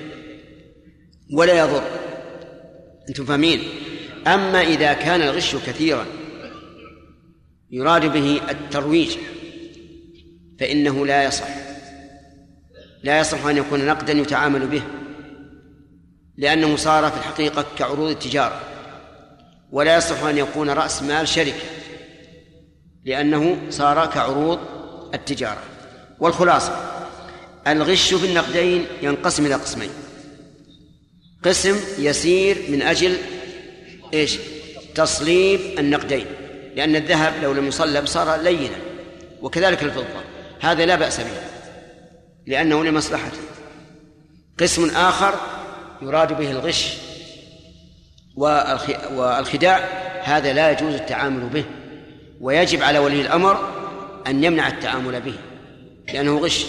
ولا 1.35 1.59
يضر. 1.59 1.83
أنتم 3.09 3.25
فاهمين؟ 3.25 3.63
أما 4.27 4.61
إذا 4.61 4.93
كان 4.93 5.23
الغش 5.23 5.57
كثيرا 5.57 6.07
يراد 7.71 8.13
به 8.13 8.41
الترويج 8.51 9.17
فإنه 10.61 11.07
لا 11.07 11.25
يصح. 11.25 11.49
لا 13.03 13.21
يصح 13.21 13.47
أن 13.47 13.57
يكون 13.57 13.87
نقدا 13.87 14.13
يتعامل 14.13 14.67
به 14.67 14.83
لأنه 16.37 16.77
صار 16.77 17.11
في 17.11 17.17
الحقيقة 17.17 17.65
كعروض 17.79 18.11
التجارة. 18.11 18.61
ولا 19.73 19.97
يصح 19.97 20.23
أن 20.23 20.39
يكون 20.39 20.71
رأس 20.71 21.03
مال 21.03 21.29
شركة 21.29 21.63
لأنه 23.05 23.57
صار 23.71 24.07
كعروض 24.07 24.59
التجارة. 25.15 25.63
والخلاصة 26.21 27.02
الغش 27.67 28.15
في 28.15 28.27
النقدين 28.27 28.87
ينقسم 29.03 29.47
إلى 29.47 29.55
قسمين. 29.55 29.91
قسم 31.45 31.81
يسير 31.99 32.59
من 32.69 32.83
أجل 32.83 33.17
إيش؟ 34.15 34.39
تصليب 34.95 35.61
النقدين. 35.79 36.27
لأن 36.77 36.97
الذهب 36.97 37.35
لو 37.43 37.53
لم 37.53 37.67
يصلب 37.67 38.07
صار 38.07 38.41
لينا 38.41 38.77
وكذلك 39.43 39.83
الفضة. 39.83 40.23
هذا 40.61 40.87
لا 40.87 40.97
بأس 40.97 41.21
به 41.21 41.41
لأنه 42.47 42.85
لمصلحته. 42.85 43.39
قسم 44.61 44.91
آخر 44.91 45.35
يراد 46.03 46.39
به 46.39 46.51
الغش 46.51 46.93
والخداع 48.37 49.79
هذا 50.23 50.53
لا 50.53 50.71
يجوز 50.71 50.95
التعامل 50.95 51.49
به. 51.49 51.65
ويجب 52.41 52.83
على 52.83 52.99
ولي 52.99 53.21
الأمر 53.21 53.69
أن 54.27 54.45
يمنع 54.45 54.69
التعامل 54.69 55.21
به 55.21 55.35
لأنه 56.13 56.39
غش. 56.39 56.67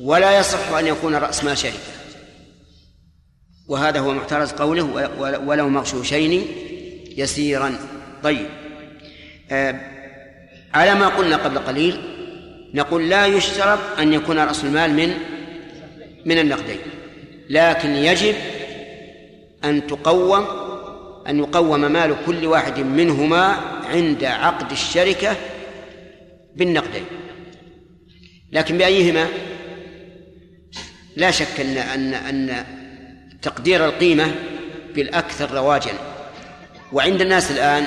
ولا 0.00 0.38
يصح 0.38 0.72
أن 0.72 0.86
يكون 0.86 1.14
رأس 1.14 1.44
مال 1.44 1.58
شركة 1.58 1.74
وهذا 3.68 4.00
هو 4.00 4.14
محترز 4.14 4.52
قوله 4.52 4.82
ولو 5.46 5.68
مغشوشين 5.68 6.46
يسيرا 7.16 7.78
طيب. 8.22 8.46
آه 9.50 9.80
على 10.74 10.94
ما 10.94 11.08
قلنا 11.08 11.36
قبل 11.36 11.58
قليل 11.58 12.00
نقول 12.74 13.08
لا 13.08 13.26
يشترط 13.26 13.78
أن 13.98 14.12
يكون 14.12 14.38
رأس 14.38 14.64
المال 14.64 14.90
من 14.90 15.14
من 16.26 16.38
النقدين. 16.38 16.78
لكن 17.50 17.90
يجب 17.90 18.34
أن 19.64 19.86
تقوم 19.86 20.46
أن 21.28 21.38
يقوم 21.38 21.92
مال 21.92 22.16
كل 22.26 22.46
واحد 22.46 22.78
منهما 22.78 23.44
عند 23.90 24.24
عقد 24.24 24.70
الشركة 24.70 25.36
بالنقدين. 26.56 27.04
لكن 28.52 28.78
بأيهما؟ 28.78 29.26
لا 31.16 31.30
شك 31.30 31.60
أن 31.60 31.76
أن 31.76 32.14
أن 32.14 32.64
تقدير 33.42 33.84
القيمة 33.84 34.34
بالأكثر 34.94 35.50
رواجا. 35.50 35.92
وعند 36.92 37.20
الناس 37.20 37.50
الآن 37.50 37.86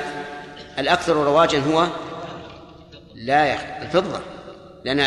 الأكثر 0.79 1.15
رواجا 1.15 1.59
هو 1.59 1.87
لا 3.15 3.81
الفضة. 3.81 4.19
لأن 4.85 4.99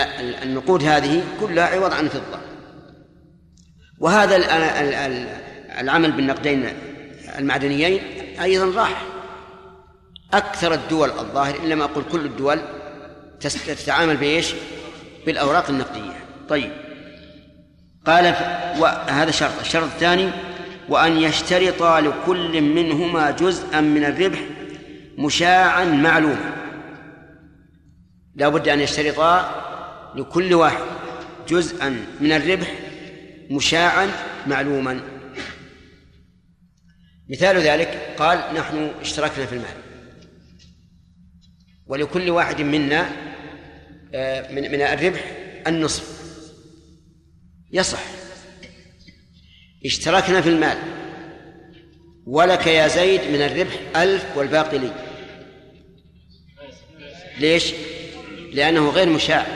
النقود 0.42 0.82
هذه 0.82 1.24
كلها 1.40 1.64
عوض 1.64 1.92
عن 1.92 2.08
فضة 2.08 2.38
وهذا 3.98 4.36
العمل 5.80 6.12
بالنقدين 6.12 6.68
المعدنيين 7.38 8.00
أيضا 8.42 8.80
راح. 8.80 9.02
أكثر 10.32 10.74
الدول 10.74 11.10
الظاهر 11.10 11.58
إن 11.58 11.68
لم 11.68 11.82
أقول 11.82 12.04
كل 12.12 12.24
الدول 12.24 12.60
تتعامل 13.66 14.16
بإيش؟ 14.16 14.54
بالأوراق 15.26 15.70
النقدية. 15.70 16.16
طيب. 16.48 16.85
قال 18.06 18.24
وهذا 18.80 19.30
شرط. 19.30 19.60
الشرط 19.60 19.84
الثاني 19.84 20.30
وأن 20.88 21.16
يشترط 21.16 21.82
لكل 21.82 22.60
منهما 22.60 23.30
جزءا 23.30 23.80
من 23.80 24.04
الربح 24.04 24.38
مشاعا 25.18 25.84
معلوما 25.84 26.56
لا 28.34 28.48
بد 28.48 28.68
أن 28.68 28.80
يشترطا 28.80 29.62
لكل 30.14 30.54
واحد 30.54 30.84
جزءا 31.48 32.06
من 32.20 32.32
الربح 32.32 32.74
مشاعا 33.50 34.10
معلوما. 34.46 35.00
مثال 37.30 37.56
ذلك 37.56 38.14
قال 38.18 38.38
نحن 38.54 38.90
اشتركنا 39.00 39.46
في 39.46 39.52
المال. 39.52 39.76
ولكل 41.86 42.30
واحد 42.30 42.60
منا 42.60 43.10
آه، 44.14 44.52
من 44.52 44.62
من 44.62 44.82
الربح 44.82 45.20
النصف. 45.66 46.15
يصح. 47.76 47.98
اشتركنا 49.84 50.40
في 50.40 50.48
المال. 50.48 50.78
ولك 52.26 52.66
يا 52.66 52.88
زيد 52.88 53.20
من 53.20 53.42
الربح 53.42 53.74
ألف 53.96 54.24
والباقي 54.36 54.78
لي. 54.78 54.90
ليش؟ 57.38 57.72
لأنه 58.52 58.88
غير 58.88 59.08
مشاع. 59.08 59.46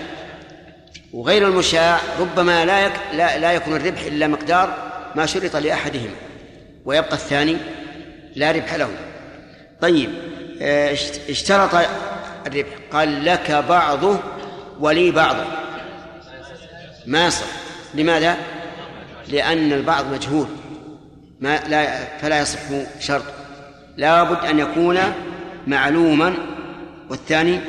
وغير 1.12 1.48
المشاع 1.48 2.00
ربما 2.20 2.64
لا 2.64 2.86
يك 2.86 2.92
لا, 3.12 3.38
لا 3.38 3.52
يكون 3.52 3.76
الربح 3.76 4.00
إلا 4.00 4.26
مقدار 4.26 4.92
ما 5.14 5.26
شرط 5.26 5.56
لأحدهما. 5.56 6.16
ويبقى 6.84 7.12
الثاني 7.12 7.56
لا 8.36 8.50
ربح 8.50 8.74
له. 8.74 8.90
طيب 9.80 10.10
آه، 10.62 10.92
اشترط 11.28 11.74
الربح. 12.46 12.78
قال 12.92 13.24
لك 13.24 13.50
بعضه 13.50 14.20
ولي 14.80 15.10
بعضه. 15.10 15.44
ما 17.06 17.26
يصح. 17.26 17.69
لماذا؟ 17.94 18.36
لأن 19.28 19.72
البعض 19.72 20.12
مجهول. 20.12 20.46
ما 21.40 21.60
لا 21.68 22.04
فلا 22.18 22.40
يصح 22.40 22.60
شرط. 23.00 23.24
لا 23.96 24.22
بد 24.22 24.44
أن 24.44 24.58
يكون 24.58 24.98
معلوما 25.66 26.34
والثاني 27.10 27.60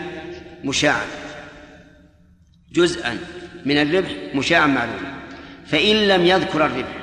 مشاعا 0.63 1.05
جزءا 2.71 3.17
من 3.65 3.77
الربح 3.77 4.11
مشاعا 4.35 4.67
معلوما 4.67 5.21
فإن 5.67 5.95
لم 5.95 6.25
يذكر 6.25 6.65
الربح 6.65 6.97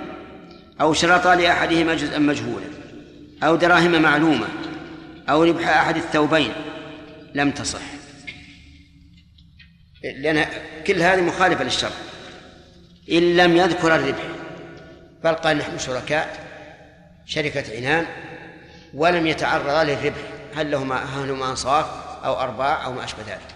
أو 0.80 0.92
شرط 0.92 1.26
لأحدهما 1.26 1.94
جزءا 1.94 2.18
مجهولا 2.18 2.66
أو 3.42 3.56
دراهم 3.56 4.02
معلومة 4.02 4.46
أو 5.28 5.44
ربح 5.44 5.68
أحد 5.68 5.96
الثوبين 5.96 6.52
لم 7.34 7.50
تصح. 7.50 7.80
لأن 10.02 10.46
كل 10.86 11.02
هذه 11.02 11.20
مخالفة 11.20 11.64
للشرط 11.64 12.07
إن 13.12 13.36
لم 13.36 13.56
يذكر 13.56 13.94
الربح 13.94 14.24
بل 15.24 15.34
قال 15.34 15.56
نحن 15.56 15.78
شركاء 15.78 16.48
شركة 17.26 17.76
عنان 17.76 18.06
ولم 18.94 19.26
يتعرضا 19.26 19.84
للربح 19.84 20.22
هل 20.56 20.70
لهما 20.70 21.04
هل 21.04 21.30
هما 21.30 21.50
أنصاف 21.50 21.86
أو 22.24 22.40
أرباع 22.40 22.84
أو 22.84 22.92
ما 22.92 23.04
أشبه 23.04 23.22
ذلك. 23.22 23.54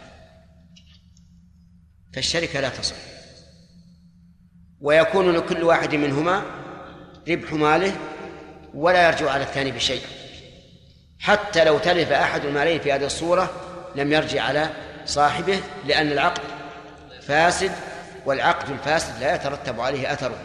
فالشركة 2.15 2.61
لا 2.61 2.69
تصح. 2.69 2.97
ويكون 4.81 5.33
لكل 5.33 5.63
واحد 5.63 5.95
منهما 5.95 6.43
ربح 7.29 7.53
ماله 7.53 7.97
ولا 8.75 9.07
يرجع 9.07 9.31
على 9.31 9.43
الثاني 9.43 9.71
بشيء. 9.71 10.03
حتى 11.19 11.65
لو 11.65 11.79
تلف 11.79 12.13
أحد 12.13 12.45
المالين 12.45 12.81
في 12.81 12.93
هذه 12.93 13.05
الصورة 13.05 13.51
لم 13.97 14.13
يرجع 14.13 14.43
على 14.43 14.71
صاحبه 15.07 15.61
لأن 15.87 16.13
العقد 16.13 16.43
فاسد 17.27 17.73
والعقد 18.27 18.71
الفاسد 18.71 19.21
لا 19.21 19.35
يترتب 19.35 19.81
عليه 19.81 20.13
أثره. 20.13 20.39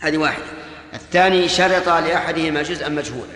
هذه 0.00 0.16
واحدة. 0.16 0.44
الثاني 0.94 1.48
شرط 1.48 1.88
لأحدهما 1.88 2.62
جزءا 2.62 2.88
مجهولا. 2.88 3.32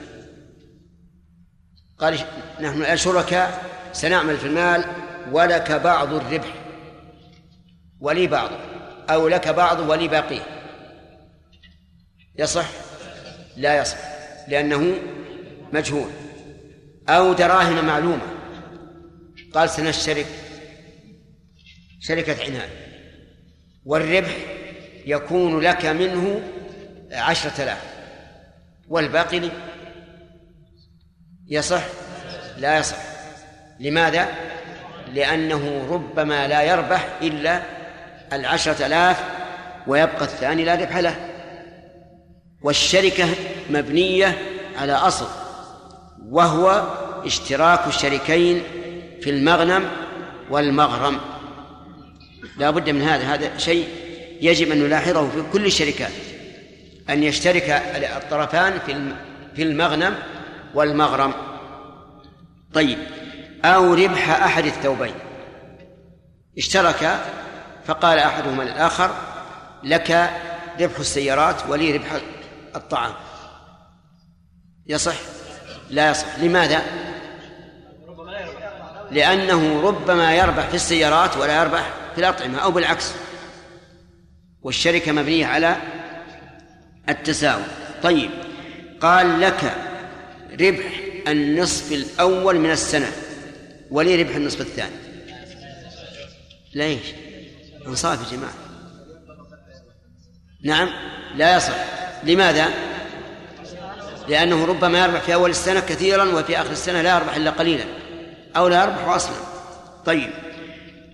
قال 1.98 2.14
نحن 2.60 2.80
الآن 2.80 2.96
شركاء 2.96 3.64
سنعمل 3.92 4.36
في 4.36 4.46
المال 4.46 4.84
ولك 5.32 5.72
بعض 5.72 6.12
الربح 6.12 6.54
ولي 8.00 8.26
بعض 8.26 8.50
أو 9.10 9.28
لك 9.28 9.48
بعض 9.48 9.80
ولي 9.80 10.08
باقيه. 10.08 10.42
يصح؟ 12.38 12.66
لا 13.56 13.80
يصح 13.80 13.98
لأنه 14.48 14.94
مجهول. 15.72 16.10
أو 17.08 17.32
دراهم 17.32 17.86
معلومة. 17.86 18.22
قال 19.54 19.70
سنشترك. 19.70 20.26
شركة 22.00 22.44
عنان. 22.44 22.85
والربح 23.86 24.36
يكون 25.06 25.60
لك 25.60 25.86
منه 25.86 26.40
عشرة 27.12 27.62
آلاف. 27.62 27.82
والباقي 28.88 29.38
لي؟ 29.38 29.50
يصح؟ 31.48 31.82
لا 32.58 32.78
يصح. 32.78 32.96
لماذا؟ 33.80 34.28
لأنه 35.14 35.86
ربما 35.90 36.48
لا 36.48 36.62
يربح 36.62 37.08
إلا 37.22 37.62
العشرة 38.32 38.86
آلاف 38.86 39.24
ويبقى 39.86 40.24
الثاني 40.24 40.64
لا 40.64 40.74
ربح 40.74 40.96
له. 40.96 41.16
والشركة 42.62 43.28
مبنية 43.70 44.38
على 44.78 44.92
أصل 44.92 45.26
وهو 46.28 46.84
اشتراك 47.24 47.86
الشريكين 47.86 48.62
في 49.20 49.30
المغنم 49.30 49.90
والمغرم. 50.50 51.20
لا 52.56 52.70
بد 52.70 52.90
من 52.90 53.02
هذا. 53.02 53.34
هذا 53.34 53.58
شيء 53.58 53.88
يجب 54.40 54.70
أن 54.70 54.82
نلاحظه 54.82 55.30
في 55.30 55.42
كل 55.52 55.66
الشركات 55.66 56.12
أن 57.10 57.22
يشترك 57.22 57.70
الطرفان 58.16 58.78
في 58.86 59.12
في 59.56 59.62
المغنم 59.62 60.14
والمغرم. 60.74 61.34
طيب 62.74 62.98
أو 63.64 63.94
ربح 63.94 64.30
أحد 64.30 64.64
الثوبين. 64.64 65.14
اشترك 66.58 67.20
فقال 67.86 68.18
أحدهما 68.18 68.62
للآخر 68.62 69.10
لك 69.84 70.30
ربح 70.80 70.98
السيارات 70.98 71.56
ولي 71.68 71.92
ربح 71.92 72.12
الطعام. 72.76 73.12
يصح؟ 74.86 75.16
لا 75.90 76.10
يصح. 76.10 76.38
لماذا؟ 76.38 76.82
لأنه 79.10 79.80
ربما 79.82 80.34
يربح 80.34 80.68
في 80.68 80.74
السيارات 80.74 81.36
ولا 81.36 81.62
يربح 81.62 81.90
في 82.16 82.22
الأطعمة 82.22 82.58
أو 82.58 82.70
بالعكس. 82.70 83.12
والشركة 84.62 85.12
مبنية 85.12 85.46
على 85.46 85.76
التساوي. 87.08 87.62
طيب 88.02 88.30
قال 89.00 89.40
لك 89.40 89.74
ربح 90.60 91.00
النصف 91.28 91.92
الأول 91.92 92.58
من 92.58 92.70
السنة. 92.70 93.12
ولي 93.90 94.22
ربح 94.22 94.36
النصف 94.36 94.60
الثاني؟ 94.60 94.96
ليش؟ 96.74 97.02
انصاف 97.86 98.32
يا 98.32 98.36
جماعة. 98.36 98.54
نعم 100.62 100.88
لا 101.34 101.56
يصح. 101.56 101.84
لماذا؟ 102.24 102.68
لأنه 104.28 104.64
ربما 104.64 104.98
يربح 104.98 105.20
في 105.20 105.34
أول 105.34 105.50
السنة 105.50 105.80
كثيرا 105.80 106.24
وفي 106.24 106.60
آخر 106.60 106.70
السنة 106.70 107.02
لا 107.02 107.16
يربح 107.16 107.36
إلا 107.36 107.50
قليلا 107.50 107.84
أو 108.56 108.68
لا 108.68 108.82
يربح 108.82 109.08
أصلا. 109.08 109.36
طيب 110.06 110.30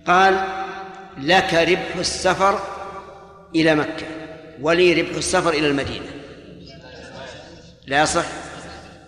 قال 0.07 0.62
لك 1.17 1.53
ربح 1.53 1.95
السفر 1.95 2.59
إلى 3.55 3.75
مكة 3.75 4.05
ولي 4.61 5.01
ربح 5.01 5.15
السفر 5.15 5.49
إلى 5.49 5.67
المدينة. 5.67 6.05
لا 7.87 8.01
يصح 8.01 8.25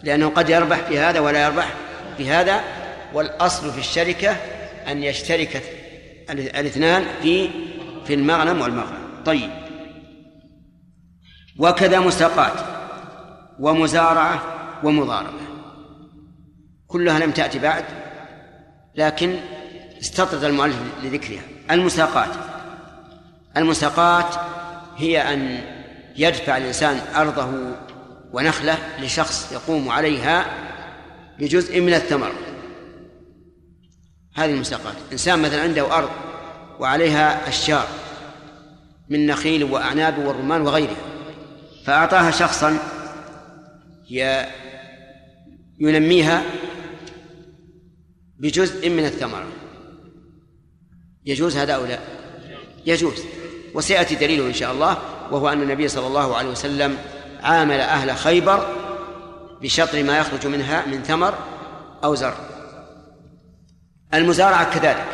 لأنه 0.03 0.29
قد 0.29 0.49
يربح 0.49 0.77
في 0.77 0.99
هذا 0.99 1.19
ولا 1.19 1.43
يربح 1.43 1.73
في 2.17 2.29
هذا 2.29 2.63
والأصل 3.13 3.71
في 3.71 3.79
الشركة 3.79 4.31
أن 4.87 5.03
يشترك 5.03 5.63
الاثنان 6.29 7.05
في 7.21 7.49
في 8.05 8.13
المغنم 8.13 8.61
والمغنم. 8.61 9.23
طيب. 9.25 9.49
وكذا 11.59 11.99
مساقات 11.99 12.53
ومزارعة 13.59 14.41
ومضاربة. 14.83 15.45
كلها 16.87 17.19
لم 17.19 17.31
تأتي 17.31 17.59
بعد 17.59 17.83
لكن 18.95 19.35
استطرد 20.01 20.43
المؤلف 20.43 20.77
لذكرها. 21.03 21.54
المساقات. 21.71 22.29
المساقات 23.57 24.35
هي 24.97 25.33
أن 25.33 25.61
يدفع 26.15 26.57
الإنسان 26.57 27.01
أرضه 27.15 27.75
ونخلة 28.33 28.77
لشخص 28.99 29.51
يقوم 29.51 29.89
عليها 29.89 30.45
بجزء 31.39 31.81
من 31.81 31.93
الثمر. 31.93 32.31
هذه 34.35 34.53
المساقات. 34.53 34.95
إنسان 35.11 35.39
مثلا 35.39 35.61
عنده 35.61 35.97
أرض 35.97 36.09
وعليها 36.79 37.49
أشجار 37.49 37.87
من 39.09 39.27
نخيل 39.27 39.63
وأعناب 39.63 40.17
والرمان 40.17 40.61
وغيرها 40.61 40.95
فأعطاها 41.85 42.31
شخصا 42.31 42.77
ينميها 45.79 46.43
بجزء 48.39 48.89
من 48.89 49.05
الثمرة 49.05 49.47
يجوز 51.25 51.57
هذا 51.57 51.73
أو 51.73 51.85
لا؟ 51.85 51.99
يجوز. 52.85 53.23
وسيأتي 53.73 54.15
دليله 54.15 54.47
إن 54.47 54.53
شاء 54.53 54.71
الله 54.71 54.97
وهو 55.31 55.49
أن 55.49 55.61
النبي 55.61 55.87
صلى 55.87 56.07
الله 56.07 56.35
عليه 56.35 56.49
وسلم 56.49 56.97
عامل 57.43 57.79
أهل 57.79 58.15
خيبر 58.15 58.67
بشطر 59.61 60.03
ما 60.03 60.17
يخرج 60.17 60.47
منها 60.47 60.85
من 60.85 61.03
ثمر 61.03 61.33
أو 62.03 62.15
زرع. 62.15 62.35
المزارعة 64.13 64.79
كذلك. 64.79 65.05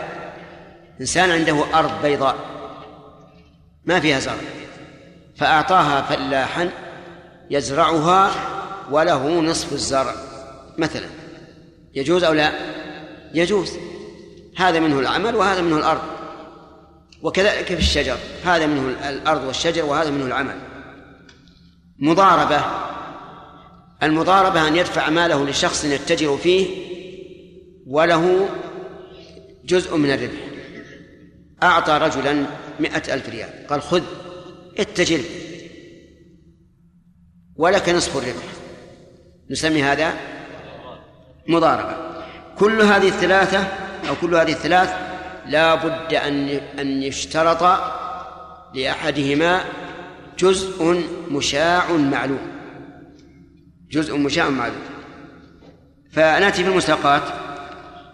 إنسان 1.01 1.31
عنده 1.31 1.79
أرض 1.79 2.01
بيضاء 2.01 2.35
ما 3.85 3.99
فيها 3.99 4.19
زرع 4.19 4.35
فأعطاها 5.37 6.01
فلاحا 6.01 6.69
يزرعها 7.49 8.31
وله 8.91 9.41
نصف 9.41 9.73
الزرع 9.73 10.15
مثلا. 10.77 11.07
يجوز 11.93 12.23
أو 12.23 12.33
لا؟ 12.33 12.51
يجوز. 13.33 13.90
هذا 14.61 14.79
منه 14.79 14.99
العمل 14.99 15.35
وهذا 15.35 15.61
منه 15.61 15.77
الأرض. 15.77 16.01
وكذلك 17.21 17.65
في 17.65 17.79
الشجر 17.79 18.17
هذا 18.45 18.65
منه 18.65 19.09
الأرض 19.09 19.43
والشجر 19.43 19.85
وهذا 19.85 20.09
منه 20.09 20.25
العمل. 20.25 20.55
مضاربة 21.99 22.61
المضاربة 24.03 24.67
أن 24.67 24.75
يدفع 24.75 25.09
ماله 25.09 25.49
لشخص 25.49 25.85
يتجر 25.85 26.37
فيه 26.37 26.67
وله 27.87 28.49
جزء 29.65 29.97
من 29.97 30.11
الربح. 30.11 30.39
أعطى 31.63 31.97
رجلا 32.01 32.45
مئة 32.79 33.13
ألف 33.13 33.29
ريال 33.29 33.67
قال 33.69 33.81
خذ 33.81 34.03
اتجر. 34.77 35.21
ولك 37.55 37.89
نصف 37.89 38.17
الربح. 38.17 38.43
نسمي 39.49 39.83
هذا 39.83 40.13
مضاربة. 41.47 41.97
كل 42.57 42.81
هذه 42.81 43.07
الثلاثة 43.07 43.67
أو 44.09 44.15
كل 44.21 44.35
هذه 44.35 44.51
الثلاث 44.51 44.93
لا 45.45 45.75
بد 45.75 46.13
أن 46.13 46.49
أن 46.79 47.03
يشترط 47.03 47.79
لأحدهما 48.75 49.63
جزء 50.37 51.05
مشاع 51.31 51.91
معلوم. 51.91 52.51
جزء 53.91 54.17
مشاع 54.17 54.49
معلوم. 54.49 54.81
فنأتي 56.11 56.63
في 56.63 56.69
المساقات 56.69 57.21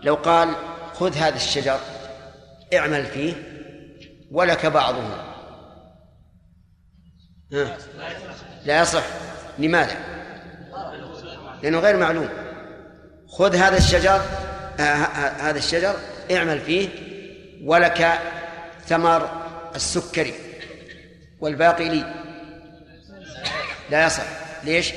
لو 0.03 0.15
قال 0.15 0.49
خذ 0.93 1.15
هذا 1.15 1.35
الشجر 1.35 1.79
اعمل 2.73 3.05
فيه 3.05 3.33
ولك 4.31 4.65
بعضه. 4.65 5.03
ها. 7.53 7.77
لا 8.65 8.81
يصح. 8.81 9.03
لماذا؟ 9.59 9.95
لأنه 11.63 11.79
غير 11.79 11.97
معلوم. 11.97 12.29
خذ 13.27 13.55
هذا 13.55 13.77
الشجر 13.77 14.21
هذا 14.79 15.57
الشجر 15.57 15.95
اعمل 16.31 16.61
فيه 16.61 16.89
ولك 17.63 18.19
ثمر 18.85 19.29
السكري 19.75 20.33
والباقي 21.39 21.89
لي. 21.89 22.13
لا 23.89 24.05
يصح. 24.05 24.23
ليش؟ 24.63 24.93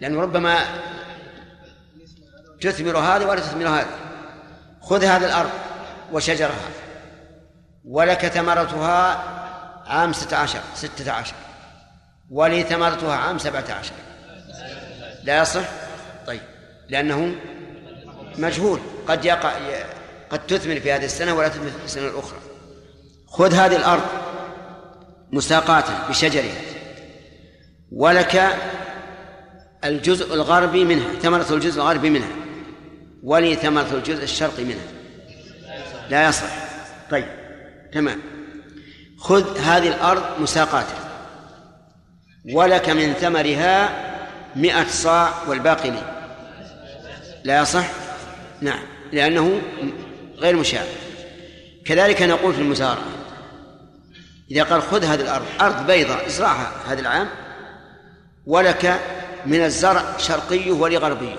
لأنه 0.00 0.20
ربما 0.20 0.58
تثمر 2.60 2.98
هذا 2.98 3.26
ولا 3.26 3.40
تثمر 3.40 3.68
هذا 3.68 3.86
خذ 4.80 5.04
هذه 5.04 5.24
الأرض 5.24 5.50
وشجرها. 6.12 6.68
ولك 7.84 8.26
ثمرتها 8.26 9.24
عام 9.86 10.12
ستة 10.12 10.36
عشر 10.36 10.60
ستة 10.74 11.12
عشر. 11.12 11.34
ولي 12.30 12.62
ثمرتها 12.62 13.16
عام 13.16 13.38
سبعة 13.38 13.64
عشر. 13.70 13.94
لا 15.22 15.42
يصح؟ 15.42 15.64
طيب. 16.26 16.40
لأنه 16.88 17.34
مجهول. 18.38 18.80
قد 19.08 19.24
يقع 19.24 19.52
قد 20.30 20.46
تثمر 20.46 20.80
في 20.80 20.92
هذه 20.92 21.04
السنة 21.04 21.34
ولا 21.34 21.48
تثمر 21.48 21.70
في 21.70 21.84
السنة 21.84 22.08
الأخرى. 22.08 22.38
خذ 23.26 23.54
هذه 23.54 23.76
الأرض 23.76 24.02
مساقاة 25.32 26.08
بشجرها. 26.08 26.60
ولك 27.92 28.56
الجزء 29.84 30.34
الغربي 30.34 30.84
منها 30.84 31.08
ثمرة 31.22 31.46
الجزء 31.50 31.80
الغربي 31.80 32.10
منها. 32.10 32.32
ولي 33.22 33.56
ثمرة 33.56 33.88
الجزء 33.92 34.22
الشرقي 34.22 34.64
منها. 34.64 34.86
لا 36.10 36.28
يصح. 36.28 36.50
طيب 37.10 37.26
تمام. 37.92 38.20
خذ 39.18 39.58
هذه 39.58 39.88
الأرض 39.88 40.40
مساقاة 40.40 40.84
ولك 42.52 42.88
من 42.88 43.12
ثمرها 43.12 43.88
مئة 44.56 44.88
صاع 44.88 45.30
والباقي 45.48 45.90
لي 45.90 46.02
لا 47.44 47.62
يصح؟ 47.62 48.01
نعم 48.62 48.82
لأنه 49.12 49.60
غير 50.38 50.56
مشاع. 50.56 50.84
كذلك 51.84 52.22
نقول 52.22 52.54
في 52.54 52.60
المزارعة 52.60 53.04
إذا 54.50 54.62
قال 54.62 54.82
خذ 54.82 55.04
هذه 55.04 55.20
الأرض 55.20 55.44
أرض 55.60 55.86
بيضاء 55.86 56.26
إزرعها 56.26 56.72
هذا 56.88 57.00
العام 57.00 57.28
ولك 58.46 59.00
من 59.46 59.64
الزرع 59.64 60.02
شرقيه 60.18 60.72
ولغربيه 60.72 61.36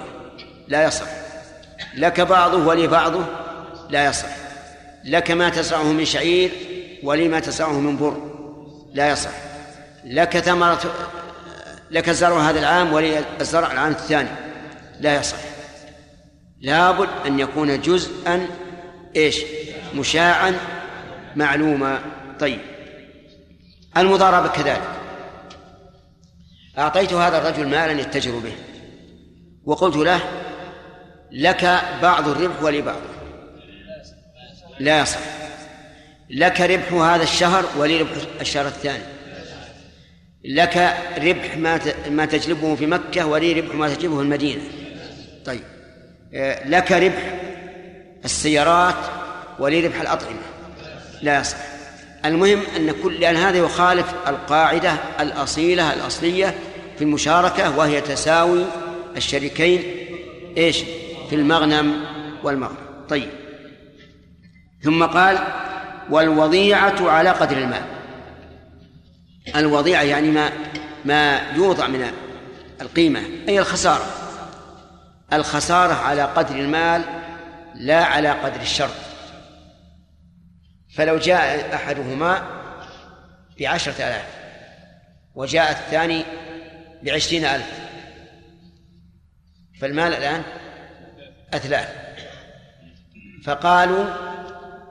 لا 0.67 0.83
يصح. 0.83 1.05
لك 1.95 2.21
بعضه 2.21 2.67
ولي 2.67 2.87
بعضه 2.87 3.25
لا 3.89 4.05
يصح. 4.05 4.29
لك 5.03 5.31
ما 5.31 5.49
تزرعه 5.49 5.83
من 5.83 6.05
شعير 6.05 6.51
ولي 7.03 7.27
ما 7.27 7.39
تزرعه 7.39 7.79
من 7.79 7.97
بر 7.97 8.17
لا 8.93 9.09
يصح. 9.09 9.31
لك 10.05 10.39
ثمرة 10.39 10.81
لك 11.91 12.09
الزرع 12.09 12.49
هذا 12.49 12.59
العام 12.59 12.93
ولي 12.93 13.25
الزرع 13.41 13.71
العام 13.71 13.91
الثاني 13.91 14.29
لا 14.99 15.15
يصح. 15.15 15.52
لابد 16.63 17.09
أن 17.25 17.39
يكون 17.39 17.81
جزءا 17.81 18.47
إيش؟ 19.15 19.41
مشاعا 19.95 20.55
معلوما 21.35 21.99
طيب. 22.39 22.59
المضاربة 23.97 24.47
كذلك. 24.47 24.81
أعطيت 26.77 27.13
هذا 27.13 27.37
الرجل 27.37 27.67
مالا 27.67 28.01
يتجر 28.01 28.31
به. 28.31 28.53
وقلت 29.65 29.95
له 29.95 30.19
لك 31.31 31.81
بعض 32.01 32.27
الربح 32.27 32.63
ولي 32.63 32.81
بعض 32.81 33.01
لا 34.79 35.01
يصح. 35.01 35.19
لك 36.29 36.61
ربح 36.61 36.93
هذا 36.93 37.23
الشهر 37.23 37.65
ولي 37.77 38.01
ربح 38.01 38.11
الشهر 38.41 38.67
الثاني. 38.67 39.03
لك 40.45 40.97
ربح 41.17 41.57
ما 41.57 41.79
ما 42.09 42.25
تجلبه 42.25 42.75
في 42.75 42.85
مكة 42.85 43.25
ولي 43.25 43.53
ربح 43.59 43.75
ما 43.75 43.93
تجلبه 43.95 44.21
المدينة. 44.21 44.61
طيب. 45.45 45.72
لك 46.65 46.91
ربح 46.91 47.39
السيارات 48.25 48.95
ولي 49.59 49.87
ربح 49.87 50.01
الأطعمة. 50.01 50.39
لا 51.21 51.39
يصح. 51.39 51.57
المهم 52.25 52.59
أن 52.77 52.91
كل 53.03 53.19
لأن 53.19 53.35
هذا 53.35 53.57
يخالف 53.57 54.13
القاعدة 54.27 54.93
الأصيلة 55.19 55.93
الأصلية 55.93 56.55
في 56.97 57.03
المشاركة 57.03 57.77
وهي 57.77 58.01
تساوي 58.01 58.65
الشريكين 59.17 59.83
إيش؟ 60.57 60.83
في 61.29 61.35
المغنم 61.35 62.05
والمغنم 62.43 62.77
طيب. 63.09 63.29
ثم 64.81 65.03
قال 65.03 65.37
والوضيعة 66.09 67.09
على 67.09 67.29
قدر 67.29 67.57
المال. 67.57 67.83
الوضيعة 69.55 70.01
يعني 70.01 70.31
ما 70.31 70.49
ما 71.05 71.41
يوضع 71.55 71.87
من 71.87 72.11
القيمة 72.81 73.21
أي 73.49 73.59
الخسارة. 73.59 74.22
الخسارة 75.35 75.93
على 75.93 76.23
قدر 76.23 76.55
المال 76.55 77.03
لا 77.75 78.03
على 78.03 78.29
قدر 78.31 78.61
الشرط. 78.61 78.95
فلو 80.95 81.17
جاء 81.17 81.75
أحدهما 81.75 82.47
بعشرة 83.59 83.93
آلاف 83.93 84.25
وجاء 85.35 85.71
الثاني 85.71 86.23
بعشرين 87.03 87.45
ألف 87.45 87.65
فالمال 89.81 90.13
الآن 90.13 90.43
أثلاث 91.53 91.89
فقالوا 93.45 94.05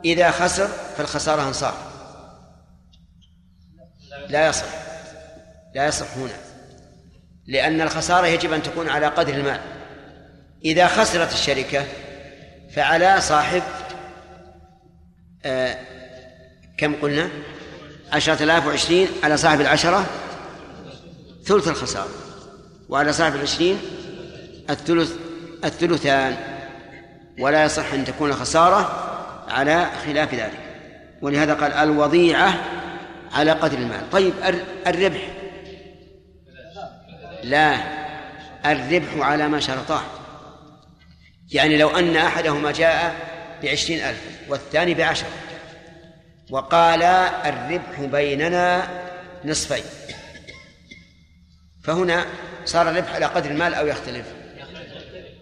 إذا 0.04 0.30
خسر 0.30 0.68
فالخسارة 0.68 1.48
أنصار 1.48 1.74
لا 4.28 4.46
يصح 4.46 4.66
لا 5.74 5.86
يصح 5.86 6.16
هنا 6.16 6.36
لأن 7.46 7.80
الخسارة 7.80 8.26
يجب 8.26 8.52
أن 8.52 8.62
تكون 8.62 8.88
على 8.88 9.06
قدر 9.06 9.34
المال. 9.34 9.60
إذا 10.64 10.86
خسرت 10.86 11.32
الشركة 11.32 11.84
فعلى 12.74 13.20
صاحب 13.20 13.62
آه 15.44 15.78
كم 16.78 16.94
قلنا؟ 16.94 17.28
عشرة 18.12 18.42
آلاف 18.42 18.66
وعشرين 18.66 19.08
على 19.24 19.36
صاحب 19.36 19.60
العشرة 19.60 20.06
ثلث 21.44 21.68
الخسارة 21.68 22.08
وعلى 22.88 23.12
صاحب 23.12 23.34
العشرين 23.34 23.78
الثلث 24.70 25.12
الثلثان. 25.64 26.36
ولا 27.38 27.64
يصح 27.64 27.92
أن 27.92 28.04
تكون 28.04 28.32
خسارة 28.32 29.08
على 29.48 29.90
خلاف 30.06 30.34
ذلك. 30.34 30.60
ولهذا 31.22 31.54
قال 31.54 31.72
الوضيعة 31.72 32.54
على 33.32 33.52
قدر 33.52 33.78
المال. 33.78 34.10
طيب 34.10 34.32
الربح. 34.86 35.28
لا 37.42 37.76
الربح 38.66 39.16
على 39.16 39.48
ما 39.48 39.60
شرطاه. 39.60 40.02
يعني 41.52 41.76
لو 41.76 41.88
أن 41.88 42.16
أحدهما 42.16 42.72
جاء 42.72 43.14
بعشرين 43.62 44.00
ألف 44.00 44.20
والثاني 44.48 44.94
بعشر 44.94 45.26
وقال 46.50 47.02
الربح 47.02 48.00
بيننا 48.00 48.88
نصفين 49.44 49.84
فهنا 51.84 52.26
صار 52.64 52.90
الربح 52.90 53.14
على 53.14 53.26
قدر 53.26 53.50
المال 53.50 53.74
أو 53.74 53.86
يختلف؟ 53.86 54.26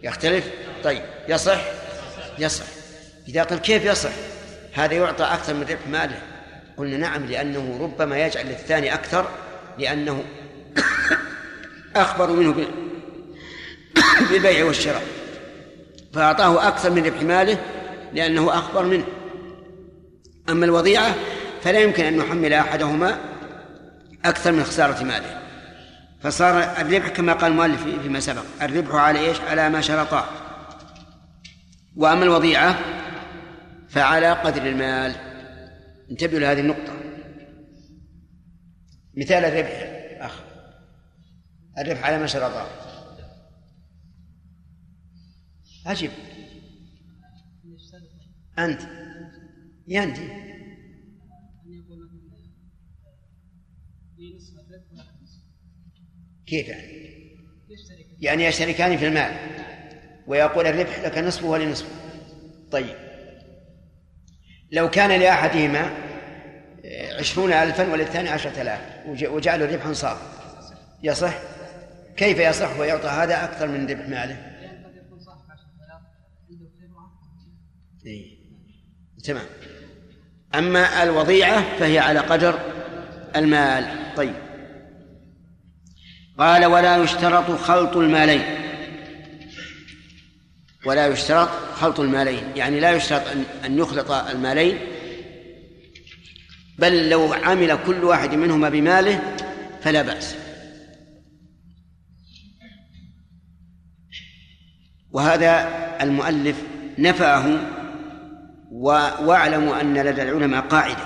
يختلف. 0.02 0.44
طيب 0.84 1.02
يصح؟ 1.28 1.60
يصح. 2.38 2.64
إذا 3.28 3.42
قال 3.42 3.58
كيف 3.58 3.84
يصح؟ 3.84 4.10
هذا 4.74 4.94
يعطى 4.94 5.24
أكثر 5.24 5.54
من 5.54 5.62
ربح 5.62 5.86
ماله. 5.86 6.22
قلنا 6.76 6.96
نعم 6.96 7.26
لأنه 7.26 7.78
ربما 7.82 8.18
يجعل 8.26 8.50
الثاني 8.50 8.94
أكثر 8.94 9.28
لأنه 9.78 10.24
أخبر 11.96 12.30
منه 12.30 12.52
بالبيع 14.30 14.64
والشراء. 14.64 15.19
فأعطاه 16.12 16.68
أكثر 16.68 16.90
من 16.90 17.06
ربح 17.06 17.22
ماله 17.22 17.58
لأنه 18.12 18.54
أخبر 18.54 18.84
منه. 18.86 19.04
أما 20.48 20.64
الوضيعة 20.64 21.14
فلا 21.62 21.80
يمكن 21.80 22.04
أن 22.04 22.16
نحمل 22.16 22.52
أحدهما 22.52 23.18
أكثر 24.24 24.52
من 24.52 24.64
خسارة 24.64 25.04
ماله. 25.04 25.40
فصار 26.22 26.62
الربح 26.62 27.08
كما 27.08 27.32
قال 27.32 27.52
المؤلف 27.52 27.82
فيما 28.02 28.20
سبق 28.20 28.42
الربح 28.62 28.94
على 28.94 29.18
إيش؟ 29.18 29.40
على 29.40 29.68
ما 29.68 29.80
شرطاه. 29.80 30.24
وأما 31.96 32.24
الوضيعة 32.24 32.78
فعلى 33.88 34.32
قدر 34.32 34.62
المال. 34.62 35.14
انتبهوا 36.10 36.40
لهذه 36.40 36.60
النقطة. 36.60 36.92
مثال 39.16 39.44
الربح 39.44 39.90
أخ 40.20 40.32
الربح 41.78 42.06
على 42.06 42.18
ما 42.18 42.26
شرطاه. 42.26 42.66
عجب 45.86 46.10
أنت. 48.58 48.80
يندي. 49.88 50.28
كيف 56.46 56.68
يعني؟ 56.68 57.00
يعني 58.20 58.44
يشتركان 58.44 58.96
في 58.96 59.06
المال. 59.06 59.32
ويقول 60.26 60.66
الربح 60.66 60.98
لك 60.98 61.18
نصفه 61.18 61.46
ولنصفه. 61.46 61.88
طيب. 62.70 62.96
لو 64.72 64.90
كان 64.90 65.20
لأحدهما 65.20 66.10
عشرون 67.18 67.52
ألفا 67.52 67.92
وللثاني 67.92 68.28
عشرة 68.28 68.62
آلاف 68.62 68.80
وجعلوا 69.06 69.66
ربحا 69.66 69.92
صار 69.92 70.18
يصح؟ 71.02 71.38
كيف 72.16 72.38
يصح 72.38 72.78
ويعطى 72.78 73.08
هذا 73.08 73.44
أكثر 73.44 73.68
من 73.68 73.90
ربح 73.90 74.08
ماله؟ 74.08 74.49
إيه. 78.06 78.40
تمام. 79.24 79.46
أما 80.54 81.02
الوضيعة 81.02 81.78
فهي 81.78 81.98
على 81.98 82.20
قدر 82.20 82.58
المال. 83.36 84.14
طيب. 84.16 84.34
قال 86.38 86.66
ولا 86.66 86.96
يشترط 86.96 87.50
خلط 87.50 87.96
المالين. 87.96 88.42
ولا 90.86 91.06
يشترط 91.06 91.48
خلط 91.74 92.00
المالين. 92.00 92.42
يعني 92.56 92.80
لا 92.80 92.90
يشترط 92.92 93.22
أن 93.64 93.78
يخلط 93.78 94.10
المالين. 94.10 94.78
بل 96.78 97.10
لو 97.10 97.32
عمل 97.32 97.78
كل 97.86 98.04
واحد 98.04 98.34
منهما 98.34 98.68
بماله 98.68 99.36
فلا 99.82 100.02
بأس. 100.02 100.36
وهذا 105.12 105.68
المؤلف 106.00 106.62
نفعه 106.98 107.79
واعلموا 108.80 109.80
أن 109.80 109.98
لدى 109.98 110.22
العلماء 110.22 110.60
قاعدة 110.60 111.04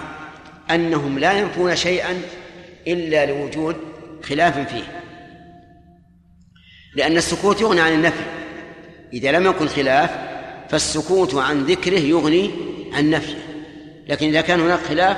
أنهم 0.70 1.18
لا 1.18 1.32
ينفون 1.32 1.76
شيئا 1.76 2.20
إلا 2.86 3.26
لوجود 3.26 3.76
خلاف 4.24 4.59
فيه. 4.59 4.84
لأن 6.96 7.16
السكوت 7.16 7.60
يغني 7.60 7.80
عن 7.80 7.92
النفي. 7.92 8.24
إذا 9.12 9.32
لم 9.32 9.46
يكن 9.46 9.68
خلاف 9.68 10.10
فالسكوت 10.68 11.34
عن 11.34 11.64
ذكره 11.64 11.98
يغني 11.98 12.51
عن 12.92 13.10
نفيه. 13.10 13.38
لكن 14.09 14.28
إذا 14.28 14.40
كان 14.40 14.60
هناك 14.60 14.80
خلاف 14.80 15.16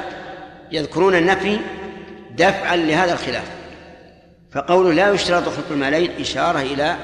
يذكرون 0.72 1.14
النفي 1.14 1.58
دفعا 2.30 2.76
لهذا 2.76 3.12
الخلاف. 3.12 3.50
فقوله 4.52 4.92
لا 4.92 5.12
يشترط 5.12 5.48
خلق 5.48 5.66
المالين 5.70 6.10
إشارة 6.20 6.60
إلى 6.60 6.96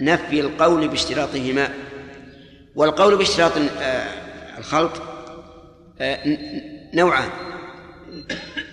نفي 0.00 0.40
القول 0.40 0.88
باشتراطهما. 0.88 1.68
والقول 2.74 3.16
باشتراط 3.16 3.52
آه، 3.80 4.29
الخلط 4.58 4.92
آه، 6.00 6.38
نوعان. 6.94 7.30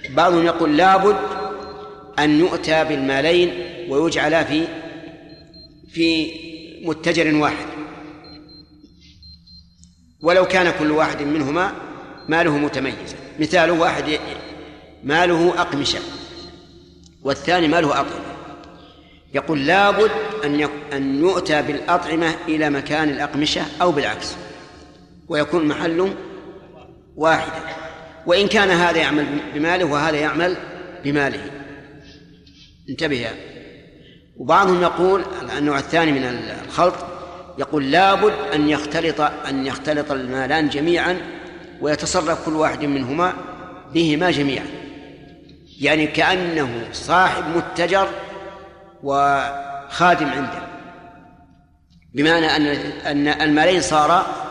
بعضهم 0.09 0.45
يقول 0.45 0.77
لابد 0.77 1.15
أن 2.19 2.39
يؤتى 2.39 2.83
بالمالين 2.83 3.51
ويجعلا 3.89 4.43
في 4.43 4.67
في 5.91 6.31
متجر 6.83 7.35
واحد. 7.35 7.65
ولو 10.21 10.45
كان 10.45 10.73
كل 10.79 10.91
واحد 10.91 11.21
منهما 11.21 11.71
ماله 12.29 12.57
متميزا 12.57 13.17
مثال 13.39 13.71
واحد 13.71 14.19
ماله 15.03 15.61
أقمشة 15.61 15.99
والثاني 17.23 17.67
ماله 17.67 17.89
أطعمة. 17.89 18.27
يقول 19.33 19.67
لابد 19.67 20.11
أن 20.43 20.69
أن 20.93 21.19
يؤتى 21.19 21.61
بالأطعمة 21.61 22.35
إلى 22.47 22.69
مكان 22.69 23.09
الأقمشة 23.09 23.61
أو 23.81 23.91
بالعكس. 23.91 24.35
ويكون 25.29 25.65
محل 25.65 26.13
واحدا 27.15 27.61
وإن 28.25 28.47
كان 28.47 28.69
هذا 28.69 28.97
يعمل 28.97 29.25
بماله 29.53 29.85
وهذا 29.85 30.17
يعمل 30.17 30.57
بماله. 31.03 31.51
انتبه 32.89 33.27
وبعضهم 34.37 34.81
يقول 34.81 35.23
النوع 35.57 35.79
الثاني 35.79 36.11
من 36.11 36.23
الخلط 36.67 36.95
يقول 37.57 37.91
لابد 37.91 38.33
أن 38.53 38.69
يختلط 38.69 39.21
أن 39.21 39.65
يختلط 39.65 40.11
المالان 40.11 40.69
جميعا 40.69 41.17
ويتصرف 41.81 42.45
كل 42.45 42.53
واحد 42.53 42.85
منهما 42.85 43.33
بهما 43.93 44.31
جميعا. 44.31 44.65
يعني 45.79 46.07
كأنه 46.07 46.87
صاحب 46.91 47.43
متجر 47.57 48.07
وخادم 49.03 50.27
عنده. 50.27 50.67
بمعنى 52.13 52.45
أن 52.45 52.65
أن 53.05 53.27
المالين 53.27 53.81
صارا 53.81 54.46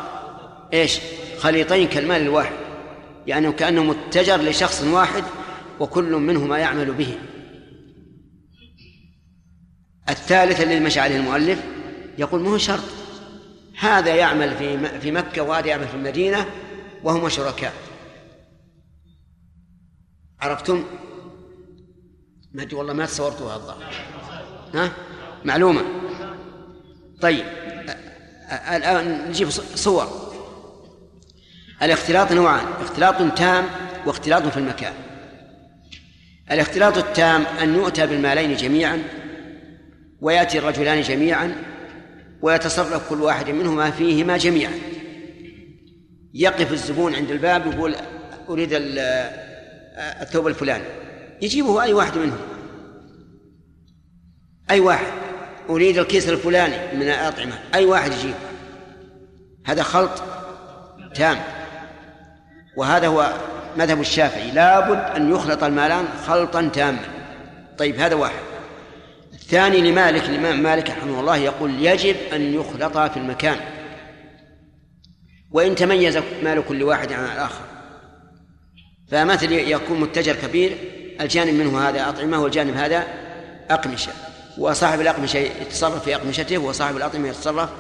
إيش؟ 0.73 1.01
خليطين 1.39 1.89
كالمال 1.89 2.21
الواحد. 2.21 2.57
يعني 3.27 3.53
كأنه 3.53 3.85
متجر 3.85 4.37
لشخص 4.37 4.83
واحد 4.83 5.25
وكل 5.81 6.13
منهما 6.13 6.59
يعمل 6.59 6.93
به. 6.93 7.19
الثالث 10.09 10.61
الذي 10.61 10.81
مشى 10.81 11.01
عليه 11.01 11.17
المؤلف 11.17 11.63
يقول 12.19 12.41
ما 12.41 12.51
هو 12.51 12.59
شرط؟ 12.59 12.85
هذا 13.79 14.15
يعمل 14.15 14.57
في 14.57 15.01
في 15.01 15.11
مكة 15.11 15.43
وهذا 15.43 15.67
يعمل 15.67 15.89
في 15.89 15.95
المدينة 15.95 16.47
وهما 17.03 17.29
شركاء. 17.29 17.73
عرفتم؟ 20.41 20.85
ما 22.53 22.69
والله 22.73 22.93
ما 22.93 23.07
تصورتوها 23.07 23.57
الظاهر. 23.57 23.95
ها؟ 24.75 24.93
معلومة. 25.45 25.83
طيب 27.21 27.45
الآن 28.51 29.29
نجيب 29.29 29.51
صور. 29.51 30.26
الاختلاط 31.83 32.33
نوعان 32.33 32.67
اختلاط 32.81 33.39
تام 33.39 33.65
واختلاط 34.07 34.47
في 34.47 34.57
المكان. 34.57 34.93
الاختلاط 36.51 36.99
التام 36.99 37.43
أن 37.63 37.75
يؤتى 37.75 38.07
بالمالين 38.07 38.57
جميعا 38.57 39.03
ويأتي 40.21 40.59
الرجلان 40.59 41.03
جميعا 41.03 41.55
ويتصرف 42.43 43.09
كل 43.09 43.23
واحد 43.23 43.51
منهما 43.51 43.91
فيهما 43.91 44.37
جميعا. 44.37 44.73
يقف 46.35 46.73
الزبون 46.73 47.15
عند 47.15 47.31
الباب 47.31 47.67
يقول 47.67 47.95
أريد 48.49 48.69
الثوب 50.21 50.47
الفلاني. 50.47 50.85
يجيبه 51.43 51.83
أي 51.83 51.93
واحد 51.93 52.19
منهم. 52.19 52.39
أي 54.71 54.81
واحد. 54.81 55.13
أريد 55.69 55.99
الكيس 55.99 56.29
الفلاني 56.29 56.97
من 56.97 57.03
الأطعمة. 57.03 57.59
أي 57.75 57.85
واحد 57.85 58.13
يجيب 58.13 58.35
هذا 59.65 59.83
خلط 59.83 60.23
تام. 61.15 61.56
وهذا 62.77 63.07
هو 63.07 63.33
مذهب 63.77 64.01
الشافعي. 64.01 64.51
لابد 64.51 65.17
أن 65.17 65.35
يخلط 65.35 65.65
المالان 65.65 66.05
خلطا 66.27 66.71
تاما. 66.75 66.99
طيب 67.79 68.01
هذا 68.01 68.15
واحد. 68.15 68.43
الثاني 69.33 69.91
لمالك 69.91 70.25
الإمام 70.25 70.63
مالك 70.63 70.91
رحمه 70.91 71.21
الله 71.21 71.37
يقول 71.37 71.87
يجب 71.87 72.17
أن 72.33 72.55
يخلطا 72.55 73.09
في 73.09 73.17
المكان. 73.17 73.57
وإن 75.51 75.75
تميز 75.75 76.19
مال 76.43 76.65
كل 76.69 76.83
واحد 76.83 77.13
عن 77.13 77.25
الآخر. 77.25 77.65
فمثل 79.11 79.53
يكون 79.53 80.01
متجر 80.01 80.37
كبير 80.37 80.79
الجانب 81.21 81.55
منه 81.55 81.89
هذا 81.89 82.09
أطعمة 82.09 82.43
والجانب 82.43 82.77
هذا 82.77 83.07
أقمشة. 83.71 84.13
وصاحب 84.59 85.01
الأقمشة 85.01 85.39
يتصرف 85.39 86.05
في 86.05 86.15
أقمشته 86.15 86.59
وصاحب 86.59 86.97
الأطعمة 86.97 87.29
يتصرف 87.29 87.71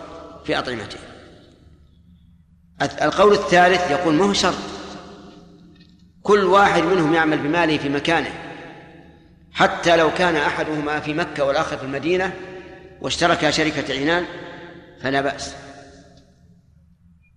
في 0.44 0.58
أطعمته. 0.58 0.98
القول 3.02 3.32
الثالث 3.32 3.90
يقول 3.90 4.14
ما 4.14 4.24
هو 4.24 4.32
شرط. 4.32 4.75
كل 6.26 6.44
واحد 6.44 6.82
منهم 6.82 7.14
يعمل 7.14 7.38
بماله 7.38 7.78
في 7.78 7.88
مكانه. 7.88 8.30
حتى 9.52 9.96
لو 9.96 10.14
كان 10.14 10.36
أحدهما 10.36 11.00
في 11.00 11.14
مكة 11.14 11.44
والآخر 11.44 11.76
في 11.76 11.84
المدينة 11.84 12.32
واشتركا 13.00 13.50
شركة 13.50 14.00
عنان 14.00 14.24
فلا 15.02 15.20
بأس. 15.20 15.54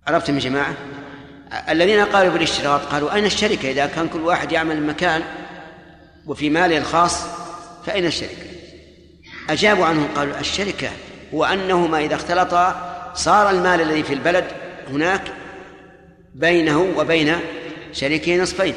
عرفتم 0.06 0.34
يا 0.34 0.40
جماعة؟ 0.40 0.74
الذين 1.68 2.04
قالوا 2.04 2.32
بالاشتراط 2.32 2.80
قالوا 2.80 3.14
أين 3.14 3.24
الشركة؟ 3.24 3.70
إذا 3.70 3.86
كان 3.86 4.08
كل 4.08 4.20
واحد 4.20 4.52
يعمل 4.52 4.86
مكان 4.86 5.22
وفي 6.26 6.50
ماله 6.50 6.78
الخاص 6.78 7.26
فأين 7.86 8.06
الشركة؟ 8.06 8.50
أجابوا 9.50 9.86
عنهم 9.86 10.08
قالوا 10.16 10.40
الشركة 10.40 10.88
هو 11.34 11.44
أنهما 11.44 12.04
إذا 12.04 12.14
اختلطا 12.14 12.92
صار 13.14 13.50
المال 13.50 13.80
الذي 13.80 14.02
في 14.02 14.14
البلد 14.14 14.44
هناك 14.90 15.22
بينه 16.34 16.80
وبين 16.96 17.36
شريكه 17.92 18.42
نصفين. 18.42 18.74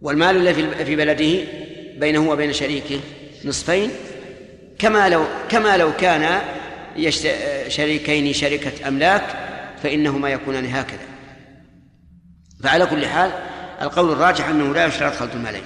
والمال 0.00 0.36
الذي 0.36 0.84
في 0.84 0.96
بلده 0.96 1.44
بينه 1.98 2.30
وبين 2.30 2.52
شريكه 2.52 3.00
نصفين. 3.44 3.90
كما 4.78 5.08
لو 5.08 5.24
كما 5.48 5.76
لو 5.76 5.96
كان 5.96 6.40
شريكين 7.68 8.32
شركة 8.32 8.88
أملاك 8.88 9.22
فإنهما 9.82 10.30
يكونان 10.30 10.66
هكذا. 10.66 11.06
فعلى 12.62 12.86
كل 12.86 13.06
حال 13.06 13.30
القول 13.82 14.12
الراجح 14.12 14.48
أنه 14.48 14.74
لا 14.74 14.86
يشترط 14.86 15.12
خلط 15.12 15.34
المالين. 15.34 15.62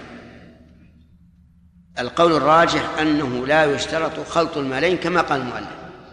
القول 1.98 2.32
الراجح 2.32 2.98
أنه 3.00 3.46
لا 3.46 3.64
يشترط 3.64 4.28
خلط 4.28 4.56
المالين 4.56 4.96
كما 4.96 5.20
قال 5.20 5.40
المؤلف 5.40 5.68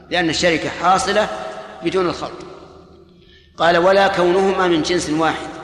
لأن 0.10 0.30
الشركة 0.30 0.70
حاصلة 0.70 1.30
بدون 1.84 2.06
الخلط. 2.06 2.46
قال 3.58 3.78
ولا 3.78 4.08
كونهما 4.08 4.68
من 4.68 4.82
جنس 4.82 5.10
واحد. 5.10 5.57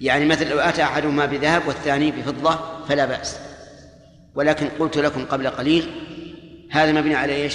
يعني 0.00 0.26
مثل 0.26 0.48
لو 0.48 0.58
أتى 0.58 0.82
أحدهما 0.82 1.26
بذهب 1.26 1.62
والثاني 1.66 2.10
بفضة 2.10 2.58
فلا 2.88 3.04
بأس. 3.04 3.36
ولكن 4.34 4.68
قلت 4.78 4.98
لكم 4.98 5.24
قبل 5.24 5.48
قليل 5.48 5.90
هذا 6.70 6.92
مبني 6.92 7.14
على 7.14 7.32
إيش؟ 7.32 7.54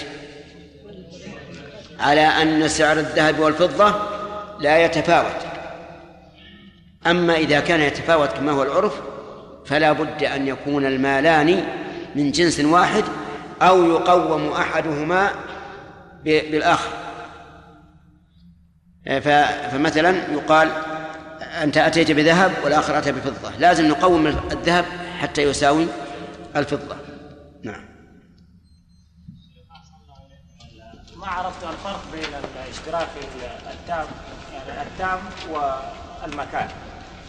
على 1.99 2.21
أن 2.21 2.67
سعر 2.67 2.99
الذهب 2.99 3.39
والفضة 3.39 3.95
لا 4.59 4.85
يتفاوت. 4.85 5.35
أما 7.07 7.35
إذا 7.37 7.59
كان 7.59 7.81
يتفاوت 7.81 8.29
كما 8.29 8.51
هو 8.51 8.63
العرف 8.63 9.01
فلا 9.65 9.91
بد 9.91 10.23
أن 10.23 10.47
يكون 10.47 10.85
المالان 10.85 11.63
من 12.15 12.31
جنس 12.31 12.59
واحد 12.59 13.03
أو 13.61 13.85
يقوم 13.85 14.51
أحدهما 14.51 15.29
بالآخر. 16.23 16.89
فمثلا 19.71 20.33
يقال 20.33 20.69
أنت 21.61 21.77
أتيت 21.77 22.11
بذهب 22.11 22.53
والآخر 22.63 22.97
أتى 22.97 23.11
بفضة. 23.11 23.51
لازم 23.59 23.88
نقوم 23.88 24.27
الذهب 24.27 24.85
حتى 25.19 25.41
يساوي 25.41 25.88
الفضة. 26.55 26.95
نعم. 27.63 27.85
ما 31.17 31.27
عرفت 31.27 31.63
الفرق 31.63 32.03
بين 32.13 32.23
الاشتراك 32.65 33.07
التام 33.73 34.05
يعني 34.53 34.81
التام 34.88 35.19
والمكان. 35.51 36.67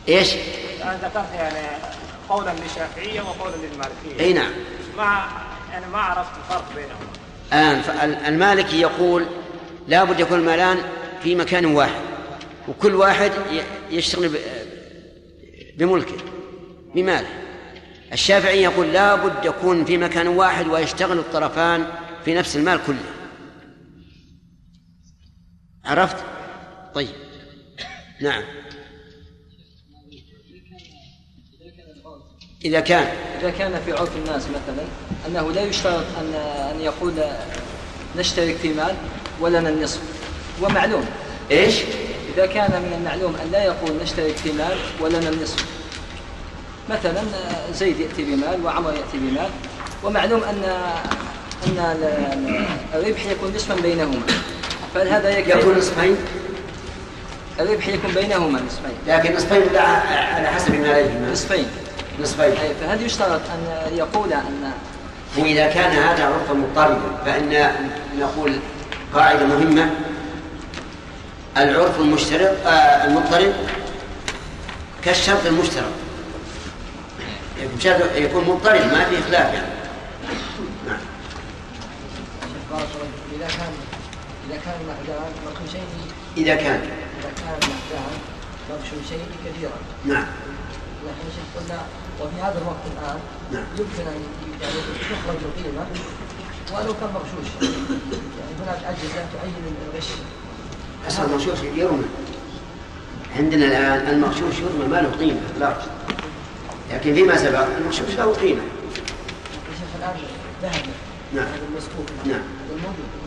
إيش؟ 0.09 0.35
أنا 0.83 0.99
ذكرت 1.03 1.35
يعني 1.35 1.69
قولا 2.29 2.51
للشافعية 2.51 3.21
وقولا 3.21 3.55
للمالكية. 3.57 4.21
أي 4.25 4.33
نعم. 4.33 4.53
ما 4.97 5.25
يعني 5.73 5.87
ما 5.87 5.99
عرفت 5.99 6.31
الفرق 6.45 6.65
بينهم. 6.77 7.83
فال- 7.83 8.25
المالكي 8.27 8.81
يقول 8.81 9.27
لا 9.89 10.05
بد 10.05 10.21
يكون 10.21 10.39
المالان 10.39 10.79
في 11.23 11.35
مكان 11.35 11.67
واحد 11.67 12.01
وكل 12.69 12.95
واحد 12.95 13.33
ي- 13.53 13.84
يشتغل 13.95 14.39
بملكه 15.77 16.17
بماله. 16.95 17.29
الشافعي 18.13 18.63
يقول 18.63 18.93
لا 18.93 19.15
بد 19.15 19.45
يكون 19.45 19.85
في 19.85 19.99
مكان 19.99 20.27
واحد 20.27 20.67
ويشتغل 20.67 21.19
الطرفان 21.19 21.87
في 22.25 22.35
نفس 22.35 22.57
المال 22.57 22.81
كله. 22.87 23.05
عرفت؟ 25.85 26.17
طيب. 26.95 27.09
نعم. 28.21 28.43
إذا 32.65 32.81
كان. 32.81 33.17
إذا 33.41 33.51
كان 33.51 33.81
في 33.85 33.93
عرف 33.93 34.17
الناس 34.17 34.43
مثلا 34.49 34.87
أنه 35.29 35.53
لا 35.53 35.63
يشترط 35.63 36.05
أن 36.21 36.35
أن 36.75 36.81
يقول 36.81 37.13
نشترك 38.17 38.57
في 38.57 38.69
مال 38.69 38.97
ولنا 39.41 39.69
النصف. 39.69 40.01
ومعلوم. 40.63 41.07
إيش؟ 41.51 41.75
إذا 42.37 42.47
كان 42.47 42.71
من 42.71 42.93
المعلوم 42.99 43.37
أن 43.45 43.51
لا 43.53 43.65
يقول 43.65 43.91
نشترك 44.03 44.37
في 44.37 44.53
مال 44.53 44.77
ولنا 45.01 45.29
النصف 45.29 45.65
مثلا 46.91 47.23
زيد 47.75 48.01
يأتي 48.01 48.23
بمال 48.25 48.65
وعمر 48.65 48.91
يأتي 48.91 49.19
بمال 49.19 49.49
ومعلوم 50.05 50.43
أن 50.43 50.63
أن 51.67 51.79
ال- 51.79 52.67
الربح 52.95 53.27
يكون 53.27 53.53
نصفا 53.57 53.75
بينهما. 53.75 54.21
فهل 54.95 55.09
هذا 55.09 55.39
يكفي؟ 55.39 55.59
يكون 55.59 55.79
نصفين؟ 55.79 56.17
الربح 57.61 57.89
يكون 57.89 58.15
بينهما 58.15 58.61
نصفين. 58.61 58.97
لكن 59.07 59.37
نصفين 59.37 59.63
لا 59.73 59.83
على 60.35 60.49
حسب 60.49 60.75
ماليهما 60.75 61.33
نصفين. 61.33 61.67
نصفين. 62.23 62.45
أي 62.45 62.75
فهل 62.81 63.03
يشترط 63.03 63.41
أن 63.51 63.97
يقول 63.97 64.33
أن 64.33 64.71
وإذا 65.39 65.67
كان 65.67 65.91
هذا 65.91 66.25
عرفا 66.25 66.53
مضطردا 66.55 67.01
فإن 67.25 67.73
نقول 68.19 68.53
قاعدة 69.15 69.47
مهمة 69.47 69.91
العرف 71.57 72.01
المشترك 72.01 72.59
آه 72.67 73.05
المضطرد 73.05 73.55
كالشرط 75.05 75.47
المشترك. 75.47 75.85
يكون 78.15 78.45
مضطرد 78.45 78.85
ما 78.93 79.05
في 79.05 79.23
خلاف 79.23 79.55
يعني. 79.55 79.67
نعم. 80.87 80.99
إذا 83.37 83.47
كان 83.47 83.73
إذا 84.49 84.57
كان 84.65 84.75
مقدار 84.89 85.29
مقشوشين 85.47 85.85
إذا 86.37 86.55
كان. 86.55 86.81
إذا 87.21 87.31
كان 87.37 87.57
مقدار 87.71 88.11
مقشوشين 88.71 89.27
كثيرا. 89.45 89.79
نعم. 90.05 90.27
نحن 91.07 91.29
شيخ 91.37 91.63
قلنا 91.63 91.81
وفي 92.21 92.43
هذا 92.43 92.59
الوقت 92.59 92.85
الآن 92.93 93.19
نعم. 93.53 93.67
يمكن 93.79 94.07
أن 94.13 94.23
يعني 94.63 94.75
تخرج 95.11 95.41
القيمة 95.45 95.87
ولو 96.73 96.95
كان 96.95 97.11
مغشوش. 97.15 97.49
يعني 97.63 98.53
هناك 98.63 98.79
أجهزة 98.85 99.27
تعين 99.33 99.55
الغش. 99.93 100.09
أصلا 101.09 101.25
المغشوش 101.27 101.59
يرمى 101.77 102.05
عندنا 103.37 103.67
الآن 103.67 104.15
المغشوش 104.15 104.59
يرمى 104.59 104.89
ما 104.91 104.97
له 104.97 105.11
قيمة 105.21 105.41
لا 105.61 105.77
لكن 106.93 107.15
فيما 107.15 107.37
سبق 107.37 107.67
المغشوش 107.79 108.15
له 108.19 108.35
قيمة. 108.35 108.63
شيخ 109.79 109.89
الآن 109.99 110.17
ذهب 110.63 110.87
نعم. 111.35 111.45
هذا 111.45 111.63
المسكوك 111.71 112.07
نعم. 112.27 112.41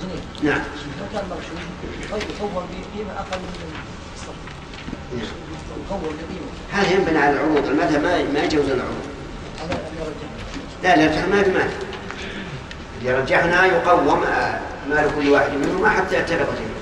جنيه 0.01 0.51
نعم. 0.51 0.61
لو 0.99 1.05
كان 1.13 1.29
مغشوش 1.29 1.63
طيب 2.11 2.29
يصور 2.35 2.49
بقيمة 2.53 3.11
أقل 3.19 3.39
من 3.39 3.73
الصرف 4.15 4.35
نعم. 5.13 5.27
يصور 5.85 5.99
بقيمة 5.99 6.47
هذا 6.71 6.93
ينبني 6.93 7.17
على 7.17 7.33
العروض 7.33 7.67
المذهب 7.67 8.03
ما 8.33 8.43
يجوز 8.43 8.65
العروض 8.65 9.07
لا 10.83 10.95
لا 10.95 11.27
ما 11.27 11.41
بمال 11.41 11.69
إذا 13.01 13.19
رجحنا 13.19 13.65
يقوم 13.65 14.23
آه، 14.23 14.59
مال 14.89 15.11
كل 15.15 15.29
واحد 15.29 15.51
منهما 15.51 15.89
حتى 15.89 16.19
يتفق 16.19 16.35
جميعا 16.35 16.76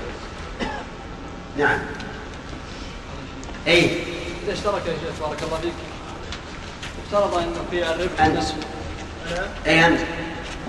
نعم. 1.58 1.78
أي. 3.66 4.02
إذا 4.44 4.52
اشترك 4.52 4.86
يا 4.86 4.92
شيخ 4.92 5.28
بارك 5.28 5.42
الله 5.42 5.58
فيك. 5.58 5.72
افترض 7.04 7.34
أنه 7.34 7.64
في 7.70 7.90
الربح 7.90 8.24
أنت. 8.24 8.38
أي 9.66 9.86
أنت. 9.86 10.00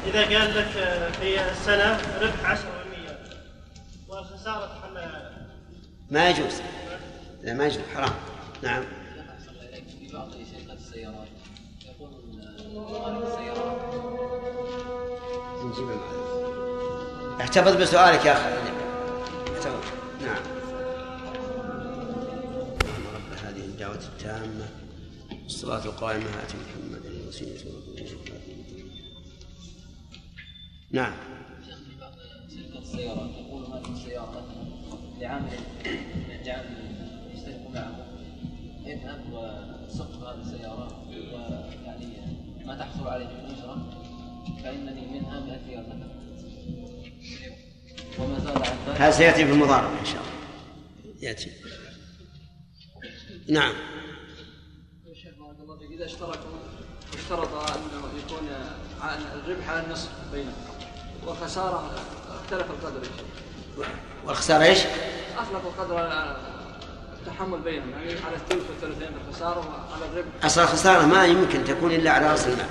إذا 0.05 0.21
قال 0.21 0.55
لك 0.57 0.67
في 1.21 1.51
السنة 1.51 1.99
ربح 2.21 2.51
10% 2.51 2.57
والخسارة 4.07 4.65
تحمل 4.65 5.31
ما 6.11 6.29
يجوز. 6.29 6.61
لا 7.43 7.53
ما 7.53 7.65
يجوز 7.65 7.81
حرام. 7.95 8.13
نعم. 8.63 8.83
في 9.99 10.13
بعض 10.13 10.31
شركات 10.31 10.77
السيارات 10.77 11.27
يقول 11.85 12.85
غالب 12.85 13.23
السيارات 13.23 13.81
نجيب 15.63 15.89
المعلم. 15.89 17.41
احتفظ 17.41 17.75
بسؤالك 17.75 18.25
يا 18.25 18.33
أخي. 18.33 18.76
والصلاة 25.57 25.85
القائمة 25.85 26.25
آت 26.25 26.53
محمد 26.55 27.05
الوسيلة 27.05 27.57
نعم 30.91 31.13
في 31.65 31.99
بعض 32.01 32.13
شركات 32.49 32.81
السيارات 32.81 33.29
يقول 33.35 33.63
هذه 33.63 33.93
السيارة 33.93 34.45
لعامل 35.19 35.59
لعامل 36.45 36.95
يشترك 37.33 37.61
معه 37.73 38.07
اذهب 38.85 39.33
وسق 39.33 40.29
هذه 40.29 40.41
السيارة 40.41 41.07
ويعني 41.09 42.07
ما 42.65 42.77
تحصل 42.79 43.07
عليه 43.07 43.25
من 43.25 43.55
أجرة 43.55 44.03
فإنني 44.63 45.19
منها 45.19 45.39
100 45.39 45.67
ريال 45.67 45.83
مثلا 45.89 46.17
وما 48.19 48.39
زاد 48.39 48.57
عن 48.57 48.77
ذلك 48.87 49.01
هذا 49.01 49.11
سيأتي 49.11 49.45
في 49.45 49.51
المضاربة 49.51 49.99
إن 49.99 50.05
شاء 50.05 50.21
الله. 50.21 51.21
يأتي. 51.21 51.51
نعم. 53.49 53.73
إذا 55.97 56.05
اشتركوا 56.05 56.57
اشترط 57.13 57.53
أنه 57.53 58.09
يكون 58.25 58.47
الربح 59.45 59.69
على 59.69 59.83
النصف 59.85 60.09
بينهم. 60.31 60.53
والخسارة 61.25 61.91
اختلف 62.43 62.65
القدر. 62.71 62.99
يا 62.99 63.03
شيخ 63.03 63.87
والخسارة 64.25 64.63
إيش؟ 64.63 64.79
أطلقوا 65.37 65.71
قدر 65.83 65.99
التحمل 67.13 67.59
بينهم 67.59 67.89
يعني 67.89 68.05
على 68.25 68.35
الثلث 68.35 68.63
والثلثين 68.69 69.07
في 69.07 69.29
الخسارة 69.29 69.59
وعلى 69.59 70.05
الربح. 70.11 70.45
أصل 70.45 70.61
الخسارة 70.61 71.05
ما 71.05 71.25
يمكن 71.25 71.63
تكون 71.63 71.91
إلا 71.91 72.11
على 72.11 72.27
رأس 72.31 72.47
المال. 72.47 72.67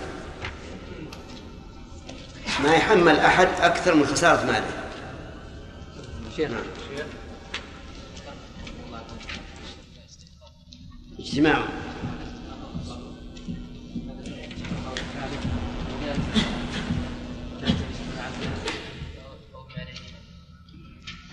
ما 2.62 2.74
يحمل 2.74 3.16
أحد 3.18 3.48
أكثر 3.60 3.94
من 3.94 4.06
خسارة 4.06 4.46
ماله. 4.46 4.70
شيخ. 6.36 6.50
اجتماع 11.18 11.58
ه- 11.58 11.85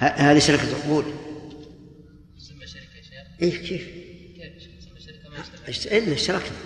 هذه 0.07 0.39
شركة 0.39 0.75
عقود. 0.75 1.05
تسمى 2.37 2.67
شركة 2.67 2.97
يا 2.97 3.01
شيخ؟ 3.03 3.41
إيه 3.41 3.51
كيف؟ 3.67 3.87
كيف 4.35 4.53
تسمى 4.79 4.99
شركة 4.99 5.29
ما 5.29 5.39
يشترك 5.39 5.67
اشت- 5.69 5.87
إلا 5.93 6.13
اشتركنا 6.13 6.57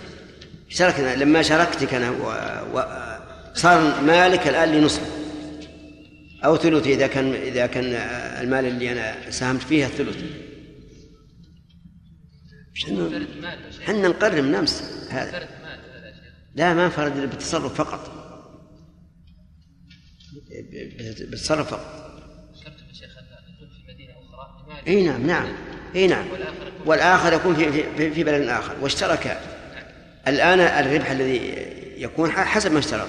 اشتركنا 0.70 1.14
لما 1.16 1.42
شاركتك 1.42 1.94
أنا 1.94 2.10
و... 2.10 2.22
و... 2.78 2.82
صار 3.54 4.00
مالك 4.02 4.48
الآن 4.48 4.68
لنصف. 4.72 5.18
أو 6.44 6.56
ثلث 6.56 6.86
إذا 6.86 7.06
كان 7.06 7.32
إذا 7.34 7.66
كان 7.66 7.84
المال 8.42 8.64
اللي 8.64 8.92
أنا 8.92 9.30
ساهمت 9.30 9.62
فيه 9.62 9.86
الثلث 9.86 10.16
إحنا 12.82 13.08
فرد 13.86 13.96
نقرر 13.96 14.42
من 14.42 14.54
أمس 14.54 14.82
هذا. 15.10 15.30
فرد 15.30 15.48
لا 16.54 16.74
ما 16.74 16.84
انفرد 16.84 17.16
إلا 17.16 17.26
بالتصرف 17.26 17.74
فقط. 17.74 18.12
بالتصرف 21.30 21.70
فقط. 21.70 22.07
إي 24.88 25.02
نعم 25.06 25.26
نعم. 25.26 25.46
إي 25.96 26.06
نعم. 26.06 26.24
والآخر 26.28 26.52
يكون 26.66 26.86
والاخر 26.86 27.32
يكون 27.32 27.54
في 27.54 27.72
في, 27.96 28.10
في 28.10 28.24
بلد 28.24 28.48
آخر. 28.48 28.74
واشترك 28.80 29.40
الآن 30.28 30.60
الربح 30.60 31.10
الذي 31.10 31.40
يكون 31.96 32.30
حسب 32.30 32.72
ما 32.72 32.78
اشترط. 32.78 33.08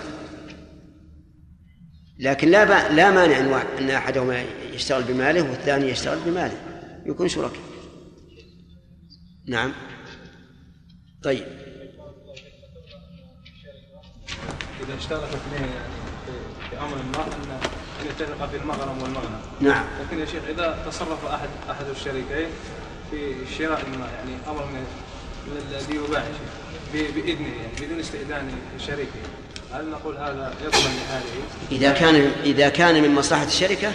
لكن 2.20 2.50
لا. 2.52 2.90
لا 2.90 3.12
مانع 3.12 3.62
أن 3.80 3.90
أحدهما 3.90 4.44
يشتغل 4.74 5.04
بماله 5.04 5.42
والثاني 5.42 5.90
يشتغل 5.90 6.20
بماله. 6.26 6.58
يكون 7.06 7.28
شركاء. 7.28 7.62
نعم. 9.48 9.74
طيب. 11.24 11.46
إذا 14.84 14.98
اشترك 14.98 15.24
اثنين 15.24 15.70
يعني 15.70 15.90
في- 16.70 16.78
أمر 16.78 16.96
ما 17.18 17.60
يتفق 18.06 18.50
في 18.50 18.58
المغرم 18.58 19.02
والمغنم 19.02 19.42
نعم. 19.62 19.86
لكن 20.02 20.20
يا 20.20 20.26
شيخ 20.26 20.44
إذا 20.50 20.78
تصرف 20.86 21.26
أحد 21.26 21.50
أحد 21.70 21.86
الشريكين 21.96 22.48
في 23.12 23.36
شراء 23.58 23.86
ما 24.00 24.08
يعني 24.18 24.38
أمر 24.48 24.66
من 24.66 24.86
الذي 25.72 25.96
يباع 25.96 26.24
بإذنه 26.94 27.48
يعني 27.48 27.86
بدون 27.88 28.00
استئذان 28.00 28.52
شريكه 28.88 29.20
هل 29.74 29.90
نقول 29.90 30.18
هذا 30.18 30.54
يضمن 30.66 31.00
لهذه؟ 31.00 31.72
إذا 31.72 31.92
كان 31.92 32.16
إذا 32.44 32.70
كان 32.70 33.04
من 33.04 33.16
مصلحة 33.16 33.44
الشركة 33.44 33.92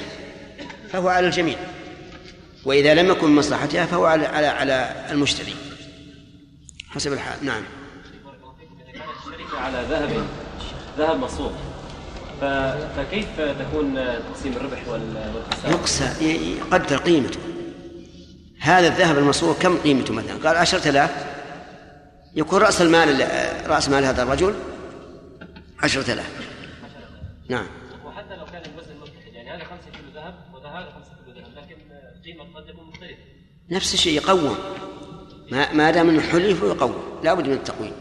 فهو 0.93 1.09
على 1.09 1.27
الجميع 1.27 1.59
وإذا 2.65 2.95
لم 2.95 3.11
يكن 3.11 3.29
من 3.29 3.37
مصلحتها 3.37 3.87
فهو 3.87 4.05
على 4.05 4.27
على 4.27 4.47
على 4.47 5.07
المشتري 5.11 5.57
حسب 6.91 7.13
الحال 7.13 7.47
نعم 7.47 7.63
الشركة 9.27 9.59
على 9.59 9.87
ذهب 9.91 10.27
ذهب 10.99 11.19
مصروف. 11.19 11.53
فكيف 12.97 13.41
تكون 13.41 13.95
تقسيم 13.95 14.53
الربح 14.53 14.89
وال- 14.89 15.33
والخسارة؟ 15.35 15.71
يقسى 15.73 16.25
يقدر 16.59 16.97
قيمته. 16.97 17.41
هذا 18.61 18.87
الذهب 18.89 19.19
المصروف 19.19 19.63
كم 19.63 19.77
قيمته 19.79 20.15
مثلا؟ 20.15 20.49
قال 20.49 20.57
عشرة 20.57 20.89
آلاف. 20.89 21.35
يكون 22.37 22.59
رأس 22.63 22.83
المال 22.83 23.27
رأس 23.67 23.89
مال 23.89 24.05
هذا 24.05 24.23
الرجل 24.23 24.55
عشرة 25.83 26.13
آلاف. 26.13 26.31
نعم. 27.49 27.67
وحتى 28.07 28.37
لو 28.37 28.45
كان 28.45 28.63
الوزن 28.73 28.95
متحد 29.03 29.33
يعني 29.33 29.51
هذا 29.51 29.65
5 29.65 29.91
كيلو 29.93 30.11
ذهب 30.15 30.35
وهذا 30.55 30.91
5 30.91 31.11
كيلو 31.25 31.37
ذهب 31.47 31.55
لكن 31.65 31.77
قيمة 32.25 32.45
قد 32.57 32.65
تكون 32.67 32.85
مختلفة. 32.89 33.17
نفس 33.71 33.95
الشيء 33.95 34.17
يقوم. 34.17 34.57
ما 35.73 35.91
دام 35.91 36.09
إنه 36.09 36.21
حلي 36.23 36.55
فهو 36.55 36.69
يقوم 36.69 36.95
لابد 37.25 37.47
من 37.49 37.53
التقويم 37.55 37.93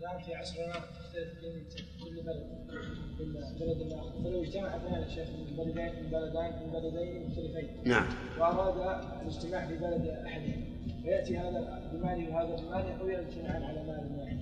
الان 0.00 0.22
في 0.22 0.34
عصرنا 0.34 0.72
تختلف 0.74 1.28
بين 1.42 1.66
كل 2.04 2.22
بلد 2.22 2.46
بين 3.18 3.32
بلد 3.60 3.80
الآخر 3.80 4.12
فلو 4.24 4.44
اجتمع 4.58 4.76
اثنان 4.76 5.02
يا 5.02 5.08
شيخ 5.08 5.28
من 5.28 5.56
بلدين 5.56 5.92
من 6.02 6.10
بلدين 6.10 6.52
من 6.62 6.72
بلدين 6.72 7.26
مختلفين. 7.28 7.68
نعم. 7.84 8.06
وأراد 8.38 9.02
الاجتماع 9.22 9.66
في 9.66 9.76
بلد 9.76 10.14
احدهم 10.26 10.64
فيأتي 11.02 11.38
هذا 11.38 11.80
بماله 11.92 12.34
وهذا 12.34 12.56
بماله 12.56 13.00
أو 13.00 13.08
يجتمعان 13.08 13.62
على 13.62 13.82
مال 13.86 14.20
واحد. 14.20 14.38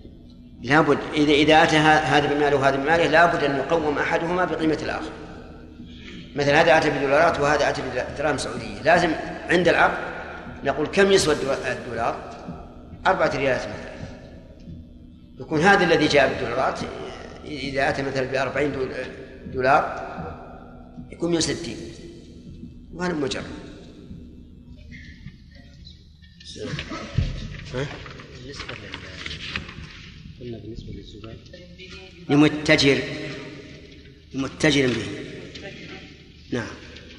لابد 0.63 0.99
اذا 1.15 1.33
إذا 1.33 1.63
أتى 1.63 1.77
ه- 1.77 1.99
هذا 1.99 2.35
بماله 2.35 2.57
وهذا 2.57 2.77
بماله 2.77 3.07
لابد 3.07 3.45
أن 3.45 3.57
يقوم 3.57 3.99
أحدهما 3.99 4.45
بقيمة 4.45 4.79
الآخر. 4.83 5.11
مثلا 6.37 6.61
هذا 6.61 6.79
أتى 6.79 6.91
بدولارات 6.91 7.41
وهذا 7.41 7.69
أتى 7.69 7.83
بدراهم 8.15 8.37
سعودية. 8.39 8.83
لازم 8.85 9.11
عند 9.51 9.69
العقد 9.69 9.99
نقول 10.65 10.87
كم 10.87 11.13
يسوى 11.13 11.35
الدو- 11.35 11.53
الدولار؟ 11.73 12.17
أربعة 13.07 13.37
ريالات 13.37 13.61
مثلا. 13.61 13.97
يكون 15.41 15.61
هذا 15.61 15.85
الذي 15.85 16.07
جاء 16.07 16.29
بالدولارات 16.29 16.79
إذا 17.45 17.89
أتى 17.89 18.03
مثلا 18.03 18.27
بأربعين 18.27 18.73
دولار 19.57 19.83
يكون 21.13 21.31
160 21.31 21.77
وهذا 22.93 23.15
مجرد. 23.15 23.45
ها؟ 27.75 27.87
بالنسبة 28.37 28.75
لل 28.75 28.97
قلنا 30.41 30.59
بالنسبة 30.59 30.93
للزبائن 30.93 31.39
لمتجر. 32.29 33.03
لمتجر 34.35 34.87
به. 34.87 35.07
نعم. 36.53 36.75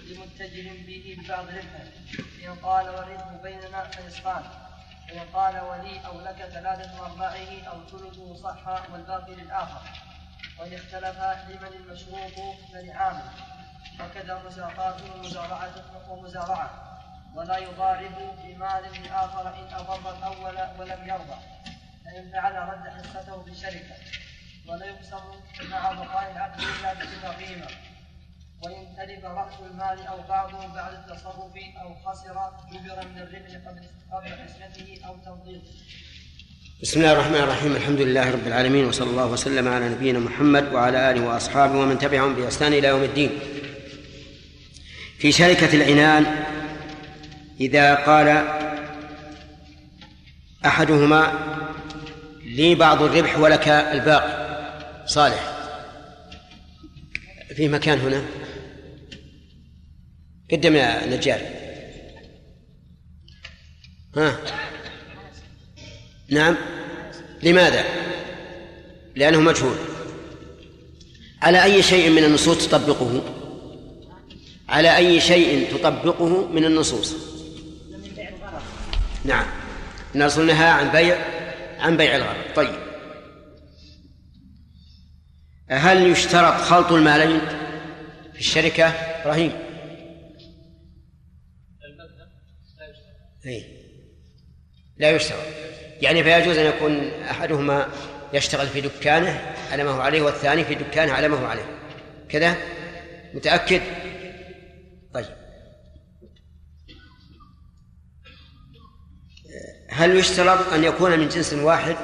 لمتجر 0.09 0.65
به 0.88 1.18
ببعض 1.19 1.45
ربحه. 1.47 1.88
إن 2.45 2.55
قال 2.64 2.85
والربح 2.89 3.41
بيننا 3.43 3.91
فنصفان 3.91 4.43
وإن 5.09 5.19
قال 5.34 5.55
ولي 5.69 5.99
أو 6.05 6.22
لك 6.22 6.49
ثلاثة 6.53 7.05
أرباعه 7.05 7.61
أو 7.61 7.77
ثلثه 7.91 8.35
صح 8.35 8.91
والباقي 8.93 9.35
للآخر. 9.35 10.06
وإن 10.59 10.73
اختلف 10.73 11.19
لمن 11.49 11.73
المشروط 11.73 12.57
فلعامل 12.73 13.29
وكذا 13.99 14.43
مساقات 14.45 15.01
ومزارعة 15.01 15.73
ومزارعة 16.09 16.69
ولا 17.35 17.57
يضارب 17.57 18.15
بمال 18.43 19.03
لآخر 19.03 19.55
إن 19.59 19.73
أضر 19.73 20.17
الأول 20.17 20.79
ولم 20.79 21.07
يرضى. 21.09 21.57
فإن 22.05 22.31
فعل 22.31 22.55
رد 22.55 22.88
حصته 22.89 23.38
بالشركة 23.43 23.95
ولا 24.67 24.85
يقسم 24.85 25.41
مع 25.71 25.91
بقاء 25.91 26.31
العقد 26.31 26.59
إلا 26.59 26.93
باتفاقهما 26.93 27.67
وإن 28.63 28.95
تلف 28.97 29.25
رأس 29.25 29.59
المال 29.59 30.07
أو 30.07 30.21
بعضه 30.21 30.67
بعد 30.67 30.93
التصرف 30.93 31.53
أو 31.81 31.95
خسر 31.95 32.51
جبر 32.71 33.07
من 33.07 33.17
الربح 33.17 33.67
قبل 33.67 33.89
قبل 34.11 34.43
قسمته 34.47 35.01
أو 35.07 35.17
تنظيمه 35.17 35.63
بسم 36.81 36.99
الله 36.99 37.11
الرحمن 37.11 37.35
الرحيم. 37.35 37.75
الحمد 37.75 38.01
لله 38.01 38.31
رب 38.31 38.47
العالمين 38.47 38.85
وصلى 38.85 39.09
الله 39.09 39.25
وسلم 39.25 39.67
على 39.67 39.89
نبينا 39.89 40.19
محمد 40.19 40.73
وعلى 40.73 41.11
آله 41.11 41.21
وأصحابه 41.25 41.79
ومن 41.79 41.97
تبعهم 41.97 42.35
بإحسان 42.35 42.73
إلى 42.73 42.87
يوم 42.87 43.03
الدين. 43.03 43.29
في 45.19 45.31
شركة 45.31 45.73
العنان 45.73 46.45
إذا 47.61 47.95
قال 47.95 48.47
أحدهما 50.65 51.33
لي 52.45 52.75
بعض 52.75 53.01
الربح 53.03 53.37
ولك 53.37 53.67
الباقي. 53.67 54.47
صالح. 55.07 55.57
في 57.55 57.67
مكان 57.67 57.99
هنا. 57.99 58.25
قدم 60.51 60.75
يا 60.75 61.05
نجار. 61.05 61.39
ها؟ 64.15 64.37
نعم. 66.29 66.55
لماذا؟ 67.43 67.83
لأنه 69.15 69.41
مجهول. 69.41 69.75
على 71.41 71.63
أي 71.63 71.83
شيء 71.83 72.09
من 72.09 72.23
النصوص 72.23 72.67
تطبقه؟ 72.67 73.23
على 74.69 74.97
أي 74.97 75.21
شيء 75.21 75.77
تطبقه 75.77 76.47
من 76.47 76.65
النصوص؟ 76.65 77.15
نعم. 79.25 79.45
النص 80.15 80.37
نهى 80.37 80.67
عن 80.67 80.91
بيع 80.91 81.17
عن 81.79 81.97
بيع 81.97 82.15
الغرض 82.15 82.55
طيب. 82.55 82.75
هل 85.69 86.07
يشترط 86.07 86.61
خلط 86.61 86.91
المالين 86.91 87.39
في 88.33 88.39
الشركة؟ 88.39 88.85
إبراهيم. 88.87 89.51
أي 93.45 93.63
لا 94.97 95.11
يشترط. 95.11 95.76
يعني 96.02 96.24
فيجوز 96.24 96.57
أن 96.57 96.65
يكون 96.65 97.10
أحدهما 97.22 97.88
يشتغل 98.34 98.68
في 98.68 98.82
دكانه 98.82 99.56
على 99.72 99.84
ما 99.84 99.91
هو 99.91 100.02
عليه 100.02 100.22
والثاني 100.22 100.64
في 100.64 100.76
دكانه 100.76 101.14
على 101.14 101.28
ما 101.28 101.38
هو 101.38 101.45
عليه. 101.45 101.65
كذا؟ 102.30 102.57
متأكد؟ 103.34 103.82
طيب. 105.14 105.26
هل 109.90 110.15
يشترط 110.15 110.74
أن 110.74 110.84
يكون 110.84 111.19
من 111.19 111.30
جنس 111.30 111.53
واحد؟ 111.53 111.95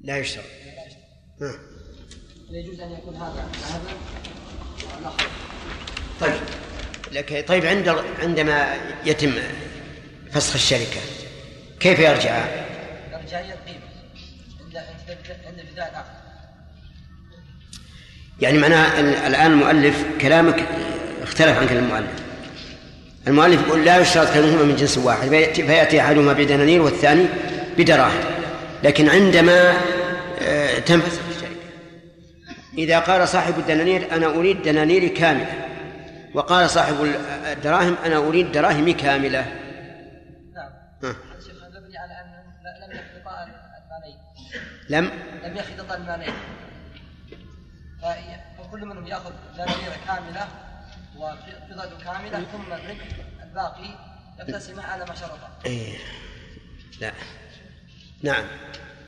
لا. 0.00 0.18
يشترط. 0.18 0.44
ها. 1.40 1.54
يجوز 2.50 2.80
أن 2.80 2.92
يكون 2.92 3.16
هذا 3.16 3.48
والآخر 4.96 5.26
طيب. 6.20 6.40
لك 7.12 7.48
طيب 7.48 7.66
عند 7.66 7.88
عندما 8.18 8.76
يتم 9.04 9.34
فسخ 10.32 10.54
الشركة. 10.54 11.00
كيف 11.80 11.98
يرجع؟ 11.98 12.44
رجعية 13.24 13.54
قيمة 13.66 13.88
عند 14.64 14.76
عند 14.76 15.18
عند 15.46 15.56
بداية 15.72 15.88
العقد 15.88 16.18
يعني 18.40 18.58
معناها 18.58 19.00
ال- 19.00 19.14
الآن 19.14 19.50
المؤلف 19.52 20.04
كلامك 20.20 20.64
اختلف 21.22 21.58
عن 21.58 21.68
كلام 21.68 21.84
المؤلف. 21.84 22.10
المؤلف 23.28 23.66
يقول 23.66 23.84
لا 23.84 23.98
يشترط 23.98 24.32
كونهما 24.32 24.62
من 24.62 24.76
جنس 24.76 24.98
واحد 24.98 25.28
فيأتي, 25.28 25.66
فيأتي 25.66 26.00
أحدهما 26.00 26.32
بدنانير 26.32 26.82
والثاني 26.82 27.26
بدراهم. 27.78 28.20
لكن 28.84 29.08
عندما 29.08 29.78
آه، 30.42 30.78
تنفسخ 30.78 31.20
الشركة. 31.30 31.54
إذا 32.78 32.98
قال 32.98 33.28
صاحب 33.28 33.58
الدنانير 33.58 34.06
أنا 34.12 34.26
أريد 34.26 34.62
دنانيري 34.62 35.08
كاملة 35.08 35.46
وقال 36.34 36.70
صاحب 36.70 36.94
الدراهم 37.52 37.96
أنا 38.06 38.16
أريد 38.16 38.52
دراهمي 38.52 38.92
كاملة. 38.92 39.46
لم 44.88 45.04
لم 45.44 45.56
يخلطا 45.56 45.94
المالين 45.96 46.34
ف- 48.02 48.58
فكل 48.62 48.84
منهم 48.86 49.06
يأخذ 49.06 49.32
دنانير 49.54 49.92
كاملة 50.06 50.48
وفضة 51.16 51.98
كاملة 52.04 52.44
ثم 52.52 52.72
الربح 52.72 53.06
الباقي 53.42 53.88
يقتسم 54.38 54.80
على 54.80 55.04
ما 55.04 55.14
شرط. 55.14 55.38
إيه. 55.66 55.98
لا. 57.00 57.12
نعم. 58.22 58.44